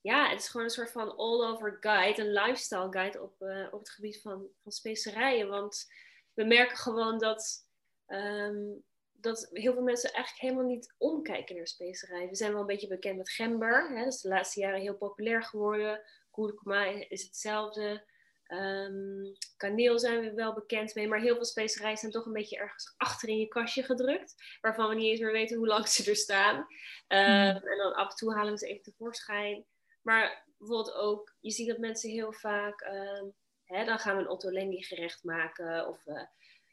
ja, 0.00 0.28
het 0.28 0.40
is 0.40 0.48
gewoon 0.48 0.66
een 0.66 0.72
soort 0.72 0.90
van 0.90 1.16
all-over 1.16 1.76
guide, 1.80 2.22
een 2.22 2.32
lifestyle 2.32 2.92
guide 2.92 3.22
op, 3.22 3.40
uh, 3.40 3.66
op 3.70 3.78
het 3.78 3.90
gebied 3.90 4.20
van, 4.20 4.48
van 4.62 4.72
specerijen. 4.72 5.48
Want 5.48 5.86
we 6.34 6.44
merken 6.44 6.76
gewoon 6.76 7.18
dat, 7.18 7.68
um, 8.06 8.84
dat 9.12 9.48
heel 9.52 9.72
veel 9.72 9.82
mensen 9.82 10.12
eigenlijk 10.12 10.44
helemaal 10.44 10.74
niet 10.74 10.94
omkijken 10.98 11.56
naar 11.56 11.66
specerijen. 11.66 12.28
We 12.28 12.34
zijn 12.36 12.52
wel 12.52 12.60
een 12.60 12.66
beetje 12.66 12.88
bekend 12.88 13.16
met 13.16 13.30
gember. 13.30 13.88
Hè? 13.88 14.04
Dat 14.04 14.12
is 14.12 14.20
de 14.20 14.28
laatste 14.28 14.60
jaren 14.60 14.80
heel 14.80 14.96
populair 14.96 15.42
geworden. 15.42 16.02
Kurkuma 16.30 16.84
is 16.84 17.22
hetzelfde. 17.22 18.04
Um, 18.48 19.36
kaneel 19.56 19.98
zijn 19.98 20.20
we 20.20 20.34
wel 20.34 20.54
bekend 20.54 20.94
mee, 20.94 21.08
maar 21.08 21.20
heel 21.20 21.34
veel 21.34 21.44
specerijen 21.44 21.96
zijn 21.96 22.12
toch 22.12 22.26
een 22.26 22.32
beetje 22.32 22.56
ergens 22.56 22.94
achter 22.96 23.28
in 23.28 23.38
je 23.38 23.48
kastje 23.48 23.82
gedrukt, 23.82 24.34
waarvan 24.60 24.88
we 24.88 24.94
niet 24.94 25.10
eens 25.10 25.20
meer 25.20 25.32
weten 25.32 25.56
hoe 25.56 25.66
lang 25.66 25.88
ze 25.88 26.10
er 26.10 26.16
staan. 26.16 26.56
Um, 26.56 26.66
En 27.08 27.76
dan 27.76 27.94
af 27.94 28.10
en 28.10 28.16
toe 28.16 28.34
halen 28.34 28.52
we 28.52 28.58
ze 28.58 28.66
even 28.66 28.82
tevoorschijn. 28.82 29.64
Maar 30.02 30.44
bijvoorbeeld 30.58 30.94
ook, 30.94 31.36
je 31.40 31.50
ziet 31.50 31.68
dat 31.68 31.78
mensen 31.78 32.10
heel 32.10 32.32
vaak, 32.32 32.80
um, 32.80 33.34
hè, 33.64 33.84
dan 33.84 33.98
gaan 33.98 34.16
we 34.16 34.22
een 34.22 34.28
Otto 34.28 34.50
Lengi 34.50 34.82
gerecht 34.82 35.24
maken 35.24 35.88
of 35.88 36.06
uh, 36.06 36.22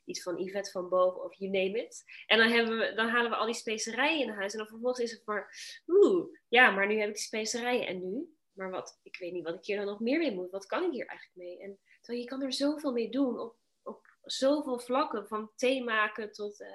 iets 0.06 0.24
van 0.24 0.38
Yvette 0.38 0.72
van 0.72 0.90
Boven 0.90 1.24
of 1.24 1.36
you 1.36 1.52
name 1.52 1.84
it. 1.84 2.04
En 2.26 2.38
dan, 2.38 2.50
hebben 2.50 2.78
we, 2.78 2.94
dan 2.94 3.08
halen 3.08 3.32
we 3.32 3.38
al 3.38 3.46
die 3.46 3.56
specerijen 3.56 4.22
in 4.22 4.30
huis 4.30 4.52
en 4.52 4.58
dan 4.58 4.68
vervolgens 4.68 5.04
is 5.04 5.12
het 5.12 5.26
maar, 5.26 5.56
oeh, 5.88 6.38
ja, 6.48 6.72
maar 6.72 6.88
nu 6.88 7.00
heb 7.00 7.10
ik 7.10 7.16
die 7.16 7.24
specerijen 7.24 7.88
en 7.88 8.02
nu? 8.02 8.36
Maar 8.54 8.70
wat, 8.70 9.00
ik 9.04 9.18
weet 9.18 9.34
niet 9.34 9.44
wat 9.44 9.56
ik 9.56 9.66
hier 9.66 9.78
dan 9.78 9.86
nog 9.86 10.00
meer 10.00 10.18
mee 10.18 10.34
moet. 10.34 10.52
Wat 10.52 10.66
kan 10.66 10.84
ik 10.84 10.92
hier 10.92 11.06
eigenlijk 11.06 11.38
mee? 11.38 11.62
En 11.62 11.80
terwijl 12.02 12.24
je 12.24 12.30
kan 12.30 12.42
er 12.42 12.54
zoveel 12.54 12.92
mee 12.92 13.10
doen 13.10 13.40
op, 13.40 13.56
op 13.84 14.18
zoveel 14.22 14.80
vlakken. 14.80 15.28
Van 15.28 15.52
thee 15.56 15.84
maken 15.84 16.32
tot 16.32 16.60
uh, 16.60 16.68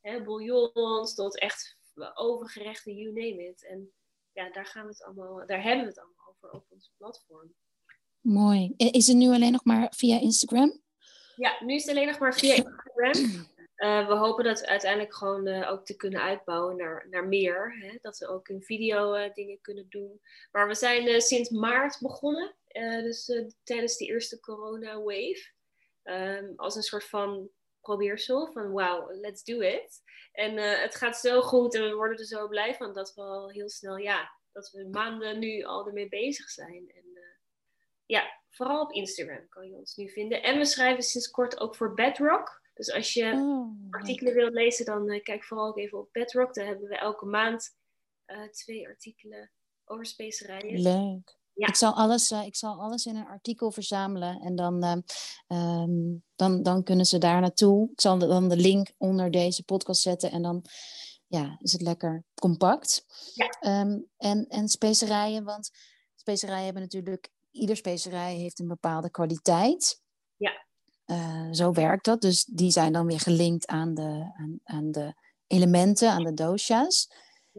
hè, 0.00 0.22
bouillons, 0.22 1.14
tot 1.14 1.38
echt 1.38 1.76
overgerechten, 2.14 2.94
you 2.94 3.12
name 3.12 3.48
it. 3.48 3.66
En 3.66 3.92
ja, 4.32 4.50
daar, 4.50 4.66
gaan 4.66 4.82
we 4.82 4.88
het 4.88 5.02
allemaal, 5.02 5.46
daar 5.46 5.62
hebben 5.62 5.84
we 5.84 5.90
het 5.90 5.98
allemaal 5.98 6.26
over 6.28 6.50
op 6.50 6.66
ons 6.68 6.92
platform. 6.96 7.54
Mooi. 8.20 8.74
Is 8.76 9.06
het 9.06 9.16
nu 9.16 9.28
alleen 9.28 9.52
nog 9.52 9.64
maar 9.64 9.92
via 9.96 10.20
Instagram? 10.20 10.80
Ja, 11.36 11.64
nu 11.64 11.74
is 11.74 11.82
het 11.82 11.96
alleen 11.96 12.06
nog 12.06 12.18
maar 12.18 12.34
via 12.34 12.54
Instagram. 12.54 13.46
Uh, 13.78 14.06
we 14.06 14.14
hopen 14.14 14.44
dat 14.44 14.66
uiteindelijk 14.66 15.14
gewoon 15.14 15.46
uh, 15.46 15.70
ook 15.70 15.84
te 15.86 15.96
kunnen 15.96 16.20
uitbouwen 16.20 16.76
naar, 16.76 17.06
naar 17.10 17.28
meer. 17.28 17.76
Hè? 17.80 17.98
Dat 18.00 18.18
we 18.18 18.28
ook 18.28 18.48
in 18.48 18.62
video 18.62 19.14
uh, 19.14 19.34
dingen 19.34 19.60
kunnen 19.60 19.86
doen. 19.88 20.20
Maar 20.52 20.68
we 20.68 20.74
zijn 20.74 21.20
sinds 21.20 21.50
maart 21.50 21.98
begonnen. 22.00 22.56
dus 23.02 23.32
tijdens 23.62 23.96
de 23.96 24.06
eerste 24.06 24.40
corona 24.40 25.02
wave. 25.02 25.56
Um, 26.02 26.52
als 26.56 26.76
een 26.76 26.82
soort 26.82 27.04
van 27.04 27.50
probeersel 27.80 28.52
van 28.52 28.70
wow, 28.70 29.20
let's 29.20 29.44
do 29.44 29.60
it. 29.60 30.02
En 30.32 30.56
het 30.56 30.94
gaat 30.94 31.16
zo 31.16 31.40
goed 31.40 31.74
en 31.74 31.82
we 31.82 31.94
worden 31.94 32.18
er 32.18 32.24
zo 32.24 32.48
blij 32.48 32.74
van 32.74 32.94
dat 32.94 33.14
we 33.14 33.20
al 33.20 33.50
heel 33.50 33.68
snel, 33.68 33.96
ja, 33.96 34.30
dat 34.52 34.70
we 34.70 34.88
maanden 34.90 35.38
nu 35.38 35.62
al 35.62 35.86
ermee 35.86 36.08
bezig 36.08 36.48
zijn. 36.48 36.90
En 36.94 37.04
ja, 38.06 38.40
vooral 38.50 38.82
op 38.82 38.92
Instagram 38.92 39.48
kan 39.48 39.68
je 39.68 39.74
ons 39.74 39.96
nu 39.96 40.10
vinden. 40.10 40.42
En 40.42 40.58
we 40.58 40.64
schrijven 40.64 41.02
sinds 41.02 41.30
kort 41.30 41.60
ook 41.60 41.76
voor 41.76 41.94
Bedrock. 41.94 42.60
Dus 42.78 42.92
als 42.92 43.12
je 43.12 43.32
oh, 43.32 43.90
artikelen 43.90 44.34
wilt 44.34 44.52
lezen, 44.52 44.84
dan 44.84 45.10
uh, 45.10 45.22
kijk 45.22 45.44
vooral 45.44 45.66
ook 45.66 45.78
even 45.78 45.98
op 45.98 46.08
Bedrock. 46.12 46.54
Daar 46.54 46.66
hebben 46.66 46.88
we 46.88 46.98
elke 46.98 47.26
maand 47.26 47.76
twee 48.50 48.88
artikelen 48.88 49.50
over 49.84 50.06
specerijen. 50.06 50.80
Leuk. 50.80 51.38
Ik, 51.54 51.76
zal 51.76 51.92
alles, 51.92 52.30
ik 52.30 52.56
zal 52.56 52.80
alles 52.80 53.06
in 53.06 53.16
een 53.16 53.26
artikel 53.26 53.70
verzamelen 53.70 54.40
en 54.40 54.56
dan, 54.56 55.04
ehm, 55.46 56.16
dan, 56.36 56.62
dan 56.62 56.82
kunnen 56.82 57.06
ze 57.06 57.18
daar 57.18 57.40
naartoe. 57.40 57.90
Ik 57.92 58.00
zal 58.00 58.18
dan 58.18 58.48
de 58.48 58.56
link 58.56 58.92
onder 58.96 59.30
deze 59.30 59.64
podcast 59.64 60.02
zetten 60.02 60.30
en 60.30 60.42
dan 60.42 60.64
ja, 61.26 61.56
is 61.60 61.72
het 61.72 61.80
lekker 61.80 62.24
compact. 62.34 63.04
Ja. 63.34 63.48
Ehm, 63.48 64.00
en, 64.16 64.46
en 64.48 64.68
specerijen, 64.68 65.44
want 65.44 65.70
specerijen 66.14 66.64
hebben 66.64 66.82
natuurlijk, 66.82 67.28
ieder 67.50 67.76
specerij 67.76 68.34
heeft 68.34 68.58
een 68.58 68.68
bepaalde 68.68 69.10
kwaliteit. 69.10 70.02
Uh, 71.10 71.48
zo 71.52 71.72
werkt 71.72 72.04
dat. 72.04 72.20
Dus 72.20 72.44
die 72.44 72.70
zijn 72.70 72.92
dan 72.92 73.06
weer 73.06 73.20
gelinkt 73.20 73.66
aan 73.66 73.94
de, 73.94 74.32
aan, 74.36 74.60
aan 74.64 74.90
de 74.90 75.14
elementen, 75.46 76.10
aan 76.10 76.24
de 76.24 76.34
dosha's. 76.34 77.10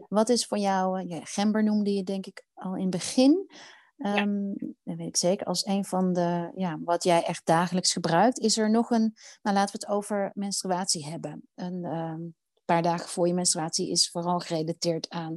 Wat 0.08 0.28
is 0.28 0.46
voor 0.46 0.58
jou, 0.58 1.08
ja, 1.08 1.20
gember 1.24 1.64
noemde 1.64 1.94
je 1.94 2.02
denk 2.02 2.26
ik 2.26 2.44
al 2.54 2.74
in 2.74 2.82
het 2.82 2.90
begin. 2.90 3.50
Um, 3.96 4.54
Dat 4.82 4.96
weet 4.96 5.08
ik 5.08 5.16
zeker. 5.16 5.46
Als 5.46 5.66
een 5.66 5.84
van 5.84 6.12
de, 6.12 6.52
ja, 6.54 6.78
wat 6.84 7.04
jij 7.04 7.24
echt 7.24 7.46
dagelijks 7.46 7.92
gebruikt. 7.92 8.38
Is 8.38 8.58
er 8.58 8.70
nog 8.70 8.90
een, 8.90 9.14
nou 9.42 9.56
laten 9.56 9.78
we 9.78 9.86
het 9.86 9.96
over 9.96 10.30
menstruatie 10.34 11.06
hebben. 11.06 11.48
Een, 11.54 11.84
um, 11.84 12.34
paar 12.64 12.82
dagen 12.82 13.08
voor 13.08 13.26
je 13.26 13.34
menstruatie 13.34 13.90
is 13.90 14.10
vooral 14.10 14.38
gerelateerd 14.38 15.08
aan 15.08 15.36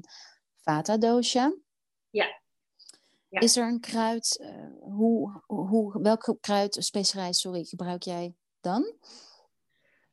vata 0.62 0.98
dosha. 0.98 1.56
Ja. 2.10 2.42
Ja. 3.34 3.40
Is 3.40 3.58
er 3.58 3.68
een 3.68 3.80
kruid, 3.80 4.40
uh, 4.42 4.94
hoe, 4.96 5.42
hoe, 5.46 6.02
welke 6.02 6.38
kruid, 6.40 6.78
specerij, 6.80 7.34
sorry, 7.34 7.64
gebruik 7.64 8.04
jij 8.04 8.36
dan? 8.62 8.96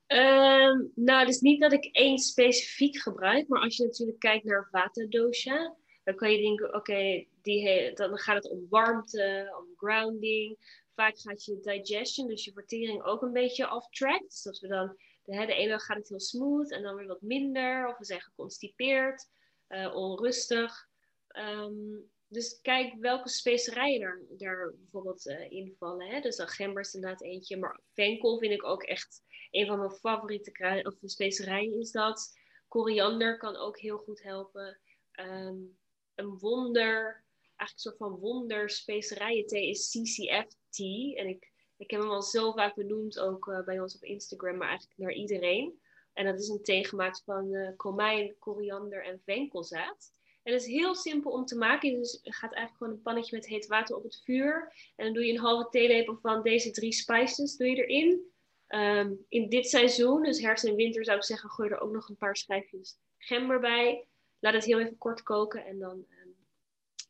Um, 0.06 0.92
nou, 0.94 1.26
dus 1.26 1.40
niet 1.40 1.60
dat 1.60 1.72
ik 1.72 1.84
één 1.84 2.18
specifiek 2.18 2.96
gebruik, 2.96 3.48
maar 3.48 3.60
als 3.60 3.76
je 3.76 3.84
natuurlijk 3.84 4.18
kijkt 4.18 4.44
naar 4.44 4.68
vata 4.70 5.06
dosha, 5.08 5.76
dan 6.04 6.14
kan 6.14 6.32
je 6.32 6.42
denken, 6.42 6.74
oké, 6.74 7.26
okay, 7.42 7.92
dan 7.94 8.18
gaat 8.18 8.36
het 8.36 8.50
om 8.50 8.66
warmte, 8.68 9.56
om 9.58 9.66
grounding. 9.76 10.58
Vaak 10.94 11.18
gaat 11.18 11.44
je 11.44 11.60
digestion, 11.60 12.28
dus 12.28 12.44
je 12.44 12.52
vertering 12.52 13.02
ook 13.02 13.22
een 13.22 13.32
beetje 13.32 13.74
off 13.74 13.88
track. 13.88 14.22
Dus 14.22 14.42
dat 14.42 14.58
we 14.58 14.68
dan 14.68 14.96
de, 15.24 15.36
hè, 15.36 15.46
de 15.46 15.54
ene 15.54 15.68
dag 15.68 15.84
gaat 15.84 15.96
het 15.96 16.08
heel 16.08 16.20
smooth 16.20 16.70
en 16.70 16.82
dan 16.82 16.94
weer 16.94 17.06
wat 17.06 17.22
minder. 17.22 17.88
Of 17.88 17.98
we 17.98 18.04
zijn 18.04 18.20
geconstipeerd, 18.20 19.28
uh, 19.68 19.94
onrustig. 19.94 20.88
Um, 21.28 22.10
dus 22.30 22.60
kijk 22.60 22.94
welke 22.98 23.28
specerijen 23.28 24.00
er, 24.00 24.24
daar 24.36 24.74
bijvoorbeeld 24.78 25.26
uh, 25.26 25.50
invallen. 25.50 26.06
Hè? 26.06 26.20
Dus 26.20 26.40
gember 26.42 26.82
is 26.82 26.94
inderdaad 26.94 27.22
eentje. 27.22 27.56
Maar 27.56 27.80
venkel 27.94 28.38
vind 28.38 28.52
ik 28.52 28.64
ook 28.64 28.82
echt 28.82 29.22
een 29.50 29.66
van 29.66 29.78
mijn 29.78 29.90
favoriete 29.90 30.50
kruiden, 30.50 30.92
of 30.92 31.10
specerijen 31.10 31.78
is 31.80 31.90
dat. 31.90 32.38
Koriander 32.68 33.38
kan 33.38 33.56
ook 33.56 33.78
heel 33.78 33.98
goed 33.98 34.22
helpen. 34.22 34.80
Um, 35.20 35.78
een 36.14 36.38
wonder, 36.38 37.24
eigenlijk 37.56 37.56
een 37.56 37.78
soort 37.78 37.96
van 37.96 38.18
wonder 38.18 38.70
specerijen 38.70 39.46
thee 39.46 39.68
is 39.68 39.88
CCF 39.88 40.46
tea. 40.68 41.14
En 41.14 41.28
ik 41.28 41.50
ik 41.80 41.90
heb 41.90 42.00
hem 42.00 42.10
al 42.10 42.22
zo 42.22 42.52
vaak 42.52 42.74
benoemd, 42.74 43.18
ook 43.18 43.46
uh, 43.46 43.64
bij 43.64 43.80
ons 43.80 43.94
op 43.94 44.02
Instagram, 44.02 44.56
maar 44.56 44.68
eigenlijk 44.68 44.98
naar 44.98 45.12
iedereen. 45.12 45.80
En 46.12 46.24
dat 46.24 46.38
is 46.38 46.48
een 46.48 46.62
thee 46.62 46.86
gemaakt 46.86 47.22
van 47.24 47.52
uh, 47.52 47.76
komijn, 47.76 48.36
koriander 48.38 49.04
en 49.04 49.20
venkelzaad. 49.24 50.12
En 50.42 50.54
is 50.54 50.66
heel 50.66 50.94
simpel 50.94 51.30
om 51.30 51.44
te 51.44 51.56
maken. 51.56 51.98
Dus 51.98 52.20
je 52.22 52.32
gaat 52.32 52.52
eigenlijk 52.52 52.76
gewoon 52.76 52.92
een 52.92 53.02
pannetje 53.02 53.36
met 53.36 53.46
heet 53.46 53.66
water 53.66 53.96
op 53.96 54.02
het 54.02 54.20
vuur. 54.24 54.72
En 54.96 55.04
dan 55.04 55.14
doe 55.14 55.24
je 55.24 55.32
een 55.32 55.38
halve 55.38 55.70
theelepel 55.70 56.18
van 56.22 56.42
deze 56.42 56.70
drie 56.70 56.92
spices 56.92 57.56
doe 57.56 57.68
je 57.68 57.86
erin. 57.86 58.28
Um, 58.68 59.24
in 59.28 59.48
dit 59.48 59.68
seizoen, 59.68 60.22
dus 60.22 60.40
herfst 60.40 60.64
en 60.64 60.74
winter, 60.74 61.04
zou 61.04 61.16
ik 61.16 61.24
zeggen, 61.24 61.50
gooi 61.50 61.70
er 61.70 61.80
ook 61.80 61.92
nog 61.92 62.08
een 62.08 62.16
paar 62.16 62.36
schijfjes 62.36 62.98
gember 63.18 63.60
bij. 63.60 64.06
Laat 64.38 64.54
het 64.54 64.64
heel 64.64 64.80
even 64.80 64.98
kort 64.98 65.22
koken 65.22 65.64
en 65.64 65.78
dan 65.78 66.06
um, 66.22 66.36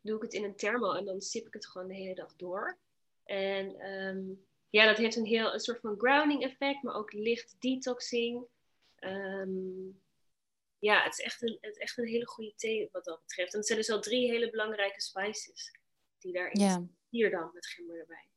doe 0.03 0.17
ik 0.17 0.23
het 0.23 0.33
in 0.33 0.45
een 0.45 0.57
thermo 0.57 0.93
en 0.93 1.05
dan 1.05 1.21
sip 1.21 1.47
ik 1.47 1.53
het 1.53 1.67
gewoon 1.67 1.89
de 1.89 1.95
hele 1.95 2.15
dag 2.15 2.37
door. 2.37 2.79
En 3.25 3.91
um, 3.91 4.47
ja, 4.71 4.87
dat 4.87 4.97
heeft 4.97 5.17
een 5.17 5.25
heel 5.25 5.53
een 5.53 5.61
soort 5.61 5.81
van 5.81 5.99
grounding 5.99 6.43
effect, 6.43 6.83
maar 6.83 6.95
ook 6.95 7.13
licht 7.13 7.57
detoxing. 7.59 8.45
Um, 9.01 10.01
ja, 10.81 11.03
het 11.03 11.13
is, 11.19 11.25
echt 11.25 11.43
een, 11.43 11.59
het 11.61 11.71
is 11.71 11.79
echt 11.79 11.99
een 11.99 12.07
hele 12.07 12.27
goede 12.27 12.55
thee 12.57 12.89
wat 12.93 13.05
dat 13.05 13.21
betreft. 13.21 13.53
En 13.53 13.59
het 13.59 13.67
zijn 13.67 13.79
dus 13.79 13.91
al 13.91 14.01
drie 14.01 14.31
hele 14.31 14.51
belangrijke 14.51 15.01
spices 15.01 15.79
die 16.19 16.33
daarin 16.33 16.61
ja. 16.61 16.87
Hier 17.09 17.31
dan 17.31 17.51
met 17.53 17.67
gember 17.67 17.99
erbij. 17.99 18.29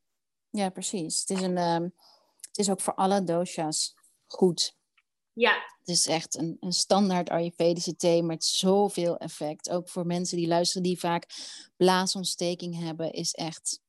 Ja, 0.49 0.69
precies. 0.69 1.19
Het 1.19 1.29
is, 1.29 1.41
een, 1.41 1.57
um, 1.57 1.93
het 2.47 2.57
is 2.57 2.69
ook 2.69 2.81
voor 2.81 2.95
alle 2.95 3.23
dosha's 3.23 3.95
goed. 4.27 4.77
Ja. 5.33 5.53
Het 5.79 5.87
is 5.87 6.07
echt 6.07 6.37
een, 6.37 6.57
een 6.59 6.73
standaard 6.73 7.29
Ayurvedische 7.29 7.95
thee 7.95 8.23
met 8.23 8.43
zoveel 8.43 9.17
effect. 9.17 9.69
Ook 9.69 9.89
voor 9.89 10.05
mensen 10.05 10.37
die 10.37 10.47
luisteren 10.47 10.83
die 10.83 10.99
vaak 10.99 11.25
blaasontsteking 11.77 12.79
hebben, 12.79 13.11
is 13.11 13.33
echt 13.33 13.81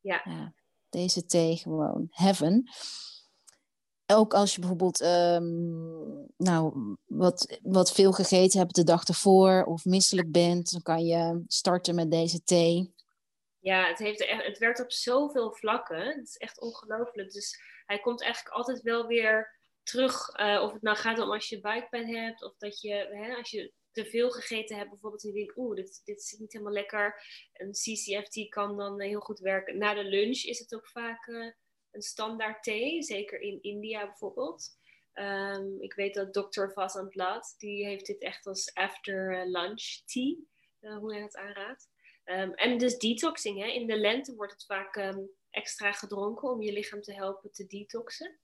ja. 0.00 0.20
ja 0.24 0.54
deze 0.88 1.24
thee 1.24 1.56
gewoon 1.56 2.06
heaven. 2.10 2.70
Ook 4.12 4.34
als 4.34 4.54
je 4.54 4.60
bijvoorbeeld 4.60 5.00
um, 5.02 6.26
nou, 6.36 6.96
wat, 7.06 7.58
wat 7.62 7.92
veel 7.92 8.12
gegeten 8.12 8.58
hebt 8.58 8.74
de 8.74 8.84
dag 8.84 9.04
ervoor 9.04 9.64
of 9.64 9.84
misselijk 9.84 10.32
bent, 10.32 10.72
dan 10.72 10.82
kan 10.82 11.04
je 11.04 11.42
starten 11.46 11.94
met 11.94 12.10
deze 12.10 12.42
thee. 12.42 12.94
Ja, 13.58 13.86
het, 13.86 13.98
heeft 13.98 14.24
het 14.28 14.58
werkt 14.58 14.80
op 14.80 14.92
zoveel 14.92 15.52
vlakken. 15.52 16.06
Het 16.06 16.28
is 16.28 16.36
echt 16.36 16.60
ongelooflijk. 16.60 17.32
Dus 17.32 17.60
hij 17.86 17.98
komt 17.98 18.22
eigenlijk 18.22 18.54
altijd 18.54 18.82
wel 18.82 19.06
weer 19.06 19.58
terug. 19.82 20.38
Uh, 20.38 20.62
of 20.62 20.72
het 20.72 20.82
nou 20.82 20.96
gaat 20.96 21.18
om 21.18 21.32
als 21.32 21.48
je 21.48 21.60
buikpijn 21.60 22.14
hebt, 22.14 22.44
of 22.44 22.56
dat 22.58 22.80
je, 22.80 22.94
hè, 22.94 23.34
als 23.34 23.50
je 23.50 23.72
te 23.92 24.04
veel 24.04 24.30
gegeten 24.30 24.76
hebt, 24.76 24.90
bijvoorbeeld, 24.90 25.24
en 25.24 25.30
je 25.30 25.36
denkt, 25.36 25.56
oeh, 25.56 25.76
dit, 25.76 26.00
dit 26.04 26.18
is 26.18 26.36
niet 26.38 26.52
helemaal 26.52 26.72
lekker. 26.72 27.22
Een 27.52 27.72
CCFT 27.72 28.48
kan 28.48 28.76
dan 28.76 29.00
heel 29.00 29.20
goed 29.20 29.38
werken. 29.38 29.78
Na 29.78 29.94
de 29.94 30.04
lunch 30.04 30.42
is 30.42 30.58
het 30.58 30.74
ook 30.74 30.88
vaak 30.88 31.26
uh, 31.26 31.52
een 31.90 32.02
standaard 32.02 32.62
thee, 32.62 33.02
zeker 33.02 33.40
in 33.40 33.62
India 33.62 34.06
bijvoorbeeld. 34.06 34.76
Um, 35.14 35.80
ik 35.80 35.94
weet 35.94 36.14
dat 36.14 36.34
dokter 36.34 36.72
Vasant 36.72 37.14
Lat, 37.14 37.54
die 37.58 37.86
heeft 37.86 38.06
dit 38.06 38.22
echt 38.22 38.46
als 38.46 38.74
after 38.74 39.40
eh, 39.40 39.50
lunch 39.50 40.02
tea, 40.04 40.36
uh, 40.80 40.98
hoe 40.98 41.12
hij 41.12 41.22
het 41.22 41.36
aanraadt. 41.36 41.88
Um, 42.24 42.54
en 42.54 42.78
dus 42.78 42.98
detoxing, 42.98 43.58
hè. 43.58 43.66
in 43.66 43.86
de 43.86 43.98
lente 43.98 44.34
wordt 44.34 44.52
het 44.52 44.64
vaak 44.64 44.96
um, 44.96 45.30
extra 45.50 45.92
gedronken 45.92 46.50
om 46.50 46.62
je 46.62 46.72
lichaam 46.72 47.02
te 47.02 47.14
helpen 47.14 47.52
te 47.52 47.66
detoxen. 47.66 48.38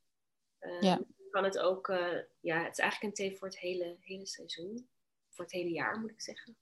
ja. 0.80 1.00
Kan 1.30 1.44
het 1.44 1.58
ook, 1.58 1.88
uh, 1.88 2.18
ja, 2.40 2.64
het 2.64 2.72
is 2.72 2.78
eigenlijk 2.78 3.02
een 3.02 3.12
thee 3.12 3.38
voor 3.38 3.48
het 3.48 3.58
hele, 3.58 3.96
hele 4.00 4.26
seizoen 4.26 4.88
voor 5.34 5.44
het 5.44 5.54
hele 5.54 5.70
jaar, 5.70 6.00
moet 6.00 6.10
ik 6.10 6.22
zeggen. 6.22 6.56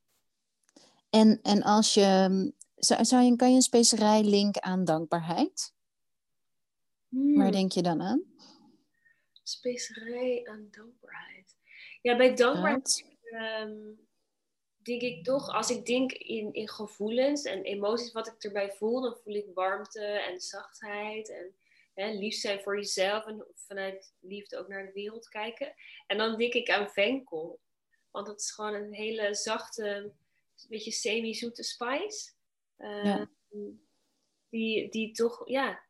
En, 1.11 1.39
en 1.43 1.63
als 1.63 1.95
je, 1.95 2.53
zou, 2.77 3.05
zou 3.05 3.23
je, 3.23 3.37
kan 3.37 3.49
je 3.51 3.55
een 3.55 3.63
specerij 3.63 4.23
linken 4.23 4.63
aan 4.63 4.85
dankbaarheid? 4.85 5.75
Hmm. 7.13 7.37
Waar 7.37 7.53
denk 7.53 7.73
je 7.73 7.83
dan 7.83 8.01
aan? 8.01 8.23
Specerij 9.43 10.49
aan 10.49 10.69
dankbaarheid. 10.71 11.57
Ja, 12.03 12.17
bij 12.17 12.35
dankbaarheid 12.35 13.05
um, 13.33 14.01
denk 14.83 15.03
ik 15.03 15.25
toch, 15.25 15.49
als 15.49 15.71
ik 15.71 15.87
denk 15.87 16.13
in, 16.13 16.53
in 16.53 16.69
gevoelens 16.69 17.45
en 17.45 17.63
emoties, 17.63 18.13
wat 18.13 18.27
ik 18.27 18.45
erbij 18.45 18.73
voel, 18.73 19.01
dan 19.01 19.17
voel 19.17 19.35
ik 19.35 19.47
warmte 19.55 20.05
en 20.05 20.41
zachtheid 20.41 21.29
en 21.31 21.55
hè, 21.95 22.13
lief 22.13 22.35
zijn 22.35 22.61
voor 22.61 22.77
jezelf 22.77 23.27
en 23.27 23.47
vanuit 23.55 24.15
liefde 24.21 24.59
ook 24.59 24.69
naar 24.69 24.87
de 24.87 24.93
wereld 24.93 25.29
kijken. 25.29 25.75
En 26.07 26.19
dan 26.19 26.39
denk 26.39 26.53
ik 26.53 26.71
aan 26.71 26.91
venkel. 26.91 27.61
Want 28.11 28.27
het 28.27 28.41
is 28.41 28.51
gewoon 28.51 28.75
een 28.75 28.93
hele 28.93 29.35
zachte, 29.35 29.87
een 29.87 30.13
beetje 30.69 30.91
semi-zoete 30.91 31.63
spice. 31.63 32.33
Uh, 32.79 33.23
die, 34.49 34.91
die 34.91 35.13
toch, 35.13 35.49
ja, 35.49 35.83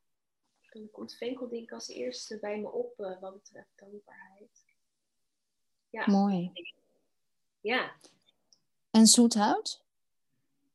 dan 0.72 0.90
komt 0.90 1.14
venkel 1.14 1.48
denk 1.48 1.62
ik 1.62 1.72
als 1.72 1.88
eerste 1.88 2.38
bij 2.38 2.60
me 2.60 2.70
op 2.70 2.98
uh, 2.98 3.20
wat 3.20 3.32
betreft 3.32 3.70
dankbaarheid. 3.76 4.64
Ja. 5.90 6.06
Mooi. 6.06 6.52
Ja. 7.60 7.92
En 8.90 9.06
zoethout? 9.06 9.84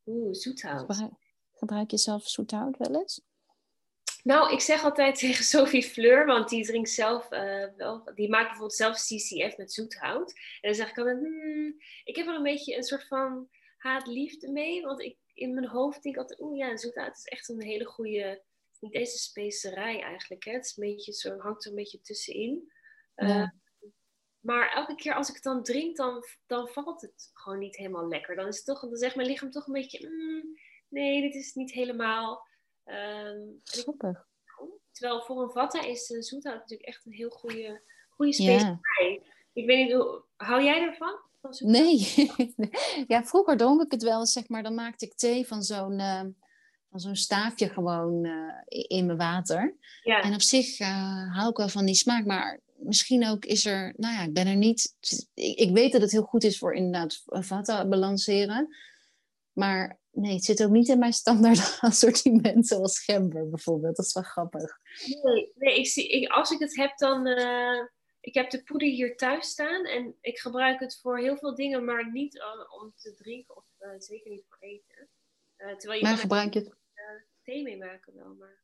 Oeh, 0.06 0.34
zoethout. 0.34 0.80
Gebruik, 0.80 1.14
gebruik 1.54 1.92
je 1.92 1.98
zelf 1.98 2.28
zoethout 2.28 2.78
wel 2.78 2.96
eens? 2.96 3.22
Nou, 4.24 4.54
ik 4.54 4.62
zeg 4.62 4.84
altijd 4.84 5.16
tegen 5.20 5.44
Sophie 5.44 5.84
Fleur, 5.84 6.26
want 6.26 6.50
die 6.50 6.66
drinkt 6.66 6.90
zelf 6.90 7.32
uh, 7.32 7.66
wel, 7.78 8.12
die 8.16 8.30
maakt 8.30 8.48
bijvoorbeeld 8.48 8.74
zelf 8.74 8.96
CCF 8.96 9.58
met 9.58 9.74
zoethout. 9.74 10.32
En 10.32 10.70
dan 10.70 10.76
zeg 10.76 10.90
ik 10.90 10.98
altijd, 10.98 11.18
hmm, 11.18 11.76
ik 12.04 12.16
heb 12.16 12.28
er 12.28 12.36
een 12.36 12.44
beetje 12.44 12.76
een 12.76 12.84
soort 12.84 13.08
van 13.08 13.50
haat-liefde 13.78 14.52
mee, 14.52 14.82
want 14.82 15.02
ik 15.02 15.18
in 15.34 15.54
mijn 15.54 15.68
hoofd 15.68 16.04
denk 16.04 16.16
ik 16.16 16.22
altijd, 16.22 16.42
oeh 16.42 16.58
ja, 16.58 16.78
zoethout 16.78 17.18
is 17.18 17.24
echt 17.24 17.50
een 17.50 17.62
hele 17.62 17.86
goede, 17.86 18.42
niet 18.82 18.94
deze 18.94 19.18
specerij 19.18 20.02
eigenlijk, 20.02 20.46
hè. 20.46 20.52
Het 20.52 20.66
is 20.66 20.78
een 20.78 20.88
beetje 20.88 21.14
zo, 21.14 21.38
hangt 21.38 21.64
er 21.64 21.70
een 21.70 21.76
beetje 21.76 22.02
tussenin. 22.02 22.72
Uh, 23.16 23.50
maar 24.40 24.72
elke 24.74 24.96
keer 24.96 25.14
als 25.14 25.30
ik 25.30 25.34
het 25.34 25.44
dan 25.44 25.64
drink, 25.64 25.98
dan, 25.98 26.24
dan 26.46 26.68
valt 26.68 27.02
het 27.02 27.32
gewoon 27.34 27.60
niet 27.60 27.76
helemaal 27.76 28.08
lekker. 28.08 28.36
Dan 28.36 28.48
is 28.48 28.56
het 28.56 28.66
toch, 28.66 28.80
dan 28.80 28.96
zegt 28.96 29.16
mijn 29.16 29.28
lichaam 29.28 29.52
toch 29.52 29.68
een 29.68 29.74
beetje, 29.74 30.08
mm, 30.08 30.58
nee, 30.88 31.22
dit 31.22 31.36
is 31.36 31.54
niet 31.54 31.72
helemaal. 31.72 32.48
Um, 32.86 33.62
terwijl 34.92 35.22
voor 35.22 35.42
een 35.42 35.52
vatta 35.52 35.82
is 35.82 36.10
uh, 36.10 36.22
zoethout 36.22 36.60
natuurlijk 36.60 36.90
echt 36.90 37.06
een 37.06 37.12
heel 37.12 37.30
goede, 37.30 37.82
goede 38.10 38.34
specerij. 38.34 39.22
Ik 39.54 39.66
weet 39.66 39.88
niet, 39.88 40.06
hou 40.36 40.64
jij 40.64 40.82
ervan? 40.82 41.20
Nee. 41.60 42.32
ja, 43.08 43.24
vroeger 43.24 43.58
dronk 43.58 43.82
ik 43.82 43.92
het 43.92 44.04
wel 44.04 44.26
zeg 44.26 44.50
maar. 44.50 44.64
Dan 44.64 44.76
maakte 44.76 45.06
ik 45.06 45.14
thee 45.14 45.48
van 45.48 45.64
zo'n 45.64 46.00
uh, 46.00 46.24
van 47.02 47.06
zo'n 47.06 47.24
staafje 47.24 47.70
gewoon 47.70 48.26
uh, 48.26 48.54
in 48.68 49.06
mijn 49.06 49.18
water. 49.18 49.76
Ja. 50.04 50.22
En 50.22 50.34
op 50.34 50.42
zich 50.42 50.80
uh, 50.80 51.36
hou 51.36 51.50
ik 51.50 51.58
wel 51.58 51.70
van 51.70 51.86
die 51.86 51.96
smaak. 51.96 52.26
Maar 52.26 52.60
misschien 52.76 53.28
ook 53.28 53.46
is 53.46 53.66
er... 53.66 53.94
Nou 53.98 54.14
ja, 54.14 54.24
ik 54.24 54.34
ben 54.34 54.48
er 54.48 54.56
niet... 54.56 54.96
Ik, 55.34 55.58
ik 55.58 55.72
weet 55.74 55.92
dat 55.92 56.02
het 56.02 56.12
heel 56.12 56.22
goed 56.24 56.44
is 56.44 56.58
voor 56.58 56.74
inderdaad 56.74 57.24
vata 57.26 57.88
balanceren. 57.88 58.76
Maar 59.54 60.00
nee, 60.12 60.34
het 60.34 60.44
zit 60.44 60.64
ook 60.64 60.72
niet 60.72 60.88
in 60.88 61.00
mijn 61.00 61.14
standaard 61.14 61.78
assortiment 61.82 62.68
zoals 62.68 63.00
gember 63.00 63.50
bijvoorbeeld. 63.50 63.96
Dat 63.96 64.06
is 64.06 64.14
wel 64.14 64.24
grappig. 64.24 64.80
Nee, 65.24 65.52
nee 65.56 65.78
ik 65.80 65.88
zie, 65.88 66.08
ik, 66.10 66.30
als 66.30 66.52
ik 66.52 66.60
het 66.60 66.76
heb 66.76 66.98
dan... 66.98 67.28
Uh, 67.28 67.86
ik 68.20 68.34
heb 68.34 68.50
de 68.50 68.64
poeder 68.64 68.88
hier 68.88 69.18
thuis 69.18 69.50
staan 69.50 69.86
en 69.86 70.16
ik 70.22 70.40
gebruik 70.40 70.80
het 70.80 71.00
voor 71.02 71.20
heel 71.20 71.38
veel 71.38 71.56
dingen, 71.56 71.86
maar 71.86 72.12
niet 72.12 72.42
om 72.82 72.94
te 72.96 73.14
drinken 73.14 73.58
of 73.58 73.66
uh, 73.80 73.90
zeker 73.98 74.32
niet 74.32 74.46
voor 74.48 74.58
eten. 74.60 75.08
Uh, 75.58 75.76
terwijl 75.76 76.00
je 76.00 76.06
maar 76.06 76.18
gebruik 76.18 76.54
je 76.54 76.60
het? 76.60 76.76
Thee 77.48 77.64
mee 77.64 77.78
maken 77.78 78.14
wel. 78.16 78.34
Maar... 78.34 78.62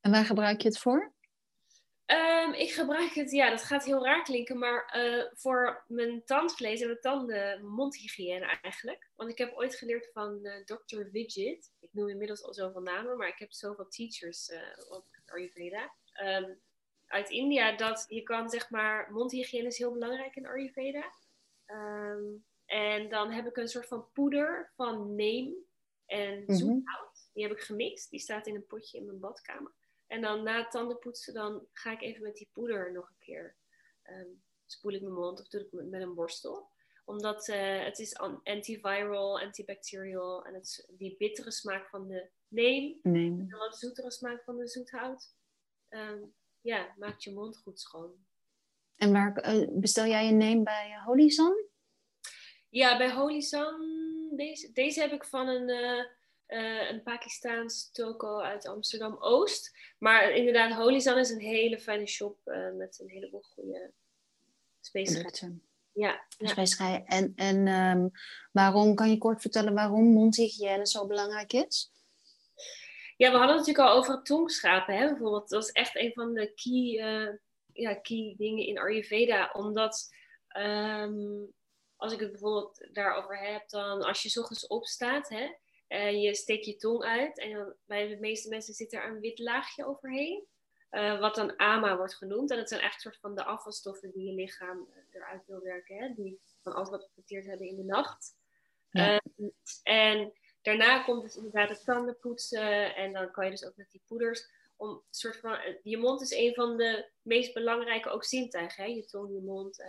En 0.00 0.10
waar 0.10 0.24
gebruik 0.24 0.60
je 0.60 0.68
het 0.68 0.78
voor? 0.78 1.12
Um, 2.06 2.52
ik 2.52 2.70
gebruik 2.70 3.14
het, 3.14 3.30
ja, 3.30 3.50
dat 3.50 3.62
gaat 3.62 3.84
heel 3.84 4.04
raar 4.04 4.22
klinken, 4.22 4.58
maar 4.58 4.96
uh, 4.96 5.24
voor 5.32 5.84
mijn 5.86 6.24
tandvlees 6.24 6.80
en 6.80 6.86
mijn 6.86 7.00
tanden, 7.00 7.66
mondhygiëne 7.66 8.58
eigenlijk. 8.62 9.10
Want 9.16 9.30
ik 9.30 9.38
heb 9.38 9.56
ooit 9.56 9.74
geleerd 9.74 10.10
van 10.12 10.38
uh, 10.42 10.64
Dr. 10.64 11.10
Widget. 11.10 11.72
Ik 11.80 11.88
noem 11.92 12.08
inmiddels 12.08 12.42
al 12.42 12.54
zoveel 12.54 12.80
namen, 12.80 13.16
maar 13.16 13.28
ik 13.28 13.38
heb 13.38 13.52
zoveel 13.52 13.88
teachers 13.88 14.48
uh, 14.48 14.58
op 14.88 15.06
Ayurveda. 15.26 15.92
Um, 16.22 16.60
uit 17.06 17.30
India 17.30 17.76
dat 17.76 18.04
je 18.08 18.22
kan, 18.22 18.50
zeg 18.50 18.70
maar, 18.70 19.12
mondhygiëne 19.12 19.66
is 19.66 19.78
heel 19.78 19.92
belangrijk 19.92 20.36
in 20.36 20.46
Ayurveda. 20.46 21.12
Um, 21.66 22.44
en 22.66 23.08
dan 23.08 23.30
heb 23.30 23.46
ik 23.46 23.56
een 23.56 23.68
soort 23.68 23.86
van 23.86 24.06
poeder 24.12 24.72
van 24.76 25.14
neem 25.14 25.54
en 26.06 26.42
mhm. 26.46 26.54
zoethout. 26.54 27.09
Die 27.40 27.48
heb 27.48 27.58
ik 27.58 27.64
gemixt. 27.64 28.10
Die 28.10 28.20
staat 28.20 28.46
in 28.46 28.54
een 28.54 28.66
potje 28.66 28.98
in 28.98 29.04
mijn 29.06 29.20
badkamer. 29.20 29.72
En 30.06 30.20
dan 30.20 30.42
na 30.42 30.58
het 30.58 30.70
tandenpoetsen, 30.70 31.34
dan 31.34 31.66
ga 31.72 31.92
ik 31.92 32.00
even 32.00 32.22
met 32.22 32.36
die 32.36 32.48
poeder 32.52 32.92
nog 32.92 33.08
een 33.08 33.18
keer 33.18 33.56
um, 34.04 34.42
spoel 34.66 34.92
ik 34.92 35.00
mijn 35.00 35.14
mond 35.14 35.40
of 35.40 35.48
doe 35.48 35.60
ik 35.60 35.72
met 35.72 36.02
een 36.02 36.14
borstel. 36.14 36.70
Omdat 37.04 37.48
uh, 37.48 37.84
het 37.84 37.98
is 37.98 38.18
antiviral, 38.42 39.40
antibacterial 39.40 40.44
en 40.44 40.54
het 40.54 40.88
die 40.88 41.16
bittere 41.16 41.50
smaak 41.50 41.88
van 41.88 42.08
de 42.08 42.28
neem. 42.48 42.98
neem. 43.02 43.40
En 43.40 43.58
wat 43.58 43.78
zoetere 43.78 44.10
smaak 44.10 44.44
van 44.44 44.56
de 44.56 44.68
zoethout. 44.68 45.34
Um, 45.88 46.34
ja, 46.60 46.94
maakt 46.98 47.22
je 47.22 47.32
mond 47.32 47.56
goed 47.56 47.80
schoon. 47.80 48.26
En 48.96 49.12
waar 49.12 49.54
uh, 49.54 49.68
bestel 49.70 50.06
jij 50.06 50.26
je 50.26 50.32
neem 50.32 50.64
bij 50.64 50.90
uh, 50.90 51.04
Holy 51.04 51.28
Sun? 51.28 51.68
Ja, 52.68 52.98
bij 52.98 53.12
Holy 53.12 53.40
Sun. 53.40 54.32
Deze, 54.36 54.72
deze 54.72 55.00
heb 55.00 55.12
ik 55.12 55.24
van 55.24 55.48
een 55.48 55.68
uh, 55.68 56.18
een 56.90 57.02
Pakistaans 57.02 57.90
toko 57.92 58.38
uit 58.38 58.66
Amsterdam 58.66 59.16
Oost. 59.18 59.76
Maar 59.98 60.30
inderdaad, 60.30 60.72
Holizan 60.72 61.18
is 61.18 61.30
een 61.30 61.40
hele 61.40 61.78
fijne 61.78 62.06
shop 62.06 62.38
uh, 62.44 62.72
met 62.72 62.98
een 63.00 63.08
heleboel 63.08 63.42
goede 63.42 63.92
specerijen. 64.80 65.62
Ja, 65.92 66.24
ja. 66.38 67.04
En, 67.04 67.32
en 67.36 67.68
um, 67.68 68.10
waarom, 68.52 68.94
kan 68.94 69.10
je 69.10 69.18
kort 69.18 69.40
vertellen 69.40 69.74
waarom 69.74 70.04
mondhygiëne 70.04 70.86
zo 70.86 71.06
belangrijk 71.06 71.52
is? 71.52 71.92
Ja, 73.16 73.30
we 73.30 73.36
hadden 73.36 73.56
het 73.56 73.66
natuurlijk 73.66 73.88
al 73.88 73.98
over 73.98 74.14
het 74.14 74.24
tongschrapen. 74.24 74.96
Hè? 74.96 75.08
Bijvoorbeeld, 75.08 75.48
dat 75.48 75.62
was 75.62 75.72
echt 75.72 75.96
een 75.96 76.12
van 76.12 76.34
de 76.34 76.52
key, 76.54 77.08
uh, 77.08 77.36
ja, 77.72 77.94
key 77.94 78.34
dingen 78.38 78.66
in 78.66 78.78
Ayurveda. 78.78 79.50
Omdat 79.52 80.14
um, 80.56 81.52
als 81.96 82.12
ik 82.12 82.20
het 82.20 82.30
bijvoorbeeld 82.30 82.88
daarover 82.92 83.38
heb, 83.38 83.68
dan 83.68 84.02
als 84.02 84.22
je 84.22 84.28
s 84.28 84.38
ochtends 84.38 84.66
opstaat, 84.66 85.28
hè, 85.28 85.50
uh, 85.90 86.22
je 86.22 86.34
steekt 86.34 86.66
je 86.66 86.76
tong 86.76 87.02
uit 87.02 87.38
en 87.38 87.52
dan, 87.52 87.74
bij 87.86 88.08
de 88.08 88.16
meeste 88.16 88.48
mensen 88.48 88.74
zit 88.74 88.92
er 88.92 89.04
een 89.04 89.20
wit 89.20 89.38
laagje 89.38 89.86
overheen. 89.86 90.46
Uh, 90.90 91.20
wat 91.20 91.34
dan 91.34 91.56
AMA 91.56 91.96
wordt 91.96 92.16
genoemd. 92.16 92.50
En 92.50 92.56
dat 92.56 92.68
zijn 92.68 92.80
echt 92.80 93.00
soort 93.00 93.18
van 93.20 93.34
de 93.34 93.44
afvalstoffen 93.44 94.10
die 94.10 94.26
je 94.26 94.32
lichaam 94.32 94.88
eh, 94.90 95.02
eruit 95.10 95.46
wil 95.46 95.60
werken. 95.60 95.96
Hè? 95.96 96.14
Die 96.14 96.40
van 96.62 96.72
alles 96.72 96.90
wat 96.90 97.04
gefriteerd 97.04 97.46
hebben 97.46 97.66
in 97.66 97.76
de 97.76 97.84
nacht. 97.84 98.34
Ja. 98.90 99.20
Uh, 99.36 99.48
en 99.82 100.32
daarna 100.62 101.02
komt 101.02 101.22
dus 101.22 101.36
inderdaad 101.36 101.68
het 101.68 101.84
tanden 101.84 102.18
poetsen. 102.18 102.94
En 102.94 103.12
dan 103.12 103.30
kan 103.30 103.44
je 103.44 103.50
dus 103.50 103.64
ook 103.64 103.76
met 103.76 103.90
die 103.90 104.02
poeders. 104.06 104.48
Om 104.76 105.02
soort 105.10 105.36
van, 105.36 105.58
je 105.82 105.96
mond 105.96 106.20
is 106.20 106.30
een 106.30 106.54
van 106.54 106.76
de 106.76 107.10
meest 107.22 107.54
belangrijke 107.54 108.08
ook 108.08 108.24
zintuigen. 108.24 108.84
Hè? 108.84 108.90
Je 108.90 109.04
tong, 109.04 109.32
je 109.34 109.40
mond. 109.40 109.84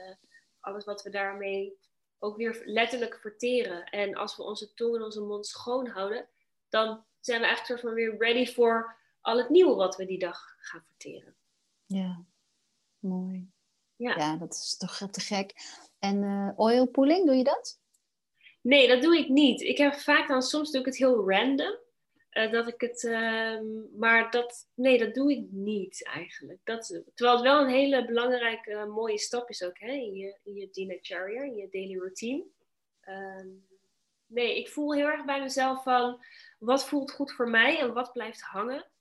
alles 0.60 0.86
wat 0.86 1.02
we 1.02 1.10
daarmee 1.10 1.80
ook 2.24 2.38
weer 2.38 2.62
letterlijk 2.66 3.16
verteren. 3.22 3.86
En 3.86 4.16
als 4.16 4.36
we 4.36 4.44
onze 4.44 4.74
tong 4.74 4.96
en 4.96 5.04
onze 5.04 5.22
mond 5.22 5.48
schoon 5.48 5.88
houden, 5.88 6.28
dan 6.70 7.04
zijn 7.20 7.40
we 7.40 7.46
eigenlijk 7.46 7.66
soort 7.66 7.80
van 7.80 7.94
weer 7.94 8.18
ready 8.18 8.54
voor 8.54 8.96
al 9.22 9.38
het 9.38 9.50
nieuwe 9.50 9.76
wat 9.76 9.96
we 9.96 10.06
die 10.06 10.20
dag 10.20 10.56
gaan 10.58 10.84
verteren. 10.86 11.36
Ja, 11.86 12.26
mooi. 13.00 13.52
Ja, 13.96 14.16
ja 14.18 14.38
dat 14.38 14.54
is 14.54 14.78
toch 14.78 14.98
te 15.12 15.20
gek. 15.20 15.54
En 16.00 16.24
uh, 16.24 16.52
oil 16.56 16.88
pooling, 16.88 17.26
doe 17.26 17.36
je 17.36 17.44
dat? 17.44 17.80
Nee, 18.62 18.88
dat 18.88 19.02
doe 19.02 19.18
ik 19.18 19.30
niet. 19.30 19.62
Ik 19.62 19.78
heb 19.78 19.94
vaak 19.94 20.28
dan, 20.28 20.42
soms 20.42 20.72
doe 20.72 20.80
ik 20.80 20.86
het 20.86 20.98
heel 20.98 21.30
random. 21.30 21.78
Uh, 22.32 22.52
dat 22.52 22.68
ik 22.68 22.82
het, 22.82 23.04
uh, 23.04 23.60
maar 23.98 24.32
dat, 24.32 24.70
nee, 24.74 24.98
dat 24.98 25.14
doe 25.14 25.32
ik 25.32 25.48
niet 25.50 26.06
eigenlijk. 26.06 26.60
Dat, 26.64 26.86
terwijl 27.14 27.38
het 27.38 27.46
wel 27.46 27.62
een 27.62 27.70
hele 27.70 28.06
belangrijke, 28.06 28.86
mooie 28.86 29.18
stap 29.18 29.50
is 29.50 29.64
ook 29.64 29.80
hè, 29.80 29.92
in 29.92 30.14
je, 30.14 30.40
in 30.44 30.56
je 30.56 30.70
dinacharya, 30.72 31.42
in 31.42 31.56
je 31.56 31.70
daily 31.70 31.98
routine. 31.98 32.46
Uh, 33.04 33.46
nee, 34.26 34.58
ik 34.58 34.70
voel 34.70 34.94
heel 34.94 35.08
erg 35.08 35.26
bij 35.26 35.42
mezelf 35.42 35.84
van 35.84 36.26
wat 36.60 36.88
voelt 36.88 37.12
goed 37.12 37.32
voor 37.32 37.50
mij 37.50 37.80
en 37.80 37.94
wat 37.94 38.12
blijft 38.12 38.42
hangen. 38.42 38.92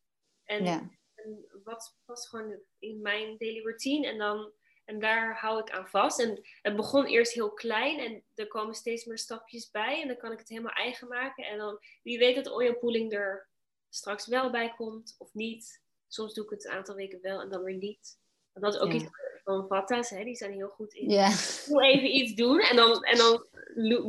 En, 0.45 0.67
en 1.15 1.47
wat 1.65 1.99
past 2.05 2.29
gewoon 2.29 2.61
in 2.79 3.01
mijn 3.01 3.37
daily 3.39 3.61
routine. 3.61 4.07
En 4.07 4.19
dan 4.19 4.53
en 4.91 4.99
daar 4.99 5.39
hou 5.41 5.61
ik 5.61 5.71
aan 5.71 5.89
vast. 5.89 6.21
En 6.21 6.41
het 6.63 6.77
begon 6.77 7.07
eerst 7.07 7.33
heel 7.33 7.51
klein 7.51 7.99
en 7.99 8.23
er 8.35 8.47
komen 8.47 8.75
steeds 8.75 9.05
meer 9.05 9.19
stapjes 9.19 9.71
bij. 9.71 10.03
En 10.03 10.09
dan 10.09 10.17
kan 10.17 10.33
ik 10.33 10.39
het 10.39 10.49
helemaal 10.49 10.73
eigen 10.73 11.09
maken. 11.09 11.45
En 11.45 11.59
dan 11.59 11.79
wie 12.03 12.19
weet 12.19 12.35
dat 12.35 12.51
oil 12.51 12.75
pooling 12.75 13.13
er 13.13 13.47
straks 13.89 14.27
wel 14.27 14.51
bij 14.51 14.75
komt 14.77 15.15
of 15.19 15.35
niet. 15.35 15.81
Soms 16.09 16.35
doe 16.35 16.45
ik 16.45 16.51
het 16.51 16.65
een 16.65 16.71
aantal 16.71 16.95
weken 16.95 17.19
wel 17.23 17.41
en 17.41 17.49
dan 17.49 17.63
weer 17.63 17.77
niet. 17.77 18.19
Want 18.53 18.65
dat 18.65 18.75
is 18.75 18.81
ook 18.81 18.93
iets 18.93 19.05
van 19.45 19.67
Vatta's, 19.69 20.11
hè? 20.11 20.25
die 20.25 20.37
zijn 20.37 20.53
heel 20.53 20.69
goed 20.69 20.93
in. 20.93 21.11
Ja. 21.11 21.29
Doe 21.67 21.83
even 21.83 22.17
iets 22.17 22.35
doen 22.35 22.61
en 22.61 22.77
dan, 22.77 23.05
en 23.05 23.17
dan 23.17 23.47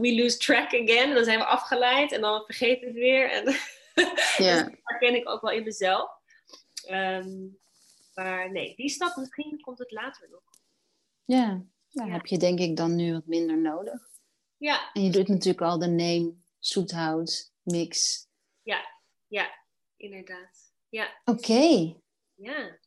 we 0.02 0.16
lose 0.16 0.38
track 0.38 0.68
again. 0.68 1.10
En 1.10 1.16
dan 1.16 1.24
zijn 1.24 1.40
we 1.40 1.46
afgeleid 1.46 2.12
en 2.12 2.22
dan 2.22 2.44
vergeten 2.46 2.82
we 2.82 2.88
het 2.88 2.96
weer. 2.96 3.32
En 3.32 3.44
ja. 4.46 4.64
dat 4.64 4.74
herken 4.84 5.16
ik 5.16 5.30
ook 5.30 5.42
wel 5.42 5.52
in 5.52 5.64
mezelf. 5.64 6.10
Ehm, 6.86 7.48
maar 8.14 8.52
nee, 8.52 8.76
die 8.76 8.90
stap 8.90 9.16
misschien 9.16 9.62
komt 9.62 9.80
het 9.80 9.92
later 9.92 10.30
nog. 10.30 10.51
Ja, 11.32 11.64
daar 11.90 12.12
heb 12.12 12.26
je 12.26 12.38
denk 12.38 12.60
ik 12.60 12.76
dan 12.76 12.96
nu 12.96 13.14
wat 13.14 13.26
minder 13.26 13.62
nodig. 13.62 14.10
Ja. 14.58 14.92
En 14.94 15.04
je 15.04 15.10
doet 15.10 15.28
natuurlijk 15.28 15.62
al 15.62 15.80
de 15.80 15.88
neem, 15.88 16.44
zoethout, 16.60 17.54
mix. 17.62 18.26
Ja, 18.62 18.86
ja, 19.28 19.50
inderdaad. 19.98 20.74
Ja. 20.90 21.22
Oké. 21.26 21.96
Ja. 22.36 22.80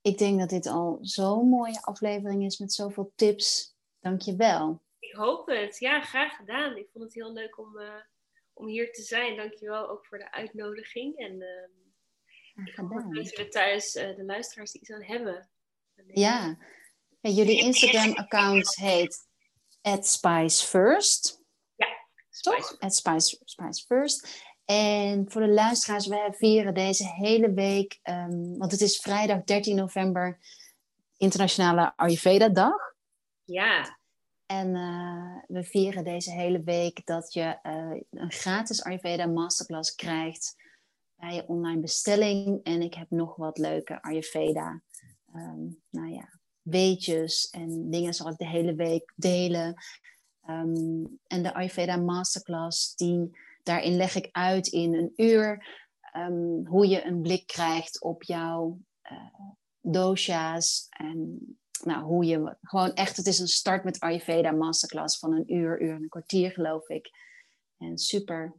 Ik 0.00 0.18
denk 0.18 0.38
dat 0.38 0.48
dit 0.48 0.66
al 0.66 0.98
zo'n 1.00 1.48
mooie 1.48 1.82
aflevering 1.82 2.44
is 2.44 2.58
met 2.58 2.72
zoveel 2.72 3.12
tips. 3.14 3.76
Dank 4.00 4.20
je 4.20 4.36
wel. 4.36 4.82
Ik 4.98 5.12
hoop 5.12 5.46
het. 5.46 5.78
Ja, 5.78 6.00
graag 6.00 6.36
gedaan. 6.36 6.76
Ik 6.76 6.88
vond 6.92 7.04
het 7.04 7.14
heel 7.14 7.32
leuk 7.32 7.58
om, 7.58 7.78
uh, 7.78 7.94
om 8.52 8.66
hier 8.66 8.92
te 8.92 9.02
zijn. 9.02 9.36
Dank 9.36 9.52
je 9.52 9.66
wel 9.66 9.88
ook 9.88 10.06
voor 10.06 10.18
de 10.18 10.32
uitnodiging. 10.32 11.16
En 11.16 11.40
uh, 11.40 12.66
ik 12.66 12.74
hoop 12.74 12.92
dat 12.92 13.08
mensen 13.08 13.38
er 13.38 13.50
thuis, 13.50 13.94
uh, 13.94 14.16
de 14.16 14.24
luisteraars, 14.24 14.72
iets 14.72 14.90
aan 14.90 15.02
hebben. 15.02 15.50
Ja, 16.06 16.58
jullie 17.34 17.60
Instagram-account 17.60 18.74
heet 18.74 19.26
@spicefirst. 20.00 21.42
Ja, 21.74 21.86
toch? 22.40 22.76
Spice, 22.78 23.40
Spice 23.44 23.84
First. 23.86 24.44
En 24.64 25.30
voor 25.30 25.40
de 25.40 25.52
luisteraars, 25.52 26.06
we 26.06 26.34
vieren 26.36 26.74
deze 26.74 27.06
hele 27.06 27.52
week, 27.52 27.98
um, 28.02 28.58
want 28.58 28.72
het 28.72 28.80
is 28.80 29.00
vrijdag 29.00 29.44
13 29.44 29.76
november, 29.76 30.38
Internationale 31.16 31.92
Ayurveda-dag. 31.96 32.94
Ja. 33.44 33.98
En 34.46 34.74
uh, 34.74 35.42
we 35.46 35.64
vieren 35.64 36.04
deze 36.04 36.30
hele 36.30 36.62
week 36.62 37.06
dat 37.06 37.32
je 37.32 37.58
uh, 37.62 38.02
een 38.10 38.32
gratis 38.32 38.82
Ayurveda 38.82 39.26
Masterclass 39.26 39.94
krijgt 39.94 40.54
bij 41.14 41.34
je 41.34 41.48
online 41.48 41.80
bestelling. 41.80 42.60
En 42.64 42.82
ik 42.82 42.94
heb 42.94 43.10
nog 43.10 43.36
wat 43.36 43.58
leuke 43.58 44.02
Ayurveda, 44.02 44.82
um, 45.34 45.82
nou 45.90 46.08
ja, 46.08 46.35
weetjes 46.68 47.50
en 47.50 47.90
dingen 47.90 48.14
zal 48.14 48.28
ik 48.28 48.36
de 48.36 48.46
hele 48.46 48.74
week 48.74 49.12
delen. 49.16 49.74
Ehm, 50.42 51.04
en 51.26 51.42
de 51.42 51.54
Ayurveda 51.54 51.96
Masterclass, 51.96 52.94
die, 52.94 53.38
daarin 53.62 53.96
leg 53.96 54.14
ik 54.14 54.28
uit 54.32 54.66
in 54.66 54.94
een 54.94 55.12
uur 55.16 55.66
um, 56.16 56.66
hoe 56.66 56.88
je 56.88 57.04
een 57.04 57.20
blik 57.20 57.46
krijgt 57.46 58.02
op 58.02 58.22
jouw 58.22 58.78
uh, 59.10 59.40
dosha's 59.80 60.86
en 60.88 61.40
nou, 61.84 62.04
hoe 62.04 62.24
je 62.24 62.56
gewoon 62.60 62.92
echt, 62.92 63.16
het 63.16 63.26
is 63.26 63.38
een 63.38 63.48
start 63.48 63.84
met 63.84 64.00
Ayurveda 64.00 64.50
masterclass 64.50 65.18
van 65.18 65.32
een 65.32 65.54
uur, 65.54 65.82
uur 65.82 65.94
en 65.94 66.02
een 66.02 66.08
kwartier 66.08 66.50
geloof 66.50 66.88
ik. 66.88 67.10
En 67.78 67.98
super 67.98 68.54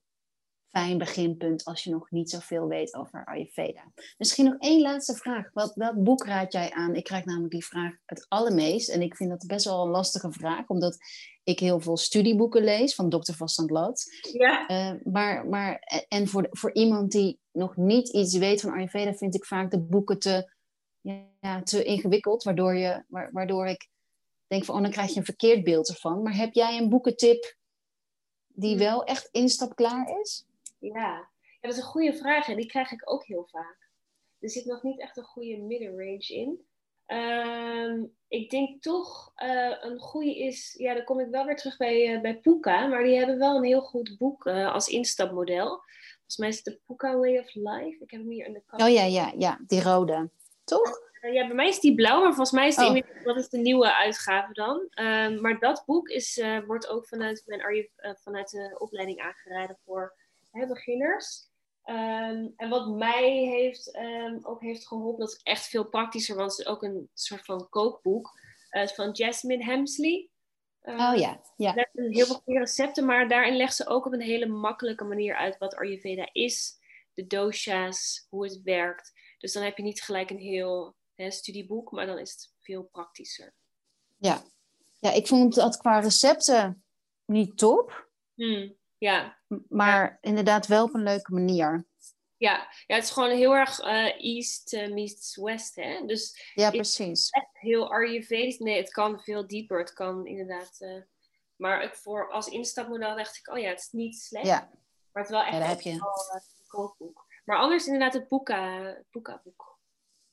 fijn 0.78 0.98
beginpunt 0.98 1.64
als 1.64 1.84
je 1.84 1.90
nog 1.90 2.12
niet 2.12 2.30
zoveel 2.30 2.68
weet 2.68 2.96
over 2.96 3.26
Ayurveda. 3.26 3.92
Misschien 4.18 4.46
nog 4.46 4.56
één 4.60 4.82
laatste 4.82 5.16
vraag. 5.16 5.50
Wat, 5.54 5.76
welk 5.76 6.04
boek 6.04 6.26
raad 6.26 6.54
jij 6.54 6.72
aan? 6.72 6.96
Ik 6.96 7.04
krijg 7.04 7.26
namelijk 7.26 7.52
die 7.52 7.66
vraag 7.66 7.94
het 8.06 8.26
allermeest. 8.30 8.90
En 8.90 9.02
ik 9.02 9.16
vind 9.16 9.30
dat 9.30 9.46
best 9.48 9.66
wel 9.66 9.84
een 9.84 9.92
lastige 9.92 10.32
vraag, 10.32 10.68
omdat 10.68 10.98
ik 11.44 11.60
heel 11.60 11.80
veel 11.80 11.98
studieboeken 11.98 12.64
lees 12.64 12.96
van 12.96 13.10
Dr. 13.10 13.34
Vastand 13.34 13.70
Lat. 13.70 14.04
Ja. 14.32 14.70
Uh, 14.70 15.02
maar, 15.04 15.48
maar, 15.48 15.80
en 16.08 16.28
voor, 16.28 16.48
voor 16.50 16.74
iemand 16.74 17.12
die 17.12 17.40
nog 17.52 17.76
niet 17.76 18.10
iets 18.10 18.38
weet 18.38 18.62
van 18.62 18.72
Ayurveda, 18.72 19.14
vind 19.14 19.36
ik 19.36 19.46
vaak 19.46 19.72
de 19.72 19.80
boeken 19.80 20.20
te, 20.20 20.54
ja, 21.40 21.64
te 21.64 21.84
ingewikkeld, 21.84 22.44
waardoor, 22.44 22.76
je, 22.76 23.04
waardoor 23.32 23.68
ik 23.68 23.90
denk 24.48 24.66
van, 24.66 24.76
oh, 24.76 24.82
dan 24.82 24.92
krijg 24.92 25.10
je 25.10 25.18
een 25.18 25.26
verkeerd 25.26 25.64
beeld 25.64 25.90
ervan. 25.90 26.22
Maar 26.22 26.36
heb 26.36 26.54
jij 26.54 26.78
een 26.78 26.90
boekentip 26.90 27.56
die 28.48 28.76
hmm. 28.76 28.80
wel 28.80 29.04
echt 29.04 29.30
instapklaar 29.32 30.20
is? 30.22 30.47
Ja. 30.80 31.00
ja, 31.00 31.28
dat 31.62 31.72
is 31.72 31.78
een 31.78 31.84
goede 31.84 32.14
vraag 32.14 32.48
en 32.48 32.56
die 32.56 32.66
krijg 32.66 32.92
ik 32.92 33.12
ook 33.12 33.26
heel 33.26 33.48
vaak. 33.52 33.90
Er 34.40 34.50
zit 34.50 34.66
nog 34.66 34.84
niet 34.84 35.00
echt 35.00 35.18
een 35.18 35.24
goede 35.24 35.58
middenrange 35.58 36.28
in. 36.28 36.68
Ehm, 37.08 38.04
ik 38.28 38.50
denk 38.50 38.82
toch 38.82 39.32
uh, 39.44 39.76
een 39.80 40.00
goede 40.00 40.38
is, 40.38 40.76
ja, 40.78 40.94
dan 40.94 41.04
kom 41.04 41.20
ik 41.20 41.30
wel 41.30 41.46
weer 41.46 41.56
terug 41.56 41.78
bij, 41.78 42.16
uh, 42.16 42.22
bij 42.22 42.40
Puka, 42.40 42.88
maar 42.88 43.04
die 43.04 43.18
hebben 43.18 43.38
wel 43.38 43.56
een 43.56 43.64
heel 43.64 43.82
goed 43.82 44.18
boek 44.18 44.46
uh, 44.46 44.74
als 44.74 44.88
instapmodel. 44.88 45.68
Volgens 45.68 46.38
mij 46.38 46.48
is 46.48 46.56
het 46.56 46.66
de 46.66 46.80
Puka 46.86 47.18
Way 47.18 47.38
of 47.38 47.54
Life. 47.54 48.04
Ik 48.04 48.12
heb 48.12 48.20
hem 48.20 48.30
hier 48.30 48.46
in 48.46 48.54
de 48.54 48.64
kast. 48.66 48.84
Oh 48.84 48.90
ja, 48.90 49.04
ja, 49.04 49.34
ja, 49.38 49.60
die 49.68 49.82
rode. 49.82 50.30
Toch? 50.64 51.06
ja, 51.22 51.48
bij 51.48 51.56
mij 51.56 51.68
is 51.68 51.80
die 51.80 51.96
blauw, 51.96 52.20
maar 52.20 52.28
volgens 52.28 52.52
mij 52.52 52.68
is 52.68 52.76
die 52.76 53.04
oh. 53.04 53.24
wat 53.24 53.38
is 53.38 53.50
de 53.50 53.58
nieuwe 53.58 53.96
uitgave 53.96 54.54
dan. 54.54 54.88
Ehm, 54.90 55.42
maar 55.42 55.60
dat 55.60 55.84
boek 55.86 56.08
is, 56.08 56.42
wordt 56.66 56.88
ook 56.88 57.08
vanuit, 57.08 57.44
mijn, 57.46 57.90
vanuit 58.22 58.50
de 58.50 58.76
opleiding 58.80 59.22
aangeraden 59.22 59.78
voor 59.86 60.16
hè, 60.58 60.68
beginners. 60.68 61.46
Um, 61.86 62.54
en 62.56 62.70
wat 62.70 62.88
mij 62.88 63.32
heeft, 63.32 63.96
um, 63.96 64.40
ook 64.42 64.62
heeft 64.62 64.88
geholpen, 64.88 65.20
dat 65.20 65.30
is 65.30 65.40
echt 65.44 65.68
veel 65.68 65.86
praktischer, 65.86 66.36
want 66.36 66.52
het 66.52 66.60
is 66.60 66.66
ook 66.66 66.84
een 66.84 67.10
soort 67.14 67.46
van 67.46 67.70
kookboek. 67.70 68.40
Uh, 68.72 68.88
van 68.88 69.12
Jasmine 69.12 69.64
Hemsley. 69.64 70.30
Uh, 70.84 70.94
oh 70.94 71.20
ja, 71.20 71.42
ja. 71.56 71.88
Heel 71.94 72.26
veel 72.26 72.42
goede 72.44 72.60
recepten, 72.60 73.06
maar 73.06 73.28
daarin 73.28 73.56
legt 73.56 73.76
ze 73.76 73.88
ook 73.88 74.06
op 74.06 74.14
een 74.14 74.22
hele 74.22 74.46
makkelijke 74.46 75.04
manier 75.04 75.36
uit 75.36 75.58
wat 75.58 75.76
Ayurveda 75.76 76.30
is, 76.32 76.78
de 77.14 77.28
dosha's, 77.28 78.28
hoe 78.30 78.44
het 78.44 78.62
werkt. 78.64 79.14
Dus 79.38 79.54
dan 79.54 79.64
heb 79.64 79.78
je 79.78 79.84
niet 79.84 80.02
gelijk 80.02 80.30
een 80.30 80.40
heel 80.40 80.96
hè, 81.16 81.32
studieboek, 81.32 81.92
maar 81.92 82.06
dan 82.06 82.18
is 82.18 82.32
het 82.32 82.54
veel 82.60 82.84
praktischer. 82.84 83.54
Ja. 84.18 84.44
ja, 85.00 85.12
ik 85.12 85.28
vond 85.28 85.56
dat 85.56 85.78
qua 85.78 86.00
recepten 86.00 86.84
niet 87.26 87.58
top. 87.58 88.10
Hmm. 88.34 88.77
Ja. 88.98 89.38
Maar 89.70 90.18
inderdaad 90.22 90.68
wel 90.68 90.84
op 90.84 90.94
een 90.94 91.04
leuke 91.04 91.34
manier. 91.34 91.86
Ja, 92.38 92.68
ja 92.86 92.96
het 92.96 93.04
is 93.04 93.12
gewoon 93.12 93.30
heel 93.30 93.56
erg 93.56 93.84
uh, 93.84 94.36
East 94.36 94.74
uh, 94.74 94.94
meets 94.94 95.36
West. 95.36 95.76
Hè? 95.76 96.06
Dus 96.06 96.52
ja, 96.54 96.70
precies. 96.70 97.30
Echt 97.30 97.58
heel 97.60 97.92
Ayurvedisch. 97.94 98.58
Nee, 98.58 98.78
het 98.78 98.92
kan 98.92 99.20
veel 99.20 99.48
dieper. 99.48 99.80
Het 99.80 99.94
kan 99.94 100.26
inderdaad. 100.26 100.76
Uh, 100.80 101.02
maar 101.56 101.84
ik 101.84 101.96
voor, 101.96 102.32
als 102.32 102.48
instapmodel 102.48 103.16
dacht 103.16 103.38
ik, 103.38 103.50
oh 103.50 103.60
ja, 103.60 103.70
het 103.70 103.80
is 103.80 103.92
niet 103.92 104.16
slecht. 104.16 104.46
Ja. 104.46 104.70
Maar 105.12 105.24
het 105.24 105.32
is 105.32 105.38
wel 105.38 105.46
echt 105.46 105.58
ja, 105.58 105.62
heb 105.62 105.82
je. 105.82 105.92
een 105.92 106.02
kookboek. 106.68 107.26
Maar 107.46 107.58
anders 107.58 107.86
inderdaad 107.86 108.14
het 108.14 108.28
Boeka-boek. 108.28 109.80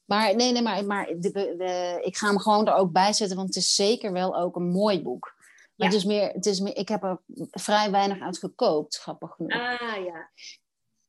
Maar 0.05 0.35
nee, 0.35 0.53
nee, 0.53 0.62
maar, 0.62 0.85
maar 0.85 1.07
de, 1.07 1.31
de, 1.31 2.01
ik 2.03 2.17
ga 2.17 2.27
hem 2.27 2.39
gewoon 2.39 2.67
er 2.67 2.75
ook 2.75 2.93
bij 2.93 3.12
zetten, 3.12 3.37
want 3.37 3.49
het 3.49 3.57
is 3.57 3.75
zeker 3.75 4.12
wel 4.12 4.37
ook 4.37 4.57
een 4.57 4.69
mooi 4.69 5.03
boek. 5.03 5.35
Maar 5.77 5.89
het 5.89 5.97
is 5.97 6.05
meer, 6.05 6.29
het 6.29 6.47
is 6.47 6.61
meer, 6.61 6.77
ik 6.77 6.89
heb 6.89 7.03
er 7.03 7.22
vrij 7.51 7.91
weinig 7.91 8.20
uit 8.20 8.39
gekookt, 8.39 8.97
grappig 8.97 9.35
genoeg. 9.35 9.53
Ah 9.53 10.05
ja. 10.05 10.31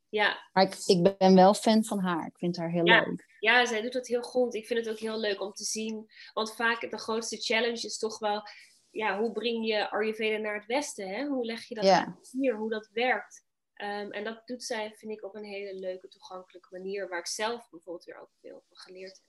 Ja. 0.10 0.50
Maar 0.54 0.64
ik, 0.64 0.78
ik 0.86 1.18
ben 1.18 1.36
wel 1.36 1.54
fan 1.54 1.84
van 1.84 2.00
haar. 2.00 2.26
Ik 2.26 2.38
vind 2.38 2.58
haar 2.58 2.70
heel 2.70 2.84
leuk. 2.84 3.36
Ja, 3.40 3.66
zij 3.66 3.82
doet 3.82 3.94
dat 3.94 4.08
heel 4.08 4.22
goed. 4.22 4.54
Ik 4.54 4.66
vind 4.66 4.80
het 4.80 4.90
ook 4.90 5.00
heel 5.00 5.20
leuk 5.20 5.42
om 5.42 5.54
te 5.54 5.64
zien. 5.64 6.12
Want 6.34 6.56
vaak 6.56 6.92
de 6.92 6.98
grootste 6.98 7.38
challenge 7.38 7.86
is 7.86 7.98
toch 7.98 8.20
wel... 8.20 8.42
Ja, 8.90 9.20
hoe 9.20 9.32
breng 9.32 9.66
je 9.68 9.90
Ayurveda 9.90 10.38
naar 10.38 10.56
het 10.56 10.66
westen? 10.66 11.08
Hè? 11.08 11.26
Hoe 11.26 11.46
leg 11.46 11.68
je 11.68 11.76
dat 11.76 11.84
ja. 11.84 12.18
hier? 12.32 12.56
Hoe 12.56 12.70
dat 12.70 12.90
werkt? 12.92 13.44
Um, 13.76 14.12
en 14.12 14.24
dat 14.24 14.42
doet 14.46 14.64
zij, 14.64 14.94
vind 14.96 15.12
ik, 15.12 15.24
op 15.24 15.36
een 15.36 15.44
hele 15.44 15.80
leuke, 15.80 16.08
toegankelijke 16.08 16.68
manier. 16.72 17.10
Waar 17.10 17.20
ik 17.20 17.28
zelf 17.28 17.70
bijvoorbeeld 17.70 18.06
weer 18.06 18.22
ook 18.22 18.32
veel 18.42 18.64
van 18.68 18.78
geleerd 18.78 19.16
heb. 19.16 19.26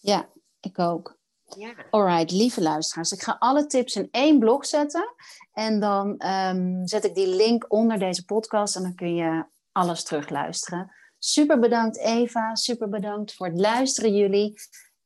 Ja, 0.00 0.32
ik 0.60 0.78
ook. 0.78 1.18
Ja. 1.44 1.74
Alright, 1.90 2.30
lieve 2.30 2.62
luisteraars. 2.62 3.12
Ik 3.12 3.22
ga 3.22 3.36
alle 3.38 3.66
tips 3.66 3.96
in 3.96 4.08
één 4.10 4.38
blog 4.38 4.66
zetten. 4.66 5.14
En 5.52 5.80
dan 5.80 6.26
um, 6.26 6.86
zet 6.86 7.04
ik 7.04 7.14
die 7.14 7.36
link 7.36 7.72
onder 7.72 7.98
deze 7.98 8.24
podcast. 8.24 8.76
En 8.76 8.82
dan 8.82 8.94
kun 8.94 9.14
je 9.14 9.44
alles 9.72 10.04
terugluisteren. 10.04 10.92
Super 11.18 11.58
bedankt 11.58 11.98
Eva. 11.98 12.54
Super 12.54 12.88
bedankt 12.88 13.34
voor 13.34 13.46
het 13.46 13.60
luisteren 13.60 14.14
jullie. 14.14 14.54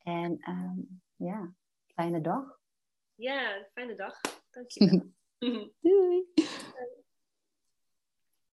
En 0.02 0.38
um, 0.48 1.02
ja, 1.16 1.52
fijne 1.94 2.20
dag. 2.20 2.58
Ja, 3.14 3.66
fijne 3.72 3.94
dag. 3.94 4.20
Dankjewel. 4.50 5.12
Doei. 5.80 6.26